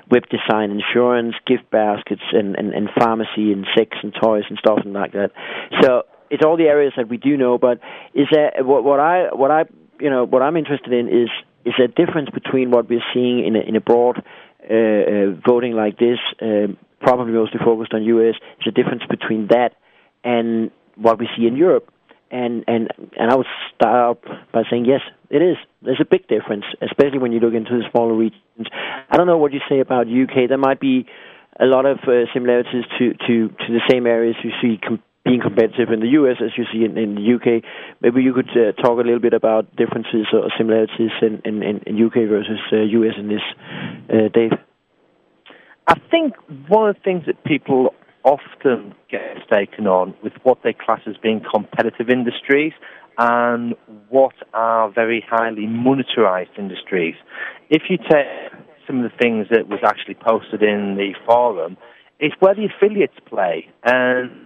web 0.09 0.23
design, 0.29 0.71
insurance, 0.71 1.35
gift 1.45 1.69
baskets, 1.71 2.23
and, 2.31 2.55
and, 2.55 2.73
and 2.73 2.89
pharmacy, 2.97 3.51
and 3.51 3.65
sex 3.75 3.97
and 4.01 4.13
toys 4.21 4.43
and 4.49 4.57
stuff 4.59 4.79
and 4.83 4.93
like 4.93 5.13
that. 5.13 5.31
So 5.81 6.03
it's 6.29 6.43
all 6.45 6.57
the 6.57 6.65
areas 6.65 6.93
that 6.97 7.09
we 7.09 7.17
do 7.17 7.37
know. 7.37 7.57
But 7.57 7.79
is 8.13 8.27
that 8.31 8.65
what, 8.65 8.83
what 8.83 8.99
I 8.99 9.33
what 9.33 9.51
I 9.51 9.65
you 9.99 10.09
know 10.09 10.25
what 10.25 10.41
I'm 10.41 10.57
interested 10.57 10.93
in 10.93 11.07
is 11.07 11.29
is 11.65 11.73
there 11.77 11.87
a 11.87 12.05
difference 12.05 12.29
between 12.29 12.71
what 12.71 12.89
we're 12.89 13.03
seeing 13.13 13.45
in 13.45 13.55
a, 13.55 13.59
in 13.59 13.75
a 13.75 13.81
broad 13.81 14.23
uh, 14.69 14.73
uh, 14.73 15.31
voting 15.45 15.73
like 15.73 15.97
this, 15.97 16.19
um, 16.41 16.77
probably 17.01 17.33
mostly 17.33 17.59
focused 17.63 17.93
on 17.93 18.03
U.S. 18.03 18.35
Is 18.61 18.67
a 18.67 18.71
difference 18.71 19.03
between 19.09 19.47
that 19.47 19.71
and 20.23 20.71
what 20.95 21.19
we 21.19 21.27
see 21.37 21.45
in 21.47 21.55
Europe. 21.55 21.91
And 22.31 22.63
and 22.67 22.89
and 23.17 23.31
I 23.31 23.35
would 23.35 23.45
start 23.75 23.95
out 24.25 24.51
by 24.51 24.63
saying 24.69 24.85
yes, 24.85 25.01
it 25.29 25.41
is. 25.41 25.57
There's 25.81 26.01
a 26.01 26.05
big 26.05 26.27
difference, 26.27 26.65
especially 26.81 27.19
when 27.19 27.31
you 27.31 27.39
look 27.39 27.53
into 27.53 27.77
the 27.77 27.83
smaller 27.91 28.13
regions. 28.13 28.67
I 29.09 29.17
don't 29.17 29.27
know 29.27 29.37
what 29.37 29.53
you 29.53 29.59
say 29.69 29.79
about 29.79 30.07
UK. 30.07 30.49
There 30.49 30.57
might 30.57 30.79
be 30.79 31.05
a 31.59 31.65
lot 31.65 31.85
of 31.85 31.99
uh, 32.07 32.25
similarities 32.33 32.83
to, 32.99 33.13
to, 33.13 33.47
to 33.49 33.67
the 33.69 33.81
same 33.89 34.05
areas 34.07 34.35
you 34.43 34.51
see 34.61 34.79
being 35.25 35.41
competitive 35.41 35.89
in 35.91 35.99
the 35.99 36.09
US 36.21 36.37
as 36.39 36.51
you 36.55 36.65
see 36.71 36.85
in, 36.85 36.97
in 36.97 37.15
the 37.15 37.33
UK. 37.35 37.63
Maybe 38.01 38.21
you 38.21 38.33
could 38.33 38.49
uh, 38.51 38.71
talk 38.81 38.99
a 38.99 39.01
little 39.01 39.19
bit 39.19 39.33
about 39.33 39.75
differences 39.75 40.27
or 40.31 40.49
similarities 40.57 41.11
in, 41.21 41.41
in, 41.43 41.63
in 41.63 42.05
UK 42.05 42.29
versus 42.29 42.59
uh, 42.71 42.77
US 42.77 43.15
in 43.17 43.27
this, 43.27 43.41
uh, 44.13 44.29
Dave. 44.31 44.51
I 45.87 45.99
think 46.11 46.33
one 46.67 46.89
of 46.89 46.95
the 46.95 47.01
things 47.01 47.23
that 47.25 47.43
people 47.43 47.93
often 48.23 48.93
get 49.09 49.21
mistaken 49.35 49.87
on 49.87 50.13
with 50.23 50.33
what 50.43 50.59
they 50.63 50.73
class 50.73 51.01
as 51.07 51.15
being 51.17 51.41
competitive 51.53 52.09
industries 52.09 52.73
and 53.17 53.75
what 54.09 54.33
are 54.53 54.91
very 54.91 55.23
highly 55.27 55.67
monetarized 55.67 56.57
industries. 56.57 57.15
If 57.69 57.83
you 57.89 57.97
take 57.97 58.27
some 58.87 59.03
of 59.03 59.11
the 59.11 59.17
things 59.17 59.47
that 59.49 59.67
was 59.69 59.79
actually 59.83 60.15
posted 60.15 60.61
in 60.61 60.95
the 60.97 61.13
forum, 61.25 61.77
it's 62.19 62.35
where 62.39 62.55
the 62.55 62.65
affiliates 62.65 63.15
play. 63.25 63.67
And 63.83 64.44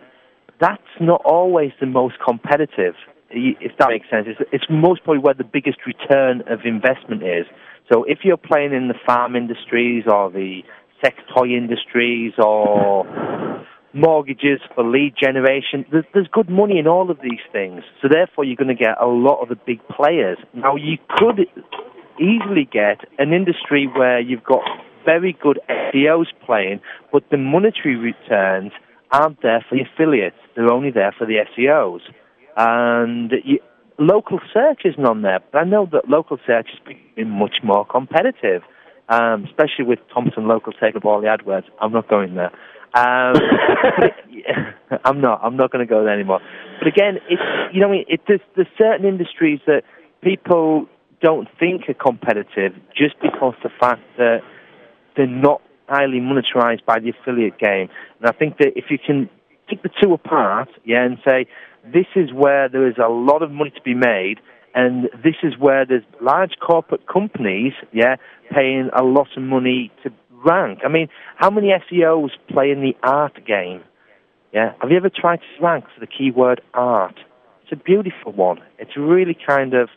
that's 0.59 0.81
not 0.99 1.21
always 1.25 1.71
the 1.79 1.85
most 1.85 2.15
competitive, 2.25 2.95
if 3.29 3.71
that 3.79 3.89
makes 3.89 4.09
sense. 4.09 4.27
It's, 4.27 4.49
it's 4.51 4.65
most 4.69 5.03
probably 5.03 5.21
where 5.21 5.33
the 5.33 5.43
biggest 5.43 5.79
return 5.85 6.41
of 6.47 6.61
investment 6.65 7.23
is. 7.23 7.45
So 7.91 8.03
if 8.03 8.19
you're 8.23 8.37
playing 8.37 8.73
in 8.73 8.87
the 8.87 8.99
farm 9.05 9.35
industries 9.35 10.03
or 10.07 10.29
the 10.29 10.61
sex 11.03 11.17
toy 11.35 11.47
industries 11.47 12.33
or 12.37 13.05
mortgages 13.93 14.59
for 14.75 14.83
lead 14.83 15.15
generation, 15.19 15.85
there's, 15.91 16.05
there's 16.13 16.27
good 16.31 16.49
money 16.49 16.77
in 16.77 16.87
all 16.87 17.09
of 17.09 17.19
these 17.21 17.41
things. 17.51 17.81
So 18.01 18.07
therefore, 18.11 18.43
you're 18.43 18.57
going 18.57 18.75
to 18.75 18.83
get 18.83 19.01
a 19.01 19.07
lot 19.07 19.41
of 19.41 19.49
the 19.49 19.55
big 19.55 19.79
players. 19.87 20.37
Now, 20.53 20.75
you 20.75 20.97
could 21.17 21.47
easily 22.19 22.67
get 22.71 22.99
an 23.17 23.33
industry 23.33 23.87
where 23.87 24.19
you've 24.19 24.43
got 24.43 24.61
very 25.05 25.35
good 25.41 25.59
SEOs 25.69 26.27
playing, 26.45 26.81
but 27.11 27.23
the 27.31 27.37
monetary 27.37 27.95
returns 27.95 28.71
aren't 29.11 29.41
there 29.41 29.65
for 29.67 29.75
the 29.75 29.81
affiliates. 29.81 30.37
They're 30.55 30.71
only 30.71 30.91
there 30.91 31.13
for 31.17 31.25
the 31.25 31.43
SEOs. 31.57 32.01
And 32.55 33.31
you, 33.43 33.59
local 33.97 34.39
search 34.53 34.81
isn't 34.85 35.05
on 35.05 35.21
there, 35.21 35.39
but 35.51 35.59
I 35.59 35.63
know 35.63 35.87
that 35.91 36.09
local 36.09 36.37
search 36.45 36.69
is 36.73 36.79
becoming 36.85 37.37
much 37.37 37.57
more 37.63 37.85
competitive, 37.85 38.61
um, 39.09 39.45
especially 39.45 39.85
with 39.85 39.99
Thomson 40.13 40.47
Local 40.47 40.73
taking 40.73 40.97
up 40.97 41.05
all 41.05 41.21
the 41.21 41.27
AdWords. 41.27 41.65
I'm 41.81 41.91
not 41.91 42.07
going 42.07 42.35
there. 42.35 42.51
Um, 42.93 43.35
I'm 45.05 45.21
not. 45.21 45.41
I'm 45.43 45.55
not 45.55 45.71
going 45.71 45.85
to 45.85 45.89
go 45.89 46.03
there 46.03 46.13
anymore. 46.13 46.39
But 46.79 46.87
again, 46.87 47.17
it's 47.29 47.41
you 47.73 47.81
know, 47.81 47.91
it, 47.91 48.21
there's, 48.27 48.41
there's 48.55 48.67
certain 48.77 49.05
industries 49.05 49.59
that 49.67 49.83
people 50.23 50.87
don't 51.21 51.47
think 51.59 51.83
are 51.89 51.93
competitive 51.93 52.73
just 52.95 53.15
because 53.21 53.53
the 53.61 53.69
fact 53.79 54.01
that 54.17 54.39
they're 55.15 55.27
not 55.27 55.61
highly 55.89 56.19
monetized 56.19 56.85
by 56.85 56.99
the 56.99 57.09
affiliate 57.09 57.57
game. 57.57 57.89
And 58.19 58.27
I 58.27 58.31
think 58.31 58.57
that 58.59 58.73
if 58.75 58.85
you 58.89 58.97
can 58.97 59.29
take 59.69 59.83
the 59.83 59.89
two 60.01 60.13
apart, 60.13 60.69
yeah, 60.85 61.03
and 61.03 61.17
say 61.27 61.47
this 61.83 62.05
is 62.15 62.31
where 62.33 62.69
there 62.69 62.87
is 62.87 62.97
a 62.97 63.09
lot 63.09 63.41
of 63.41 63.51
money 63.51 63.71
to 63.71 63.81
be 63.81 63.93
made, 63.93 64.39
and 64.75 65.05
this 65.23 65.35
is 65.43 65.57
where 65.57 65.85
there's 65.85 66.03
large 66.21 66.53
corporate 66.65 67.07
companies, 67.07 67.73
yeah, 67.91 68.15
paying 68.51 68.89
a 68.97 69.03
lot 69.03 69.27
of 69.35 69.43
money 69.43 69.91
to 70.03 70.11
rank. 70.45 70.79
I 70.85 70.89
mean, 70.89 71.09
how 71.37 71.49
many 71.49 71.69
SEOs 71.69 72.31
play 72.49 72.71
in 72.71 72.81
the 72.81 72.95
art 73.03 73.45
game? 73.45 73.83
Yeah, 74.53 74.73
have 74.81 74.89
you 74.89 74.97
ever 74.97 75.09
tried 75.09 75.37
to 75.37 75.63
rank 75.63 75.85
for 75.93 75.99
the 75.99 76.07
keyword 76.07 76.61
art? 76.73 77.19
It's 77.63 77.71
a 77.71 77.83
beautiful 77.83 78.31
one. 78.31 78.59
It's 78.79 78.97
really 78.97 79.37
kind 79.47 79.73
of 79.73 79.89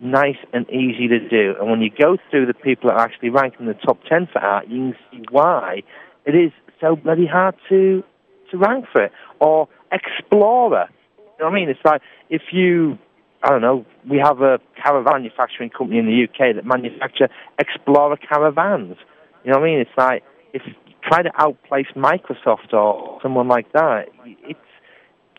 nice 0.00 0.36
and 0.52 0.68
easy 0.70 1.08
to 1.08 1.28
do. 1.28 1.54
And 1.60 1.70
when 1.70 1.80
you 1.80 1.90
go 1.90 2.16
through 2.30 2.46
the 2.46 2.54
people 2.54 2.90
that 2.90 2.96
are 2.96 3.04
actually 3.04 3.30
ranked 3.30 3.60
in 3.60 3.66
the 3.66 3.74
top 3.74 3.98
10 4.08 4.28
for 4.32 4.40
art, 4.40 4.68
you 4.68 4.92
can 4.92 4.96
see 5.10 5.24
why 5.30 5.82
it 6.26 6.34
is 6.34 6.52
so 6.80 6.96
bloody 6.96 7.26
hard 7.26 7.54
to, 7.68 8.02
to 8.50 8.56
rank 8.56 8.86
for 8.92 9.04
it. 9.04 9.12
Or 9.40 9.68
Explorer. 9.92 10.88
You 11.18 11.24
know 11.40 11.46
what 11.46 11.52
I 11.52 11.54
mean? 11.54 11.68
It's 11.68 11.84
like 11.84 12.02
if 12.28 12.42
you, 12.52 12.98
I 13.42 13.50
don't 13.50 13.60
know, 13.60 13.86
we 14.08 14.18
have 14.18 14.40
a 14.40 14.58
caravan 14.82 15.22
manufacturing 15.22 15.70
company 15.70 15.98
in 15.98 16.06
the 16.06 16.24
UK 16.24 16.56
that 16.56 16.64
manufacture 16.64 17.28
Explorer 17.58 18.16
caravans. 18.16 18.96
You 19.44 19.52
know 19.52 19.58
what 19.58 19.66
I 19.66 19.70
mean? 19.70 19.78
It's 19.80 19.96
like 19.96 20.24
if 20.52 20.62
you 20.66 20.74
try 21.02 21.22
to 21.22 21.30
outplace 21.38 21.86
Microsoft 21.94 22.72
or 22.72 23.18
someone 23.22 23.48
like 23.48 23.70
that, 23.72 24.08
it's 24.24 24.58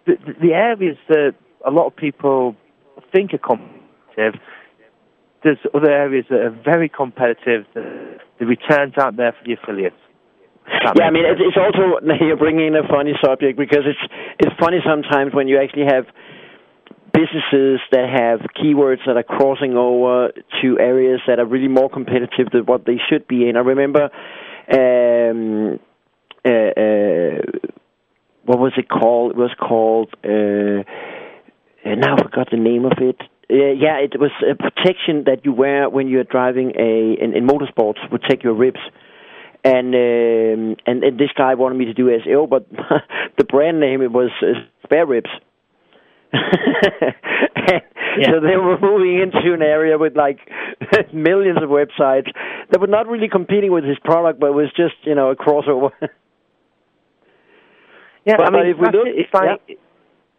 the, 0.05 0.15
the 0.41 0.53
areas 0.53 0.97
that 1.09 1.35
a 1.65 1.71
lot 1.71 1.87
of 1.87 1.95
people 1.95 2.55
think 3.11 3.33
are 3.33 3.39
competitive 4.16 4.41
there's 5.45 5.59
other 5.76 5.91
areas 5.91 6.26
that 6.32 6.39
are 6.39 6.59
very 6.66 6.89
competitive. 6.89 7.66
The, 7.76 8.18
the 8.39 8.45
returns 8.47 8.95
aren't 8.97 9.18
there 9.18 9.32
for 9.32 9.45
the 9.45 9.53
affiliates. 9.53 9.95
Yeah, 10.97 11.05
I 11.05 11.11
mean 11.11 11.24
it's, 11.24 11.39
it's 11.39 11.55
also 11.55 12.01
you're 12.26 12.36
bringing 12.36 12.68
in 12.68 12.76
a 12.76 12.88
funny 12.89 13.13
subject 13.24 13.57
because 13.57 13.86
it's 13.86 14.13
it's 14.39 14.55
funny 14.59 14.80
sometimes 14.84 15.34
when 15.36 15.47
you 15.47 15.61
actually 15.61 15.86
have 15.86 16.05
businesses 17.13 17.80
that 17.91 18.09
have 18.09 18.41
keywords 18.57 19.05
that 19.05 19.16
are 19.16 19.24
crossing 19.24 19.78
over 19.78 20.32
to 20.61 20.80
areas 20.80 21.22
that 21.28 21.39
are 21.39 21.45
really 21.45 21.68
more 21.68 21.89
competitive 21.89 22.49
than 22.51 22.66
what 22.66 22.86
they 22.86 22.97
should 23.07 23.28
be 23.28 23.47
in. 23.47 23.55
I 23.55 23.59
remember, 23.59 24.09
um, 24.74 25.80
uh, 26.43 26.49
uh, 26.49 27.70
what 28.43 28.59
was 28.59 28.74
it 28.76 28.89
called? 28.89 29.32
It 29.32 29.38
was 29.38 29.51
called. 29.59 30.09
Uh, 30.26 30.84
uh, 31.86 31.93
now 31.93 32.16
I 32.16 32.24
forgot 32.24 32.49
the 32.49 32.57
name 32.57 32.86
of 32.86 32.93
it. 32.97 33.22
Uh, 33.49 33.53
yeah, 33.77 33.97
it 33.97 34.19
was 34.19 34.31
a 34.49 34.55
protection 34.55 35.23
that 35.25 35.45
you 35.45 35.53
wear 35.53 35.89
when 35.89 36.07
you're 36.07 36.23
driving 36.23 36.71
a 36.77 37.13
in, 37.23 37.35
in 37.35 37.45
motorsports 37.47 38.01
to 38.01 38.07
protect 38.09 38.43
your 38.43 38.53
ribs. 38.53 38.79
And, 39.63 39.95
um, 39.95 40.75
and 40.85 41.03
and 41.03 41.19
this 41.19 41.29
guy 41.35 41.55
wanted 41.55 41.75
me 41.77 41.85
to 41.85 41.93
do 41.93 42.05
SEO, 42.07 42.47
but 42.47 42.67
the 43.37 43.43
brand 43.43 43.79
name 43.79 44.01
it 44.01 44.11
was 44.11 44.29
uh, 44.41 44.59
Spare 44.83 45.05
Ribs. 45.05 45.29
Yeah. 48.17 48.27
So 48.31 48.39
they 48.39 48.55
were 48.55 48.79
moving 48.79 49.19
into 49.19 49.53
an 49.53 49.61
area 49.61 49.97
with 49.97 50.15
like 50.15 50.39
millions 51.13 51.57
of 51.61 51.67
websites 51.69 52.31
that 52.71 52.79
were 52.79 52.87
not 52.87 53.07
really 53.07 53.27
competing 53.27 53.73
with 53.73 53.83
his 53.83 53.97
product, 53.99 54.39
but 54.39 54.53
was 54.53 54.69
just 54.77 54.95
you 55.03 55.15
know 55.15 55.31
a 55.31 55.35
crossover. 55.35 55.89
Yeah, 58.25 58.37
But- 58.37 58.47
I 58.47 58.49
mean, 58.51 58.67
if 58.67 58.77
we 58.77 58.85
look- 58.85 59.07
it. 59.07 59.15
it's 59.17 59.33
like 59.33 59.77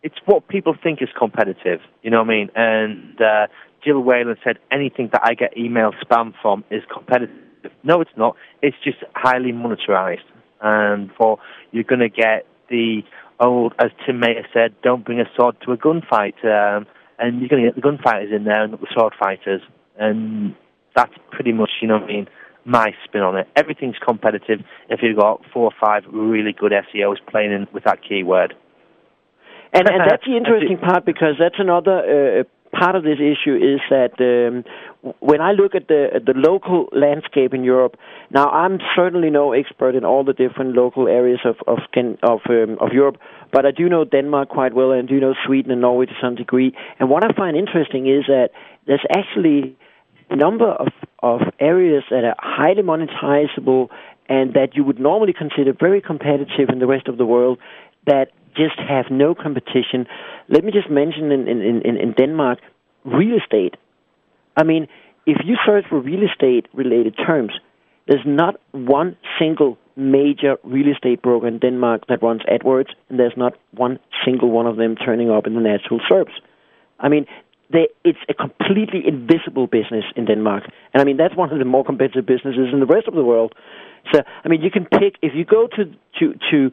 it's 0.06 0.14
what 0.24 0.46
people 0.46 0.76
think 0.80 1.02
is 1.02 1.08
competitive. 1.18 1.80
You 2.02 2.12
know 2.12 2.18
what 2.18 2.30
I 2.30 2.36
mean? 2.36 2.50
And 2.54 3.20
uh, 3.20 3.48
Jill 3.84 3.98
Whalen 3.98 4.36
said 4.44 4.56
anything 4.70 5.08
that 5.12 5.22
I 5.24 5.34
get 5.34 5.58
email 5.58 5.90
spam 6.00 6.32
from 6.40 6.62
is 6.70 6.84
competitive. 6.92 7.34
No, 7.82 8.00
it's 8.00 8.16
not. 8.16 8.36
It's 8.62 8.76
just 8.84 8.98
highly 9.16 9.50
monetized, 9.50 10.28
and 10.60 11.10
for 11.18 11.40
you're 11.72 11.82
going 11.82 12.00
to 12.00 12.08
get 12.08 12.46
the 12.70 13.00
old, 13.40 13.74
as 13.80 13.90
Tim 14.06 14.20
Mayer 14.20 14.46
said, 14.54 14.80
don't 14.80 15.04
bring 15.04 15.18
a 15.18 15.24
sword 15.36 15.56
to 15.62 15.72
a 15.72 15.76
gunfight, 15.76 16.38
um, 16.44 16.86
and 17.18 17.40
you're 17.40 17.48
going 17.48 17.64
to 17.64 17.68
get 17.70 17.74
the 17.74 17.80
gunfighters 17.80 18.30
in 18.32 18.44
there 18.44 18.62
and 18.62 18.70
not 18.70 18.80
the 18.80 18.86
sword 18.96 19.12
fighters, 19.18 19.62
and 19.98 20.54
that's 20.94 21.14
pretty 21.32 21.50
much 21.52 21.70
you 21.82 21.88
know 21.88 21.94
what 21.94 22.04
I 22.04 22.12
mean. 22.12 22.28
My 22.64 22.94
spin 23.04 23.22
on 23.22 23.36
it. 23.36 23.48
Everything's 23.56 23.98
competitive 23.98 24.60
if 24.88 25.00
you've 25.02 25.18
got 25.18 25.42
four 25.52 25.64
or 25.64 25.74
five 25.80 26.04
really 26.12 26.52
good 26.52 26.70
SEOs 26.70 27.16
playing 27.28 27.50
in 27.50 27.66
with 27.72 27.82
that 27.84 27.98
keyword. 28.08 28.54
And 29.72 29.88
and 29.88 30.02
that's 30.08 30.24
the 30.24 30.36
interesting 30.40 30.78
part 30.78 31.04
because 31.04 31.34
that's 31.38 31.58
another 31.58 32.40
uh, 32.40 32.44
part 32.72 32.96
of 32.96 33.02
this 33.02 33.18
issue 33.18 33.54
is 33.54 33.80
that 33.90 34.12
um, 34.20 34.64
when 35.20 35.40
I 35.40 35.52
look 35.52 35.74
at 35.74 35.88
the 35.88 36.08
at 36.14 36.26
the 36.26 36.34
local 36.34 36.88
landscape 36.92 37.54
in 37.54 37.64
Europe, 37.64 37.96
now 38.30 38.48
I'm 38.48 38.78
certainly 38.94 39.30
no 39.30 39.52
expert 39.52 39.94
in 39.94 40.04
all 40.04 40.24
the 40.24 40.32
different 40.32 40.74
local 40.74 41.08
areas 41.08 41.40
of 41.44 41.56
of 41.66 41.78
of 42.22 42.40
um, 42.48 42.78
of 42.80 42.92
Europe, 42.92 43.18
but 43.52 43.64
I 43.66 43.70
do 43.70 43.88
know 43.88 44.04
Denmark 44.04 44.48
quite 44.48 44.74
well 44.74 44.92
and 44.92 45.08
do 45.08 45.20
know 45.20 45.34
Sweden 45.46 45.70
and 45.70 45.80
Norway 45.80 46.06
to 46.06 46.14
some 46.20 46.34
degree. 46.34 46.74
And 46.98 47.08
what 47.08 47.24
I 47.24 47.32
find 47.32 47.56
interesting 47.56 48.06
is 48.06 48.24
that 48.26 48.50
there's 48.86 49.06
actually 49.16 49.76
a 50.30 50.36
number 50.36 50.68
of 50.68 50.88
of 51.22 51.40
areas 51.60 52.04
that 52.10 52.24
are 52.24 52.36
highly 52.38 52.82
monetizable 52.82 53.88
and 54.28 54.54
that 54.54 54.74
you 54.74 54.82
would 54.84 54.98
normally 54.98 55.32
consider 55.32 55.72
very 55.72 56.00
competitive 56.00 56.68
in 56.68 56.78
the 56.78 56.86
rest 56.86 57.06
of 57.08 57.16
the 57.16 57.24
world 57.24 57.58
that 58.06 58.30
just 58.56 58.78
have 58.78 59.06
no 59.10 59.34
competition. 59.34 60.06
Let 60.48 60.64
me 60.64 60.72
just 60.72 60.90
mention 60.90 61.32
in, 61.32 61.48
in, 61.48 61.60
in, 61.60 61.96
in 61.96 62.12
Denmark, 62.12 62.58
real 63.04 63.36
estate. 63.36 63.74
I 64.56 64.62
mean, 64.64 64.88
if 65.26 65.38
you 65.44 65.56
search 65.66 65.84
for 65.88 66.00
real 66.00 66.22
estate 66.22 66.66
related 66.72 67.16
terms, 67.16 67.52
there's 68.06 68.24
not 68.24 68.60
one 68.72 69.16
single 69.38 69.76
major 69.96 70.56
real 70.62 70.92
estate 70.92 71.22
broker 71.22 71.48
in 71.48 71.58
Denmark 71.58 72.06
that 72.08 72.22
runs 72.22 72.42
AdWords, 72.42 72.90
and 73.08 73.18
there's 73.18 73.36
not 73.36 73.54
one 73.72 73.98
single 74.24 74.50
one 74.50 74.66
of 74.66 74.76
them 74.76 74.94
turning 74.94 75.30
up 75.30 75.46
in 75.46 75.54
the 75.54 75.60
natural 75.60 76.00
SERPs. 76.10 76.36
I 77.00 77.08
mean, 77.08 77.26
they, 77.72 77.88
it's 78.04 78.18
a 78.28 78.34
completely 78.34 79.02
invisible 79.06 79.66
business 79.66 80.04
in 80.14 80.26
Denmark, 80.26 80.64
and 80.94 81.00
I 81.00 81.04
mean 81.04 81.16
that's 81.16 81.34
one 81.34 81.52
of 81.52 81.58
the 81.58 81.64
more 81.64 81.84
competitive 81.84 82.24
businesses 82.24 82.68
in 82.72 82.78
the 82.80 82.86
rest 82.86 83.08
of 83.08 83.14
the 83.14 83.24
world. 83.24 83.54
So 84.12 84.22
I 84.44 84.48
mean, 84.48 84.62
you 84.62 84.70
can 84.70 84.84
pick 84.84 85.16
if 85.22 85.32
you 85.34 85.44
go 85.44 85.66
to 85.76 85.84
to 86.20 86.34
to 86.50 86.70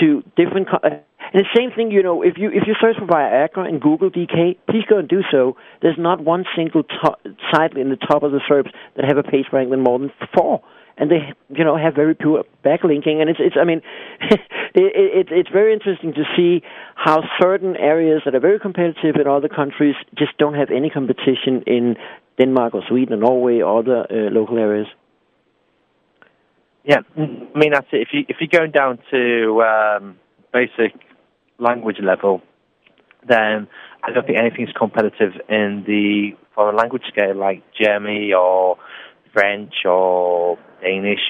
to 0.00 0.22
different. 0.36 0.68
Co- 0.68 1.00
and 1.32 1.44
the 1.44 1.48
same 1.56 1.70
thing, 1.70 1.90
you 1.90 2.02
know, 2.02 2.22
if 2.22 2.34
you 2.36 2.48
if 2.50 2.64
you 2.66 2.74
search 2.80 2.96
for 2.98 3.06
Viagra 3.06 3.68
in 3.68 3.78
Google 3.78 4.10
DK, 4.10 4.58
please 4.68 4.84
go 4.88 4.98
and 4.98 5.08
do 5.08 5.22
so. 5.30 5.56
There's 5.80 5.98
not 5.98 6.20
one 6.20 6.44
single 6.56 6.82
site 7.50 7.76
in 7.76 7.90
the 7.90 7.96
top 7.96 8.22
of 8.22 8.32
the 8.32 8.40
SERPs 8.50 8.70
that 8.96 9.04
have 9.04 9.18
a 9.18 9.22
page 9.22 9.46
rank 9.52 9.70
than 9.70 9.80
more 9.80 9.98
than 9.98 10.12
four, 10.36 10.62
and 10.98 11.10
they 11.10 11.32
you 11.48 11.64
know 11.64 11.76
have 11.76 11.94
very 11.94 12.14
poor 12.14 12.44
backlinking. 12.64 13.20
And 13.20 13.30
it's 13.30 13.40
it's 13.40 13.56
I 13.60 13.64
mean, 13.64 13.82
it, 14.20 14.40
it, 14.74 15.28
it's 15.30 15.48
very 15.50 15.72
interesting 15.72 16.12
to 16.14 16.24
see 16.36 16.62
how 16.94 17.22
certain 17.40 17.76
areas 17.76 18.22
that 18.24 18.34
are 18.34 18.40
very 18.40 18.58
competitive 18.58 19.16
in 19.16 19.26
other 19.26 19.48
countries 19.48 19.94
just 20.18 20.36
don't 20.38 20.54
have 20.54 20.70
any 20.70 20.90
competition 20.90 21.62
in 21.66 21.96
Denmark 22.38 22.74
or 22.74 22.82
Sweden 22.88 23.14
or 23.14 23.18
Norway 23.18 23.60
or 23.60 23.78
other 23.78 24.06
uh, 24.10 24.30
local 24.30 24.58
areas. 24.58 24.86
Yeah, 26.84 26.98
I 27.16 27.20
mean 27.56 27.72
that's 27.72 27.86
it. 27.92 28.02
If 28.02 28.08
you 28.12 28.24
if 28.28 28.36
you're 28.40 28.60
going 28.60 28.72
down 28.72 28.98
to 29.12 29.62
um, 29.62 30.18
basic 30.52 30.92
language 31.62 31.98
level, 32.02 32.42
then 33.26 33.68
I 34.02 34.10
don't 34.12 34.26
think 34.26 34.38
anything's 34.38 34.72
competitive 34.76 35.32
in 35.48 35.84
the 35.86 36.30
foreign 36.54 36.76
language 36.76 37.02
scale 37.08 37.36
like 37.36 37.62
Germany 37.80 38.32
or 38.36 38.76
French 39.32 39.72
or 39.84 40.58
Danish. 40.82 41.20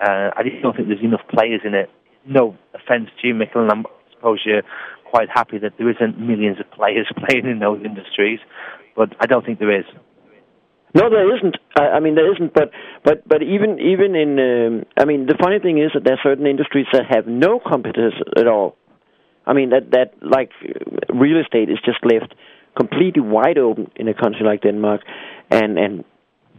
Uh, 0.00 0.30
I 0.36 0.42
just 0.44 0.62
don't 0.62 0.76
think 0.76 0.88
there's 0.88 1.02
enough 1.02 1.26
players 1.30 1.62
in 1.64 1.74
it. 1.74 1.90
No 2.26 2.56
offense 2.74 3.08
to 3.20 3.28
you, 3.28 3.34
Mikkel, 3.34 3.62
and 3.62 3.72
I 3.72 3.82
suppose 4.14 4.40
you're 4.44 4.62
quite 5.10 5.28
happy 5.32 5.58
that 5.58 5.72
there 5.78 5.90
isn't 5.90 6.20
millions 6.20 6.60
of 6.60 6.70
players 6.70 7.10
playing 7.26 7.46
in 7.46 7.58
those 7.58 7.80
industries, 7.84 8.40
but 8.94 9.14
I 9.20 9.26
don't 9.26 9.44
think 9.44 9.58
there 9.58 9.76
is. 9.76 9.86
No, 10.94 11.10
there 11.10 11.36
isn't. 11.36 11.56
I, 11.78 11.96
I 11.96 12.00
mean, 12.00 12.14
there 12.14 12.32
isn't. 12.32 12.54
But 12.54 12.70
but 13.04 13.26
but 13.28 13.42
even 13.42 13.78
even 13.78 14.14
in, 14.16 14.38
um, 14.38 14.84
I 14.98 15.04
mean, 15.04 15.26
the 15.26 15.36
funny 15.40 15.58
thing 15.58 15.78
is 15.78 15.90
that 15.94 16.04
there 16.04 16.14
are 16.14 16.20
certain 16.22 16.46
industries 16.46 16.86
that 16.92 17.04
have 17.08 17.26
no 17.26 17.60
competitors 17.60 18.14
at 18.36 18.46
all. 18.46 18.76
I 19.48 19.54
mean, 19.54 19.70
that 19.70 19.90
that 19.92 20.08
like 20.20 20.50
real 21.08 21.40
estate 21.40 21.70
is 21.70 21.78
just 21.84 22.00
left 22.04 22.34
completely 22.76 23.22
wide 23.22 23.58
open 23.58 23.90
in 23.96 24.06
a 24.08 24.14
country 24.14 24.44
like 24.44 24.62
Denmark, 24.62 25.00
and 25.50 25.78
and 25.78 26.04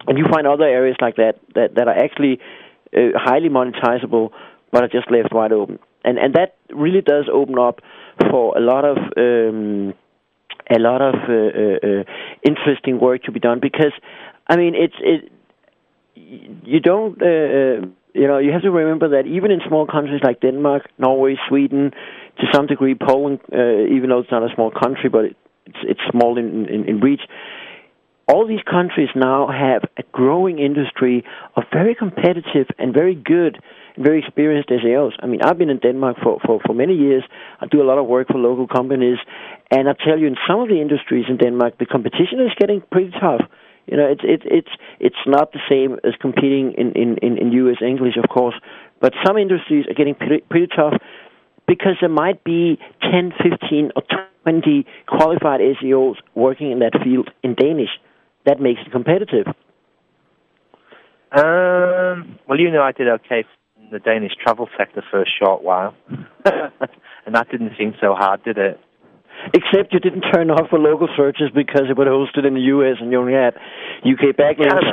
and 0.08 0.18
you 0.18 0.26
find 0.34 0.48
other 0.48 0.66
areas 0.66 0.98
like 1.00 1.16
that 1.18 1.36
that 1.56 1.76
that 1.76 1.88
are 1.88 1.98
actually 2.06 2.40
uh, 2.98 3.14
highly 3.16 3.50
monetizable, 3.50 4.32
but 4.72 4.84
are 4.84 4.88
just 4.88 5.10
left 5.12 5.32
wide 5.32 5.54
open, 5.54 5.80
and 6.04 6.18
and 6.18 6.34
that 6.34 6.56
really 6.84 7.02
does 7.02 7.26
open 7.32 7.60
up 7.60 7.80
for 8.30 8.58
a 8.58 8.62
lot 8.62 8.84
of. 8.84 8.98
Um, 9.18 9.94
a 10.72 10.78
lot 10.78 11.02
of 11.02 11.16
uh, 11.28 11.34
uh, 11.34 11.78
uh, 11.90 12.04
interesting 12.44 13.00
work 13.00 13.24
to 13.24 13.32
be 13.32 13.40
done 13.40 13.60
because, 13.60 13.94
I 14.48 14.56
mean, 14.56 14.76
it's 14.76 14.94
it. 15.00 15.32
You 16.16 16.80
don't, 16.80 17.20
uh, 17.20 17.26
uh, 17.26 17.88
you 18.14 18.28
know, 18.28 18.38
you 18.40 18.52
have 18.52 18.64
to 18.64 18.72
remember 18.72 19.10
that 19.10 19.28
even 19.28 19.52
in 19.52 19.62
small 19.68 19.86
countries 19.86 20.22
like 20.24 20.42
Denmark, 20.42 20.90
Norway, 20.98 21.36
Sweden, 21.48 21.92
to 22.40 22.46
some 22.54 22.68
degree 22.68 22.96
Poland, 22.96 23.40
uh, 23.54 23.86
even 23.96 24.10
though 24.10 24.20
it's 24.20 24.32
not 24.32 24.44
a 24.44 24.54
small 24.56 24.72
country, 24.72 25.10
but 25.10 25.26
it, 25.26 25.38
it's 25.66 25.78
it's 25.84 26.02
small 26.10 26.38
in, 26.38 26.68
in, 26.68 26.86
in 26.86 27.00
reach. 27.00 27.22
All 28.28 28.48
these 28.48 28.62
countries 28.70 29.10
now 29.16 29.48
have 29.48 29.84
a 29.98 30.04
growing 30.12 30.60
industry 30.60 31.26
of 31.56 31.64
very 31.74 31.96
competitive 31.96 32.68
and 32.78 32.94
very 32.94 33.16
good 33.16 33.58
very 34.00 34.20
experienced 34.20 34.70
SEOs. 34.70 35.12
I 35.22 35.28
mean, 35.28 35.42
I've 35.42 35.58
been 35.58 35.70
in 35.70 35.80
Denmark 35.80 36.18
for, 36.24 36.40
for, 36.46 36.60
for 36.66 36.74
many 36.74 36.96
years. 36.96 37.24
I 37.60 37.68
do 37.68 37.82
a 37.82 37.88
lot 37.88 37.98
of 37.98 38.08
work 38.08 38.28
for 38.28 38.38
local 38.38 38.68
companies, 38.68 39.18
and 39.70 39.90
I 39.90 39.94
tell 39.94 40.18
you, 40.18 40.28
in 40.28 40.38
some 40.48 40.62
of 40.62 40.70
the 40.70 40.82
industries 40.82 41.26
in 41.28 41.38
Denmark, 41.38 41.78
the 41.78 41.86
competition 41.86 42.40
is 42.40 42.52
getting 42.58 42.82
pretty 42.92 43.12
tough. 43.20 43.42
You 43.90 43.98
know, 43.98 44.06
it's 44.06 44.22
it's 44.24 44.44
it's 44.46 44.70
it's 45.00 45.24
not 45.26 45.52
the 45.52 45.60
same 45.68 45.98
as 46.04 46.14
competing 46.22 46.74
in 46.78 46.92
in 46.94 47.18
in, 47.22 47.38
in 47.38 47.52
U.S. 47.64 47.78
English, 47.82 48.18
of 48.22 48.30
course, 48.30 48.56
but 49.02 49.14
some 49.26 49.38
industries 49.38 49.86
are 49.88 49.96
getting 49.96 50.14
pretty, 50.14 50.44
pretty 50.50 50.68
tough 50.68 50.94
because 51.68 51.96
there 52.02 52.10
might 52.10 52.44
be 52.44 52.80
10, 53.02 53.32
15, 53.44 53.92
or 53.96 54.04
20 54.44 54.86
qualified 55.08 55.62
SEOs 55.62 56.16
working 56.34 56.72
in 56.72 56.80
that 56.80 56.94
field 57.04 57.30
in 57.44 57.54
Danish. 57.54 57.90
That 58.46 58.60
makes 58.60 58.82
it 58.86 58.92
competitive. 58.92 59.46
Um, 61.32 62.40
well, 62.48 62.60
you 62.60 62.72
know, 62.72 62.82
I 62.82 62.92
did 62.92 63.08
okay 63.08 63.46
in 63.78 63.90
the 63.92 64.00
Danish 64.00 64.32
travel 64.44 64.68
sector 64.78 65.04
for 65.12 65.22
a 65.22 65.26
short 65.26 65.64
while, 65.64 65.96
and 66.46 67.36
that 67.36 67.50
didn't 67.52 67.74
seem 67.78 67.94
so 68.02 68.16
hard, 68.16 68.44
did 68.44 68.58
it? 68.58 68.80
Except 69.54 69.94
you 69.94 70.00
didn't 70.00 70.26
turn 70.34 70.52
off 70.52 70.70
for 70.70 70.78
local 70.78 71.08
searches 71.16 71.50
because 71.56 71.88
it 71.90 71.98
was 71.98 72.08
hosted 72.08 72.46
in 72.46 72.54
the 72.54 72.68
U.S. 72.76 72.98
and 73.00 73.12
you 73.12 73.20
only 73.20 73.34
had 73.34 73.56
UK 74.04 74.36
backlinks. 74.36 74.70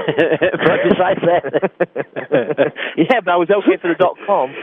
but 0.64 0.78
besides 0.86 1.20
that, 1.26 2.72
yeah, 2.97 3.20
but 3.24 3.32
I 3.32 3.36
was 3.36 3.51
okay 3.51 3.76
for 3.82 3.88
the 3.88 3.99
dot 3.99 4.16
com. 4.24 4.55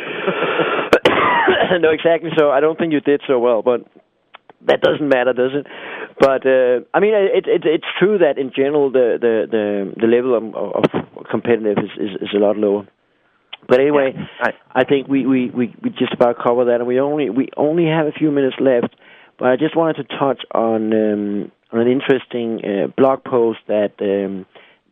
no, 1.81 1.91
exactly. 1.91 2.31
So 2.37 2.49
I 2.49 2.59
don't 2.59 2.79
think 2.79 2.93
you 2.93 3.01
did 3.01 3.21
so 3.27 3.39
well, 3.39 3.61
but 3.61 3.85
that 4.67 4.81
doesn't 4.81 5.07
matter, 5.07 5.33
does 5.33 5.51
it? 5.53 5.67
But 6.19 6.45
uh, 6.47 6.87
I 6.93 6.99
mean, 6.99 7.13
it, 7.13 7.45
it, 7.47 7.63
it's 7.65 7.87
true 7.99 8.17
that 8.19 8.37
in 8.37 8.51
general 8.55 8.91
the 8.91 9.17
the 9.19 9.47
the, 9.51 9.93
the 9.99 10.07
level 10.07 10.37
of, 10.37 10.43
of 10.55 11.27
competitive 11.29 11.77
is, 11.77 11.91
is, 11.99 12.21
is 12.21 12.29
a 12.35 12.39
lot 12.39 12.57
lower. 12.57 12.87
But 13.67 13.79
anyway, 13.79 14.13
yeah, 14.15 14.25
I, 14.41 14.81
I 14.81 14.83
think 14.83 15.07
we, 15.07 15.25
we, 15.25 15.49
we, 15.49 15.73
we 15.81 15.89
just 15.91 16.13
about 16.13 16.35
cover 16.43 16.65
that, 16.65 16.75
and 16.75 16.87
we 16.87 16.99
only 16.99 17.29
we 17.29 17.49
only 17.55 17.85
have 17.85 18.07
a 18.07 18.11
few 18.11 18.31
minutes 18.31 18.55
left. 18.59 18.95
But 19.37 19.49
I 19.49 19.55
just 19.55 19.75
wanted 19.75 20.07
to 20.07 20.17
touch 20.17 20.41
on 20.53 20.93
um, 20.93 21.51
on 21.71 21.79
an 21.79 21.87
interesting 21.87 22.61
uh, 22.63 22.87
blog 22.95 23.23
post 23.23 23.59
that 23.67 23.93
um, 23.99 24.45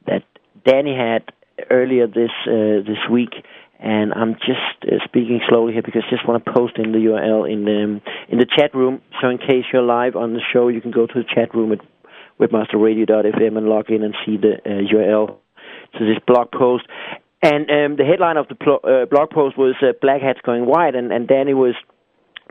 that 0.07 0.23
Danny 0.65 0.95
had 0.95 1.31
earlier 1.69 2.07
this 2.07 2.31
uh, 2.47 2.81
this 2.85 2.99
week, 3.09 3.33
and 3.79 4.13
I'm 4.13 4.35
just 4.35 4.83
uh, 4.83 5.03
speaking 5.05 5.41
slowly 5.47 5.73
here 5.73 5.83
because 5.83 6.03
I 6.07 6.09
just 6.09 6.27
want 6.27 6.43
to 6.43 6.51
post 6.51 6.77
in 6.77 6.91
the 6.91 6.97
URL 6.99 7.51
in 7.51 7.65
the 7.65 7.83
um, 7.83 8.01
in 8.29 8.39
the 8.39 8.45
chat 8.45 8.73
room. 8.73 9.01
So 9.21 9.29
in 9.29 9.37
case 9.37 9.65
you're 9.71 9.83
live 9.83 10.15
on 10.15 10.33
the 10.33 10.41
show, 10.53 10.67
you 10.69 10.81
can 10.81 10.91
go 10.91 11.05
to 11.05 11.13
the 11.13 11.23
chat 11.23 11.53
room 11.53 11.71
at 11.71 11.79
webmasterradio.fm 12.39 13.57
and 13.57 13.67
log 13.67 13.89
in 13.89 14.03
and 14.03 14.15
see 14.25 14.37
the 14.37 14.55
uh, 14.65 14.81
URL 14.91 15.37
to 15.97 16.05
this 16.05 16.17
blog 16.25 16.51
post. 16.51 16.85
And 17.43 17.69
um, 17.71 17.95
the 17.97 18.05
headline 18.05 18.37
of 18.37 18.47
the 18.47 18.55
pl- 18.55 18.81
uh, 18.83 19.05
blog 19.05 19.31
post 19.31 19.57
was 19.57 19.75
uh, 19.81 19.93
"Black 20.01 20.21
Hats 20.21 20.39
Going 20.43 20.65
White," 20.65 20.95
and, 20.95 21.11
and 21.11 21.27
Danny 21.27 21.53
was 21.53 21.75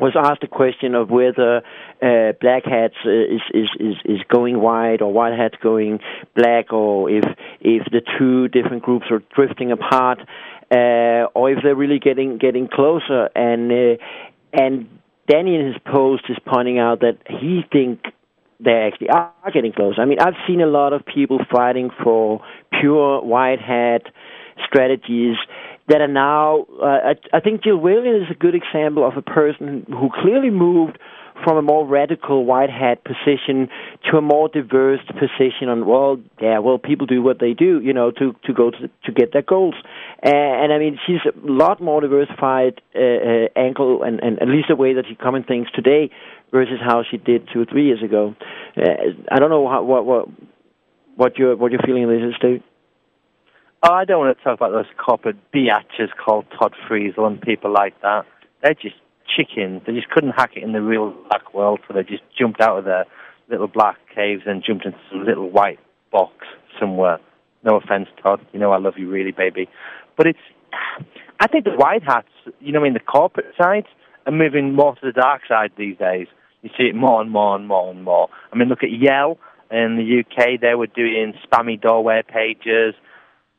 was 0.00 0.14
asked 0.16 0.40
the 0.40 0.46
question 0.46 0.94
of 0.94 1.10
whether 1.10 1.58
uh, 2.02 2.32
black 2.40 2.64
hats 2.64 2.94
uh, 3.04 3.10
is, 3.10 3.42
is 3.52 3.68
is 3.78 3.96
is 4.04 4.20
going 4.28 4.60
white 4.60 5.02
or 5.02 5.12
white 5.12 5.38
hats 5.38 5.56
going 5.62 6.00
black, 6.34 6.72
or 6.72 7.10
if 7.10 7.24
if 7.60 7.84
the 7.92 8.00
two 8.18 8.48
different 8.48 8.82
groups 8.82 9.06
are 9.10 9.22
drifting 9.34 9.72
apart, 9.72 10.18
uh, 10.70 11.28
or 11.34 11.50
if 11.50 11.58
they're 11.62 11.76
really 11.76 11.98
getting 11.98 12.38
getting 12.38 12.68
closer. 12.68 13.28
And 13.34 13.70
uh, 13.70 14.02
and 14.52 14.88
Danny 15.28 15.54
in 15.54 15.66
his 15.66 15.76
post 15.84 16.24
is 16.28 16.38
pointing 16.46 16.78
out 16.78 17.00
that 17.00 17.18
he 17.28 17.62
think 17.70 18.00
they 18.58 18.72
actually 18.72 19.10
are 19.10 19.32
getting 19.52 19.72
closer. 19.72 20.00
I 20.00 20.04
mean, 20.06 20.18
I've 20.20 20.34
seen 20.46 20.60
a 20.60 20.66
lot 20.66 20.92
of 20.92 21.04
people 21.04 21.38
fighting 21.50 21.90
for 22.02 22.40
pure 22.80 23.22
white 23.22 23.60
hat 23.60 24.02
strategies 24.66 25.36
that 25.90 26.00
are 26.00 26.08
now. 26.08 26.66
Uh, 26.80 27.12
I, 27.12 27.36
I 27.36 27.40
think 27.40 27.64
Jill 27.64 27.76
Whalen 27.76 28.22
is 28.22 28.30
a 28.30 28.34
good 28.34 28.54
example 28.54 29.06
of 29.06 29.16
a 29.16 29.22
person 29.22 29.84
who 29.88 30.08
clearly 30.22 30.50
moved 30.50 30.98
from 31.44 31.56
a 31.56 31.62
more 31.62 31.86
radical 31.86 32.44
white 32.44 32.70
hat 32.70 33.02
position 33.02 33.68
to 34.10 34.18
a 34.18 34.20
more 34.20 34.48
diverse 34.48 35.00
position 35.06 35.68
on 35.68 35.86
well 35.86 36.18
yeah 36.40 36.58
well 36.58 36.76
people 36.76 37.06
do 37.06 37.22
what 37.22 37.38
they 37.40 37.54
do 37.54 37.80
you 37.80 37.94
know 37.94 38.10
to 38.10 38.34
to 38.44 38.52
go 38.52 38.70
to 38.70 38.88
to 39.04 39.12
get 39.12 39.32
their 39.32 39.40
goals 39.40 39.74
and, 40.22 40.34
and 40.34 40.72
I 40.72 40.78
mean 40.78 40.98
she's 41.06 41.20
a 41.24 41.32
lot 41.50 41.80
more 41.80 42.02
diversified 42.02 42.82
uh, 42.94 42.98
uh, 42.98 43.46
angle 43.56 44.02
and, 44.02 44.20
and 44.20 44.40
at 44.42 44.48
least 44.48 44.68
the 44.68 44.76
way 44.76 44.92
that 44.92 45.06
she 45.08 45.14
comments 45.14 45.48
things 45.48 45.68
today 45.74 46.10
versus 46.50 46.78
how 46.78 47.04
she 47.10 47.16
did 47.16 47.48
two 47.50 47.62
or 47.62 47.64
three 47.64 47.86
years 47.86 48.02
ago 48.02 48.34
uh, 48.76 48.82
I 49.32 49.38
don't 49.38 49.50
know 49.50 49.66
how, 49.66 49.82
what 49.82 50.04
what 50.04 50.28
what 51.16 51.38
your 51.38 51.56
what 51.56 51.72
you're 51.72 51.80
feeling 51.86 52.02
in 52.02 52.28
this 52.28 52.36
state 52.36 52.62
Oh, 52.62 52.69
Oh, 53.82 53.94
I 53.94 54.04
don't 54.04 54.18
want 54.18 54.36
to 54.36 54.44
talk 54.44 54.58
about 54.58 54.72
those 54.72 54.92
corporate 55.02 55.38
biatches 55.52 56.08
called 56.22 56.44
Todd 56.58 56.74
Friesen 56.86 57.26
and 57.26 57.40
people 57.40 57.72
like 57.72 57.98
that. 58.02 58.26
They're 58.62 58.74
just 58.74 58.96
chickens. 59.34 59.80
They 59.86 59.94
just 59.94 60.10
couldn't 60.10 60.32
hack 60.32 60.50
it 60.54 60.62
in 60.62 60.72
the 60.72 60.82
real 60.82 61.14
black 61.28 61.54
world, 61.54 61.80
so 61.88 61.94
they 61.94 62.02
just 62.02 62.22
jumped 62.38 62.60
out 62.60 62.78
of 62.78 62.84
their 62.84 63.06
little 63.48 63.68
black 63.68 63.96
caves 64.14 64.42
and 64.44 64.62
jumped 64.62 64.84
into 64.84 64.98
some 65.10 65.24
little 65.24 65.48
white 65.48 65.78
box 66.12 66.34
somewhere. 66.78 67.20
No 67.64 67.76
offense, 67.76 68.08
Todd. 68.22 68.44
You 68.52 68.60
know 68.60 68.70
I 68.70 68.78
love 68.78 68.94
you 68.98 69.08
really, 69.08 69.32
baby. 69.32 69.66
But 70.14 70.26
it's, 70.26 70.38
I 71.40 71.46
think 71.46 71.64
the 71.64 71.70
white 71.70 72.02
hats, 72.02 72.28
you 72.60 72.72
know, 72.72 72.80
I 72.80 72.82
mean, 72.82 72.92
the 72.92 73.00
corporate 73.00 73.54
side 73.58 73.86
are 74.26 74.32
moving 74.32 74.74
more 74.74 74.94
to 74.96 75.00
the 75.02 75.12
dark 75.12 75.40
side 75.48 75.72
these 75.78 75.96
days. 75.96 76.26
You 76.60 76.68
see 76.76 76.84
it 76.84 76.94
more 76.94 77.22
and 77.22 77.30
more 77.30 77.56
and 77.56 77.66
more 77.66 77.90
and 77.90 78.04
more. 78.04 78.28
I 78.52 78.58
mean, 78.58 78.68
look 78.68 78.82
at 78.82 78.90
Yell 78.90 79.38
in 79.70 79.96
the 79.96 80.20
UK. 80.20 80.60
They 80.60 80.74
were 80.74 80.86
doing 80.86 81.32
spammy 81.50 81.80
doorway 81.80 82.22
pages 82.28 82.94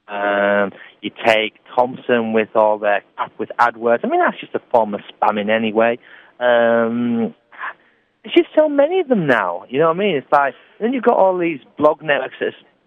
um, 0.08 0.72
you 1.02 1.12
take 1.26 1.54
Thomson 1.76 2.34
with 2.34 2.50
all 2.56 2.78
their 2.80 3.04
with 3.38 3.50
AdWords. 3.60 4.00
I 4.04 4.08
mean, 4.08 4.20
that's 4.20 4.40
just 4.40 4.56
a 4.56 4.62
form 4.72 4.94
of 4.94 5.02
spamming 5.14 5.50
anyway. 5.50 5.98
Um, 6.40 7.34
there's 8.24 8.36
just 8.36 8.50
so 8.58 8.70
many 8.70 9.00
of 9.00 9.08
them 9.08 9.26
now. 9.28 9.66
You 9.70 9.80
know 9.80 9.88
what 9.88 9.96
I 9.98 10.00
mean? 10.00 10.16
It's 10.16 10.32
like 10.32 10.54
then 10.80 10.94
you've 10.94 11.04
got 11.04 11.18
all 11.18 11.38
these 11.38 11.60
blog 11.78 12.02
networks 12.02 12.36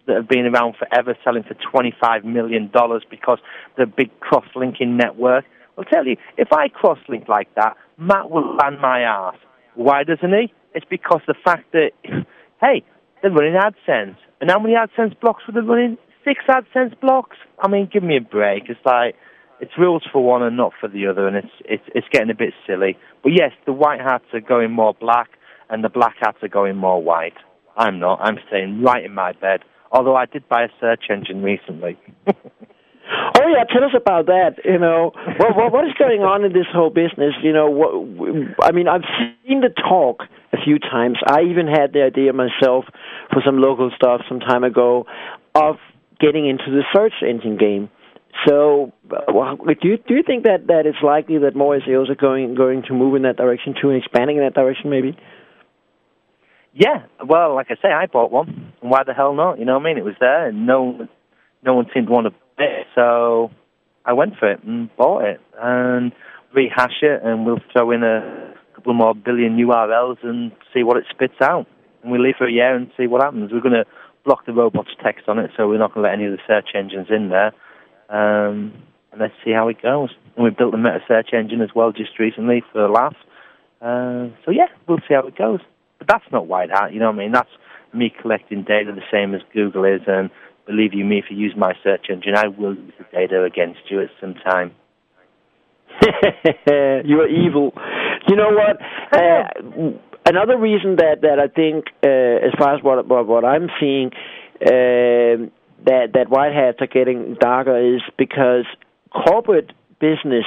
that 0.06 0.16
have 0.16 0.28
been 0.28 0.46
around 0.46 0.76
forever, 0.76 1.16
selling 1.24 1.44
for 1.44 1.54
twenty-five 1.70 2.24
million 2.24 2.70
dollars 2.72 3.04
because 3.10 3.38
they're 3.76 3.86
big 3.86 4.18
cross-linking 4.20 4.96
network. 4.96 5.44
I'll 5.76 5.84
tell 5.84 6.06
you, 6.06 6.16
if 6.36 6.48
I 6.52 6.68
cross-link 6.68 7.28
like 7.28 7.52
that, 7.56 7.76
Matt 7.98 8.30
will 8.30 8.56
ban 8.56 8.80
my 8.80 9.00
ass. 9.00 9.36
Why 9.74 10.04
doesn't 10.04 10.30
he? 10.30 10.52
It's 10.74 10.86
because 10.88 11.20
the 11.26 11.34
fact 11.44 11.72
that, 11.72 11.90
hey, 12.60 12.84
they're 13.22 13.32
running 13.32 13.54
AdSense. 13.54 14.16
And 14.40 14.50
how 14.50 14.58
many 14.58 14.74
AdSense 14.74 15.18
blocks 15.20 15.42
were 15.46 15.60
they 15.60 15.66
running? 15.66 15.98
Six 16.25 16.43
AdSense 16.49 16.99
blocks. 17.01 17.37
I 17.59 17.68
mean, 17.68 17.89
give 17.93 18.03
me 18.03 18.16
a 18.16 18.20
break. 18.20 18.64
It's 18.68 18.81
like 18.85 19.16
it's 19.61 19.72
rules 19.79 20.03
for 20.12 20.22
one 20.22 20.43
and 20.43 20.57
not 20.57 20.72
for 20.81 20.89
the 20.89 21.07
other, 21.07 21.27
and 21.27 21.37
it's 21.37 21.53
it's 21.64 21.85
it's 21.95 22.07
getting 22.11 22.31
a 22.31 22.35
bit 22.35 22.53
silly. 22.66 22.97
But 23.22 23.33
yes, 23.33 23.53
the 23.66 23.72
white 23.72 24.01
hats 24.01 24.25
are 24.33 24.41
going 24.41 24.72
more 24.72 24.95
black, 24.95 25.31
and 25.70 25.85
the 25.85 25.89
black 25.89 26.16
hats 26.20 26.39
are 26.43 26.49
going 26.49 26.77
more 26.77 27.03
white. 27.03 27.37
I'm 27.77 27.99
not. 27.99 28.20
I'm 28.20 28.39
staying 28.49 28.83
right 28.83 29.05
in 29.05 29.14
my 29.14 29.33
bed. 29.33 29.61
Although 29.91 30.16
I 30.16 30.27
did 30.27 30.49
buy 30.49 30.64
a 30.64 30.68
search 30.81 31.05
engine 31.11 31.43
recently. 31.43 31.99
Oh 33.07 33.49
yeah, 33.49 33.64
tell 33.64 33.85
us 33.85 33.93
about 33.95 34.27
that. 34.27 34.57
You 34.64 34.79
know, 34.79 35.12
what, 35.39 35.57
what 35.57 35.72
what 35.72 35.85
is 35.85 35.93
going 35.99 36.22
on 36.22 36.45
in 36.45 36.53
this 36.53 36.66
whole 36.72 36.89
business? 36.89 37.35
You 37.43 37.53
know, 37.53 37.68
what, 37.68 38.64
I 38.64 38.72
mean, 38.72 38.89
I've 38.89 39.05
seen 39.45 39.61
the 39.61 39.68
talk 39.68 40.22
a 40.53 40.57
few 40.64 40.79
times. 40.79 41.18
I 41.27 41.43
even 41.43 41.66
had 41.66 41.93
the 41.93 42.03
idea 42.03 42.33
myself 42.33 42.87
for 43.31 43.43
some 43.45 43.59
local 43.59 43.91
stuff 43.95 44.22
some 44.29 44.41
time 44.41 44.64
ago 44.64 45.05
of 45.55 45.77
getting 46.25 46.49
into 46.49 46.64
the 46.70 46.83
search 46.95 47.12
engine 47.22 47.57
game. 47.59 47.91
So, 48.49 48.93
well, 49.33 49.57
do 49.57 49.89
you 49.89 49.97
do 49.97 50.14
you 50.14 50.22
think 50.27 50.45
that 50.45 50.66
that 50.66 50.87
it's 50.87 50.99
likely 51.03 51.39
that 51.39 51.55
more 51.55 51.79
SEOs 51.79 52.11
are 52.11 52.16
going 52.16 52.55
going 52.55 52.83
to 52.89 52.95
move 52.95 53.14
in 53.14 53.22
that 53.22 53.37
direction 53.37 53.75
too, 53.81 53.91
and 53.91 53.99
expanding 54.03 54.39
in 54.39 54.43
that 54.43 54.55
direction, 54.55 54.91
maybe? 54.91 55.16
Yeah, 56.72 57.05
well, 57.25 57.55
like 57.55 57.68
I 57.70 57.77
say, 57.81 57.93
I 57.93 58.07
bought 58.07 58.33
one. 58.33 58.72
Why 58.81 59.05
the 59.05 59.14
hell 59.14 59.35
not? 59.35 59.61
You 59.61 59.64
know 59.64 59.75
what 59.75 59.83
I 59.83 59.85
mean? 59.85 59.99
It 59.99 60.05
was 60.05 60.16
there, 60.18 60.49
and 60.49 60.66
no, 60.66 61.07
no 61.64 61.75
one 61.75 61.87
seemed 61.95 62.09
to 62.09 62.12
want 62.12 62.27
to 62.27 62.31
buy 62.59 62.64
it, 62.64 62.87
so 62.97 63.53
I 64.05 64.12
went 64.12 64.35
for 64.41 64.51
it 64.51 64.64
and 64.64 64.91
bought 64.97 65.25
it, 65.25 65.41
and 65.57 66.11
rehash 66.53 67.01
it, 67.03 67.22
and 67.22 67.47
we'll 67.47 67.61
throw 67.72 67.93
in 67.93 68.03
a 68.03 68.55
couple 68.75 68.93
more 68.93 69.14
billion 69.14 69.57
URLs 69.57 70.18
and 70.25 70.51
see 70.75 70.83
what 70.83 70.97
it 70.97 71.05
spits 71.11 71.41
out, 71.41 71.68
and 72.03 72.11
we'll 72.11 72.22
leave 72.22 72.35
for 72.37 72.49
a 72.49 72.53
year 72.53 72.75
and 72.75 72.91
see 72.97 73.07
what 73.07 73.22
happens. 73.22 73.53
We're 73.53 73.61
to 73.61 73.85
block 74.25 74.47
the 74.47 74.53
robots 74.53 74.91
text 75.03 75.29
on 75.29 75.39
it, 75.39 75.51
so 75.57 75.68
we're 75.68 75.79
not 75.79 75.95
going 75.95 76.05
to 76.05 76.11
let 76.11 76.14
any 76.14 76.27
of 76.27 76.33
the 76.33 76.39
search 76.47 76.70
engines 76.75 77.09
in 77.11 77.29
there. 77.29 77.53
Um, 78.09 78.72
and 79.12 79.20
let's 79.20 79.35
see 79.45 79.53
how 79.53 79.68
it 79.68 79.81
goes. 79.83 80.11
And 80.37 80.45
we 80.45 80.51
built 80.51 80.75
a 80.75 80.79
meta 80.79 81.01
search 81.07 81.31
engine 81.33 81.61
as 81.61 81.70
well 81.75 81.93
just 81.93 82.18
recently 82.18 82.62
for 82.72 82.85
a 82.85 82.93
laugh. 82.93 83.16
Uh, 83.81 84.29
so 84.45 84.51
yeah, 84.51 84.66
we'll 84.89 84.99
see 85.07 85.14
how 85.14 85.27
it 85.27 85.37
goes. 85.37 85.61
But 85.99 86.09
that's 86.09 86.25
not 86.33 86.47
white 86.47 86.70
hat, 86.70 86.93
you 86.93 87.01
know 87.01 87.07
what 87.07 87.16
I 87.16 87.18
mean? 87.18 87.33
That's 87.33 87.51
me 87.93 88.12
collecting 88.20 88.64
data 88.64 88.93
the 88.93 89.03
same 89.12 89.35
as 89.35 89.43
Google 89.53 89.85
is, 89.85 90.01
and 90.07 90.31
believe 90.66 90.95
you 90.95 91.05
me, 91.05 91.18
if 91.18 91.27
you 91.31 91.37
use 91.37 91.55
my 91.57 91.75
search 91.83 92.07
engine, 92.11 92.35
I 92.37 92.49
will 92.49 92.75
use 92.75 92.93
the 92.99 93.05
data 93.12 93.45
against 93.45 93.81
you 93.91 94.01
at 94.01 94.09
some 94.20 94.35
time. 94.35 94.72
you 97.05 97.20
are 97.20 97.29
evil. 97.29 97.72
You 98.27 98.37
know 98.37 98.51
what? 98.51 98.81
Uh, 99.12 99.93
another 100.27 100.59
reason 100.59 100.97
that 100.97 101.22
that 101.22 101.39
I 101.39 101.49
think, 101.49 101.87
uh, 102.03 102.47
as 102.47 102.53
far 102.59 102.75
as 102.75 102.83
what 102.83 103.07
what, 103.07 103.27
what 103.27 103.45
I'm 103.45 103.68
seeing, 103.81 104.11
uh, 104.61 105.51
that 105.85 106.12
that 106.14 106.29
white 106.29 106.53
hats 106.53 106.79
are 106.81 106.87
getting 106.87 107.37
darker 107.41 107.97
is 107.97 108.03
because 108.16 108.64
corporate 109.12 109.72
business 110.01 110.45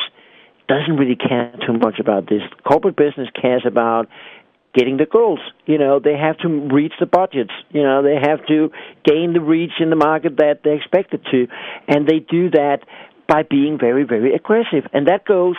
doesn't 0.67 0.97
really 0.97 1.15
care 1.15 1.53
too 1.65 1.73
much 1.73 1.99
about 1.99 2.27
this. 2.27 2.41
Corporate 2.67 2.97
business 2.97 3.29
cares 3.39 3.63
about 3.65 4.07
getting 4.73 4.97
the 4.97 5.05
goals. 5.05 5.39
You 5.65 5.77
know, 5.77 5.99
they 5.99 6.17
have 6.17 6.37
to 6.39 6.47
reach 6.47 6.93
the 6.99 7.05
budgets. 7.05 7.53
You 7.69 7.83
know, 7.83 8.03
they 8.03 8.15
have 8.15 8.45
to 8.47 8.69
gain 9.05 9.33
the 9.33 9.41
reach 9.41 9.79
in 9.79 9.89
the 9.89 9.95
market 9.95 10.37
that 10.37 10.61
they 10.63 10.75
expected 10.75 11.25
to, 11.31 11.47
and 11.87 12.07
they 12.07 12.19
do 12.19 12.49
that 12.51 12.79
by 13.27 13.43
being 13.43 13.77
very, 13.79 14.03
very 14.03 14.33
aggressive, 14.33 14.85
and 14.93 15.07
that 15.07 15.25
goes 15.25 15.55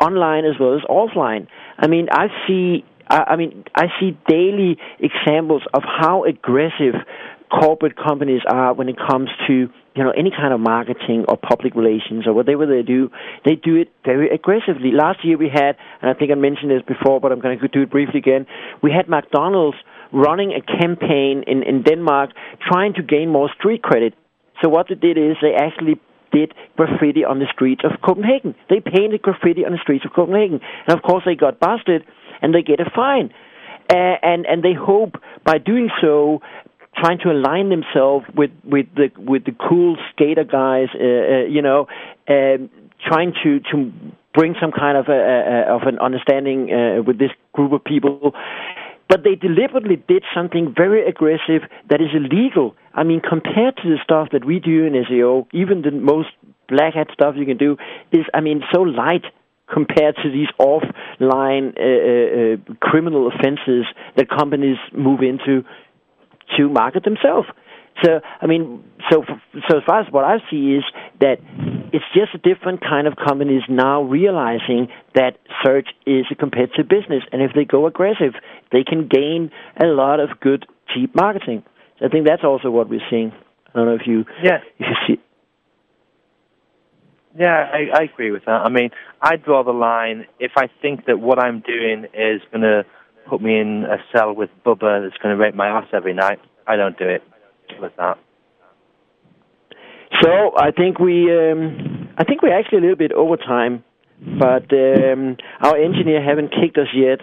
online 0.00 0.44
as 0.44 0.58
well 0.58 0.74
as 0.74 0.82
offline. 0.90 1.46
I 1.78 1.86
mean, 1.86 2.08
I 2.10 2.26
see 2.46 2.84
I, 3.08 3.24
I 3.30 3.36
mean, 3.36 3.64
I 3.74 3.86
see 4.00 4.16
daily 4.28 4.78
examples 5.00 5.62
of 5.74 5.82
how 5.84 6.24
aggressive 6.24 6.94
corporate 7.52 7.96
companies 7.96 8.40
are 8.48 8.72
when 8.72 8.88
it 8.88 8.96
comes 8.96 9.28
to 9.46 9.68
you 9.94 10.02
know 10.02 10.10
any 10.16 10.30
kind 10.30 10.54
of 10.54 10.60
marketing 10.60 11.26
or 11.28 11.36
public 11.36 11.74
relations 11.74 12.26
or 12.26 12.32
whatever 12.32 12.64
they 12.64 12.80
do 12.80 13.10
they 13.44 13.54
do 13.56 13.76
it 13.76 13.92
very 14.06 14.30
aggressively 14.30 14.90
last 14.90 15.22
year 15.22 15.36
we 15.36 15.50
had 15.52 15.76
and 16.00 16.10
i 16.10 16.14
think 16.14 16.30
i 16.30 16.34
mentioned 16.34 16.70
this 16.70 16.80
before 16.88 17.20
but 17.20 17.30
i'm 17.30 17.40
going 17.40 17.58
to 17.58 17.68
do 17.68 17.82
it 17.82 17.90
briefly 17.90 18.18
again 18.18 18.46
we 18.82 18.90
had 18.90 19.06
mcdonald's 19.06 19.76
running 20.12 20.54
a 20.54 20.62
campaign 20.80 21.44
in 21.46 21.62
in 21.62 21.82
denmark 21.82 22.30
trying 22.66 22.94
to 22.94 23.02
gain 23.02 23.28
more 23.28 23.50
street 23.58 23.82
credit 23.82 24.14
so 24.62 24.70
what 24.70 24.86
they 24.88 24.94
did 24.94 25.18
is 25.18 25.36
they 25.42 25.52
actually 25.52 26.00
did 26.32 26.54
graffiti 26.76 27.24
on 27.24 27.38
the 27.38 27.46
streets 27.52 27.82
of 27.84 28.00
Copenhagen. 28.00 28.54
They 28.70 28.80
painted 28.80 29.20
graffiti 29.20 29.64
on 29.64 29.72
the 29.72 29.78
streets 29.82 30.04
of 30.04 30.12
Copenhagen. 30.12 30.60
And 30.86 30.96
of 30.96 31.02
course 31.02 31.22
they 31.24 31.34
got 31.34 31.60
busted 31.60 32.04
and 32.42 32.54
they 32.54 32.62
get 32.62 32.80
a 32.80 32.90
fine. 32.94 33.32
And 33.88 34.46
and 34.46 34.62
they 34.62 34.74
hope 34.74 35.16
by 35.44 35.58
doing 35.58 35.90
so, 36.00 36.40
trying 36.96 37.18
to 37.20 37.30
align 37.30 37.70
themselves 37.70 38.26
with 38.34 38.50
with 38.64 38.86
the 38.94 39.10
with 39.18 39.44
the 39.44 39.52
cool 39.52 39.96
skater 40.12 40.44
guys, 40.44 40.88
uh, 40.94 41.02
uh, 41.02 41.44
you 41.48 41.62
know, 41.62 41.86
um, 42.28 42.70
trying 43.06 43.32
to 43.42 43.60
to 43.72 43.92
bring 44.34 44.54
some 44.60 44.72
kind 44.72 44.96
of 44.96 45.08
a, 45.08 45.12
a 45.12 45.74
of 45.74 45.82
an 45.82 45.98
understanding 45.98 46.72
uh, 46.72 47.02
with 47.02 47.18
this 47.18 47.30
group 47.52 47.72
of 47.72 47.84
people. 47.84 48.34
But 49.08 49.24
they 49.24 49.34
deliberately 49.34 49.96
did 50.08 50.24
something 50.34 50.72
very 50.74 51.06
aggressive 51.06 51.68
that 51.90 52.00
is 52.00 52.08
illegal. 52.14 52.74
I 52.94 53.02
mean, 53.02 53.20
compared 53.20 53.76
to 53.78 53.82
the 53.82 53.98
stuff 54.02 54.28
that 54.32 54.44
we 54.44 54.58
do 54.58 54.84
in 54.84 54.94
SEO, 54.94 55.46
even 55.52 55.82
the 55.82 55.90
most 55.90 56.30
black 56.68 56.94
hat 56.94 57.08
stuff 57.12 57.34
you 57.36 57.44
can 57.44 57.58
do 57.58 57.76
is, 58.10 58.24
I 58.32 58.40
mean, 58.40 58.62
so 58.72 58.80
light 58.80 59.24
compared 59.72 60.16
to 60.22 60.30
these 60.30 60.48
offline 60.60 61.72
uh, 61.78 62.72
uh, 62.72 62.74
criminal 62.80 63.28
offenses 63.28 63.86
that 64.16 64.28
companies 64.28 64.76
move 64.92 65.20
into 65.20 65.64
to 66.56 66.68
market 66.68 67.04
themselves. 67.04 67.48
So, 68.04 68.20
I 68.40 68.46
mean, 68.46 68.82
so 69.10 69.22
so 69.68 69.76
as 69.78 69.82
far 69.86 70.00
as 70.00 70.06
what 70.10 70.24
I 70.24 70.38
see 70.50 70.74
is 70.76 70.84
that 71.20 71.36
it's 71.92 72.04
just 72.14 72.34
a 72.34 72.38
different 72.38 72.80
kind 72.80 73.06
of 73.06 73.14
companies 73.16 73.62
now 73.68 74.02
realizing 74.02 74.88
that 75.14 75.38
search 75.64 75.88
is 76.06 76.24
a 76.30 76.34
competitive 76.34 76.88
business, 76.88 77.22
and 77.32 77.42
if 77.42 77.52
they 77.54 77.64
go 77.64 77.86
aggressive, 77.86 78.32
they 78.72 78.82
can 78.82 79.08
gain 79.08 79.50
a 79.80 79.86
lot 79.86 80.20
of 80.20 80.40
good 80.40 80.66
cheap 80.94 81.14
marketing. 81.14 81.62
So 81.98 82.06
I 82.06 82.08
think 82.08 82.26
that's 82.26 82.44
also 82.44 82.70
what 82.70 82.88
we're 82.88 83.06
seeing. 83.10 83.32
I 83.74 83.78
don't 83.78 83.86
know 83.86 83.94
if 83.94 84.06
you 84.06 84.24
yeah 84.42 84.58
if 84.78 84.86
you 84.88 84.96
see. 85.06 85.22
Yeah, 87.38 87.66
I, 87.72 88.00
I 88.00 88.02
agree 88.02 88.30
with 88.30 88.44
that. 88.44 88.60
I 88.64 88.68
mean, 88.68 88.90
I 89.20 89.36
draw 89.36 89.64
the 89.64 89.72
line 89.72 90.26
if 90.38 90.52
I 90.56 90.68
think 90.82 91.06
that 91.06 91.18
what 91.18 91.38
I'm 91.38 91.60
doing 91.60 92.04
is 92.12 92.42
going 92.50 92.62
to 92.62 92.84
put 93.28 93.40
me 93.40 93.58
in 93.58 93.84
a 93.84 93.96
cell 94.14 94.34
with 94.34 94.50
Bubba 94.66 95.02
that's 95.02 95.16
going 95.22 95.36
to 95.36 95.42
rape 95.42 95.54
my 95.54 95.68
ass 95.68 95.86
every 95.92 96.12
night. 96.12 96.40
I 96.66 96.76
don't 96.76 96.98
do 96.98 97.08
it 97.08 97.22
with 97.80 97.92
that. 97.96 98.18
So 100.20 100.52
I 100.56 100.70
think 100.72 100.98
we, 100.98 101.30
um, 101.32 102.10
I 102.18 102.24
think 102.24 102.42
we're 102.42 102.56
actually 102.58 102.78
a 102.78 102.80
little 102.82 102.96
bit 102.96 103.12
over 103.12 103.36
time, 103.36 103.82
but 104.38 104.70
um, 104.72 105.36
our 105.62 105.76
engineer 105.76 106.22
haven't 106.22 106.50
kicked 106.52 106.76
us 106.76 106.88
yet. 106.94 107.20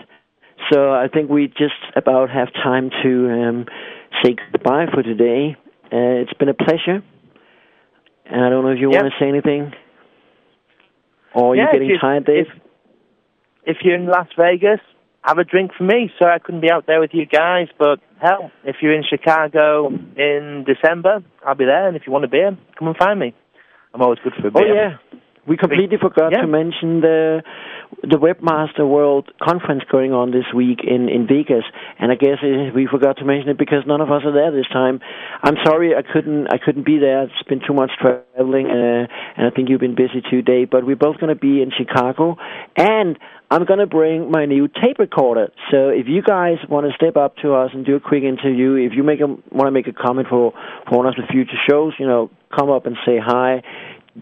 So 0.72 0.92
I 0.92 1.08
think 1.08 1.30
we 1.30 1.48
just 1.48 1.80
about 1.96 2.30
have 2.30 2.52
time 2.54 2.90
to 3.04 3.30
um, 3.30 3.66
say 4.24 4.36
goodbye 4.52 4.88
for 4.94 5.04
today. 5.04 5.56
Uh, 5.86 6.22
it's 6.22 6.34
been 6.34 6.50
a 6.50 6.54
pleasure, 6.54 7.02
and 8.26 8.44
I 8.44 8.50
don't 8.50 8.64
know 8.66 8.72
if 8.72 8.80
you 8.80 8.92
Yeah. 8.92 9.02
want 9.02 9.14
to 9.14 9.20
say 9.24 9.30
anything, 9.30 9.72
or 11.34 11.56
Yeah, 11.56 11.64
you're 11.64 11.70
if 11.70 11.74
getting 11.74 11.90
you- 11.90 12.00
tired, 12.00 12.26
Dave. 12.26 12.48
If 13.66 13.78
you're 13.84 13.96
in 13.96 14.08
Las 14.08 14.28
Vegas, 14.38 14.80
have 15.24 15.38
a 15.38 15.44
drink 15.44 15.72
for 15.78 15.84
me. 15.84 16.12
Sorry 16.18 16.34
I 16.34 16.40
couldn't 16.40 16.62
be 16.62 16.72
out 16.72 16.86
there 16.88 17.00
with 17.00 17.12
you 17.14 17.26
guys, 17.26 17.68
but 17.78 18.00
hell, 18.22 18.52
if 18.64 18.78
you're 18.82 18.94
in 18.94 19.04
Chicago 19.04 19.88
in 20.16 20.66
December, 20.66 21.22
I'll 21.46 21.56
be 21.56 21.66
there. 21.66 21.88
And 21.88 21.96
if 21.96 22.04
you 22.08 22.14
want 22.14 22.26
a 22.26 22.30
beer, 22.30 22.58
come 22.78 22.88
and 22.88 22.98
find 22.98 23.20
me. 23.20 23.34
I'm 23.94 24.02
always 24.02 24.20
good 24.24 24.34
for 24.40 24.48
a 24.48 24.52
beer. 24.52 24.64
Oh 24.64 24.74
beer. 24.74 25.00
yeah, 25.14 25.20
we 25.46 25.58
completely 25.58 25.98
forgot 25.98 26.32
Yeah. 26.32 26.42
to 26.42 26.48
mention 26.48 27.02
the 27.02 27.44
the 28.04 28.18
Webmaster 28.18 28.88
World 28.88 29.30
Conference 29.42 29.84
going 29.92 30.14
on 30.14 30.32
this 30.32 30.46
week 30.56 30.80
in 30.86 31.10
in 31.10 31.28
Vegas, 31.28 31.64
and 32.00 32.12
I 32.12 32.16
guess 32.16 32.38
uh, 32.42 32.72
we 32.74 32.88
forgot 32.88 33.18
to 33.18 33.26
mention 33.26 33.50
it 33.50 33.58
because 33.58 33.84
none 33.86 34.02
of 34.02 34.12
us 34.12 34.22
are 34.26 34.32
there 34.32 34.52
this 34.52 34.68
time. 34.72 35.00
I'm 35.44 35.56
sorry 35.66 35.96
I 35.96 36.02
couldn't 36.02 36.48
I 36.54 36.58
couldn't 36.58 36.86
be 36.86 37.00
there. 37.00 37.24
It's 37.24 37.44
been 37.48 37.62
too 37.66 37.74
much 37.74 37.92
traveling, 38.00 38.68
uh, 38.68 39.08
and 39.38 39.48
I 39.48 39.50
think 39.50 39.70
you've 39.70 39.82
been 39.82 39.96
busy 39.96 40.22
today. 40.30 40.66
But 40.66 40.86
we're 40.86 40.96
both 40.96 41.20
going 41.20 41.34
to 41.34 41.40
be 41.40 41.62
in 41.62 41.72
Chicago, 41.76 42.38
and 42.78 43.18
I'm 43.52 43.66
going 43.66 43.80
to 43.80 43.88
bring 43.88 44.30
my 44.30 44.46
new 44.46 44.68
tape 44.68 45.00
recorder. 45.00 45.50
So 45.72 45.90
if 45.90 46.08
you 46.08 46.22
guys 46.22 46.58
want 46.70 46.86
to 46.86 46.94
step 46.94 47.18
up 47.18 47.38
to 47.38 47.54
us 47.54 47.72
and 47.74 47.86
do 47.86 47.96
a 47.96 48.00
quick 48.00 48.24
interview, 48.24 48.76
if 48.76 48.94
you 48.96 49.04
make 49.04 49.20
want 49.20 49.68
to 49.68 49.72
make 49.72 49.88
a 49.88 49.94
comment 49.94 50.28
for 50.30 50.54
for 50.88 50.98
one 50.98 51.08
of 51.08 51.16
the 51.16 51.26
future 51.32 51.58
shows, 51.68 51.94
you 52.00 52.06
know, 52.06 52.30
come 52.56 52.70
up 52.70 52.86
and 52.86 52.96
say 53.06 53.18
hi. 53.18 53.62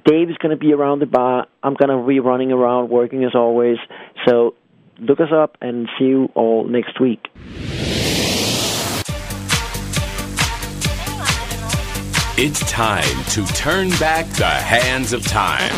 Dave 0.06 0.30
is 0.30 0.38
going 0.38 0.52
to 0.52 0.58
be 0.58 0.74
around 0.74 1.00
the 1.00 1.06
bar. 1.06 1.48
I'm 1.64 1.74
going 1.74 1.90
to 1.90 2.06
be 2.06 2.20
running 2.20 2.52
around 2.52 2.90
working 2.90 3.24
as 3.24 3.36
always. 3.36 3.78
So 4.26 4.56
look 5.00 5.20
us 5.20 5.32
up 5.32 5.58
and 5.62 5.88
see 5.98 6.06
you 6.06 6.30
all 6.36 6.66
next 6.66 7.00
week. 7.00 7.28
It's 12.40 12.60
time 12.72 13.24
to 13.32 13.46
turn 13.56 13.90
back 14.00 14.28
the 14.28 14.46
hands 14.46 15.12
of 15.14 15.26
time. 15.26 15.72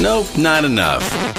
Nope, 0.00 0.38
not 0.38 0.64
enough. 0.64 1.29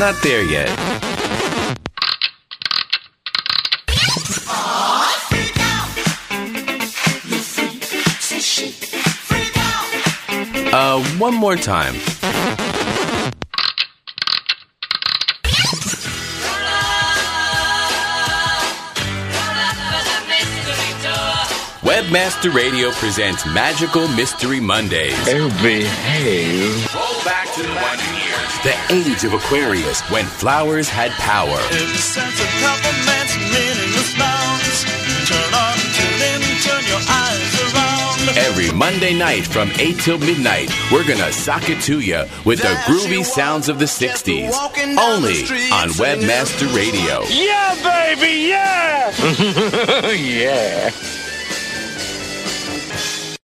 Not 0.00 0.14
there 0.22 0.42
yet. 0.42 0.66
Uh, 10.72 11.04
one 11.18 11.34
more 11.34 11.56
time. 11.56 11.94
Webmaster 21.82 22.54
Radio 22.54 22.90
presents 22.92 23.44
Magical 23.44 24.08
Mystery 24.08 24.60
Mondays. 24.60 25.12
Oh, 25.28 25.50
behave. 25.62 27.09
Roll 27.20 27.24
back 27.24 27.52
to 27.54 27.62
the 27.62 27.68
wonder 27.68 28.04
years. 28.14 28.52
The 28.62 28.76
age 28.92 29.24
of 29.24 29.34
Aquarius, 29.34 30.00
when 30.10 30.24
flowers 30.24 30.88
had 30.88 31.10
power. 31.12 31.58
Every 31.70 31.96
sense 31.96 32.40
of 32.40 32.46
compliments, 32.62 33.36
meaningless 33.36 34.16
bounds. 34.18 34.84
Turn 35.28 35.54
on, 35.54 35.76
tune 35.96 36.22
in, 36.32 36.40
turn 36.62 36.84
your 36.86 37.00
eyes 37.08 37.74
around. 37.74 38.38
Every 38.38 38.72
Monday 38.76 39.14
night 39.14 39.46
from 39.46 39.70
8 39.78 39.98
till 39.98 40.18
midnight, 40.18 40.70
we're 40.92 41.06
gonna 41.06 41.32
sock 41.32 41.68
it 41.68 41.80
to 41.82 42.00
you 42.00 42.24
with 42.44 42.60
the 42.60 42.74
groovy 42.86 43.24
sounds 43.24 43.68
of 43.68 43.78
the 43.78 43.86
60s. 43.86 44.52
Only 44.98 45.42
on 45.72 45.90
Webmaster 46.00 46.74
Radio. 46.74 47.22
Yeah, 47.28 47.74
baby, 47.82 48.48
yeah! 48.48 50.10
yeah. 50.12 50.90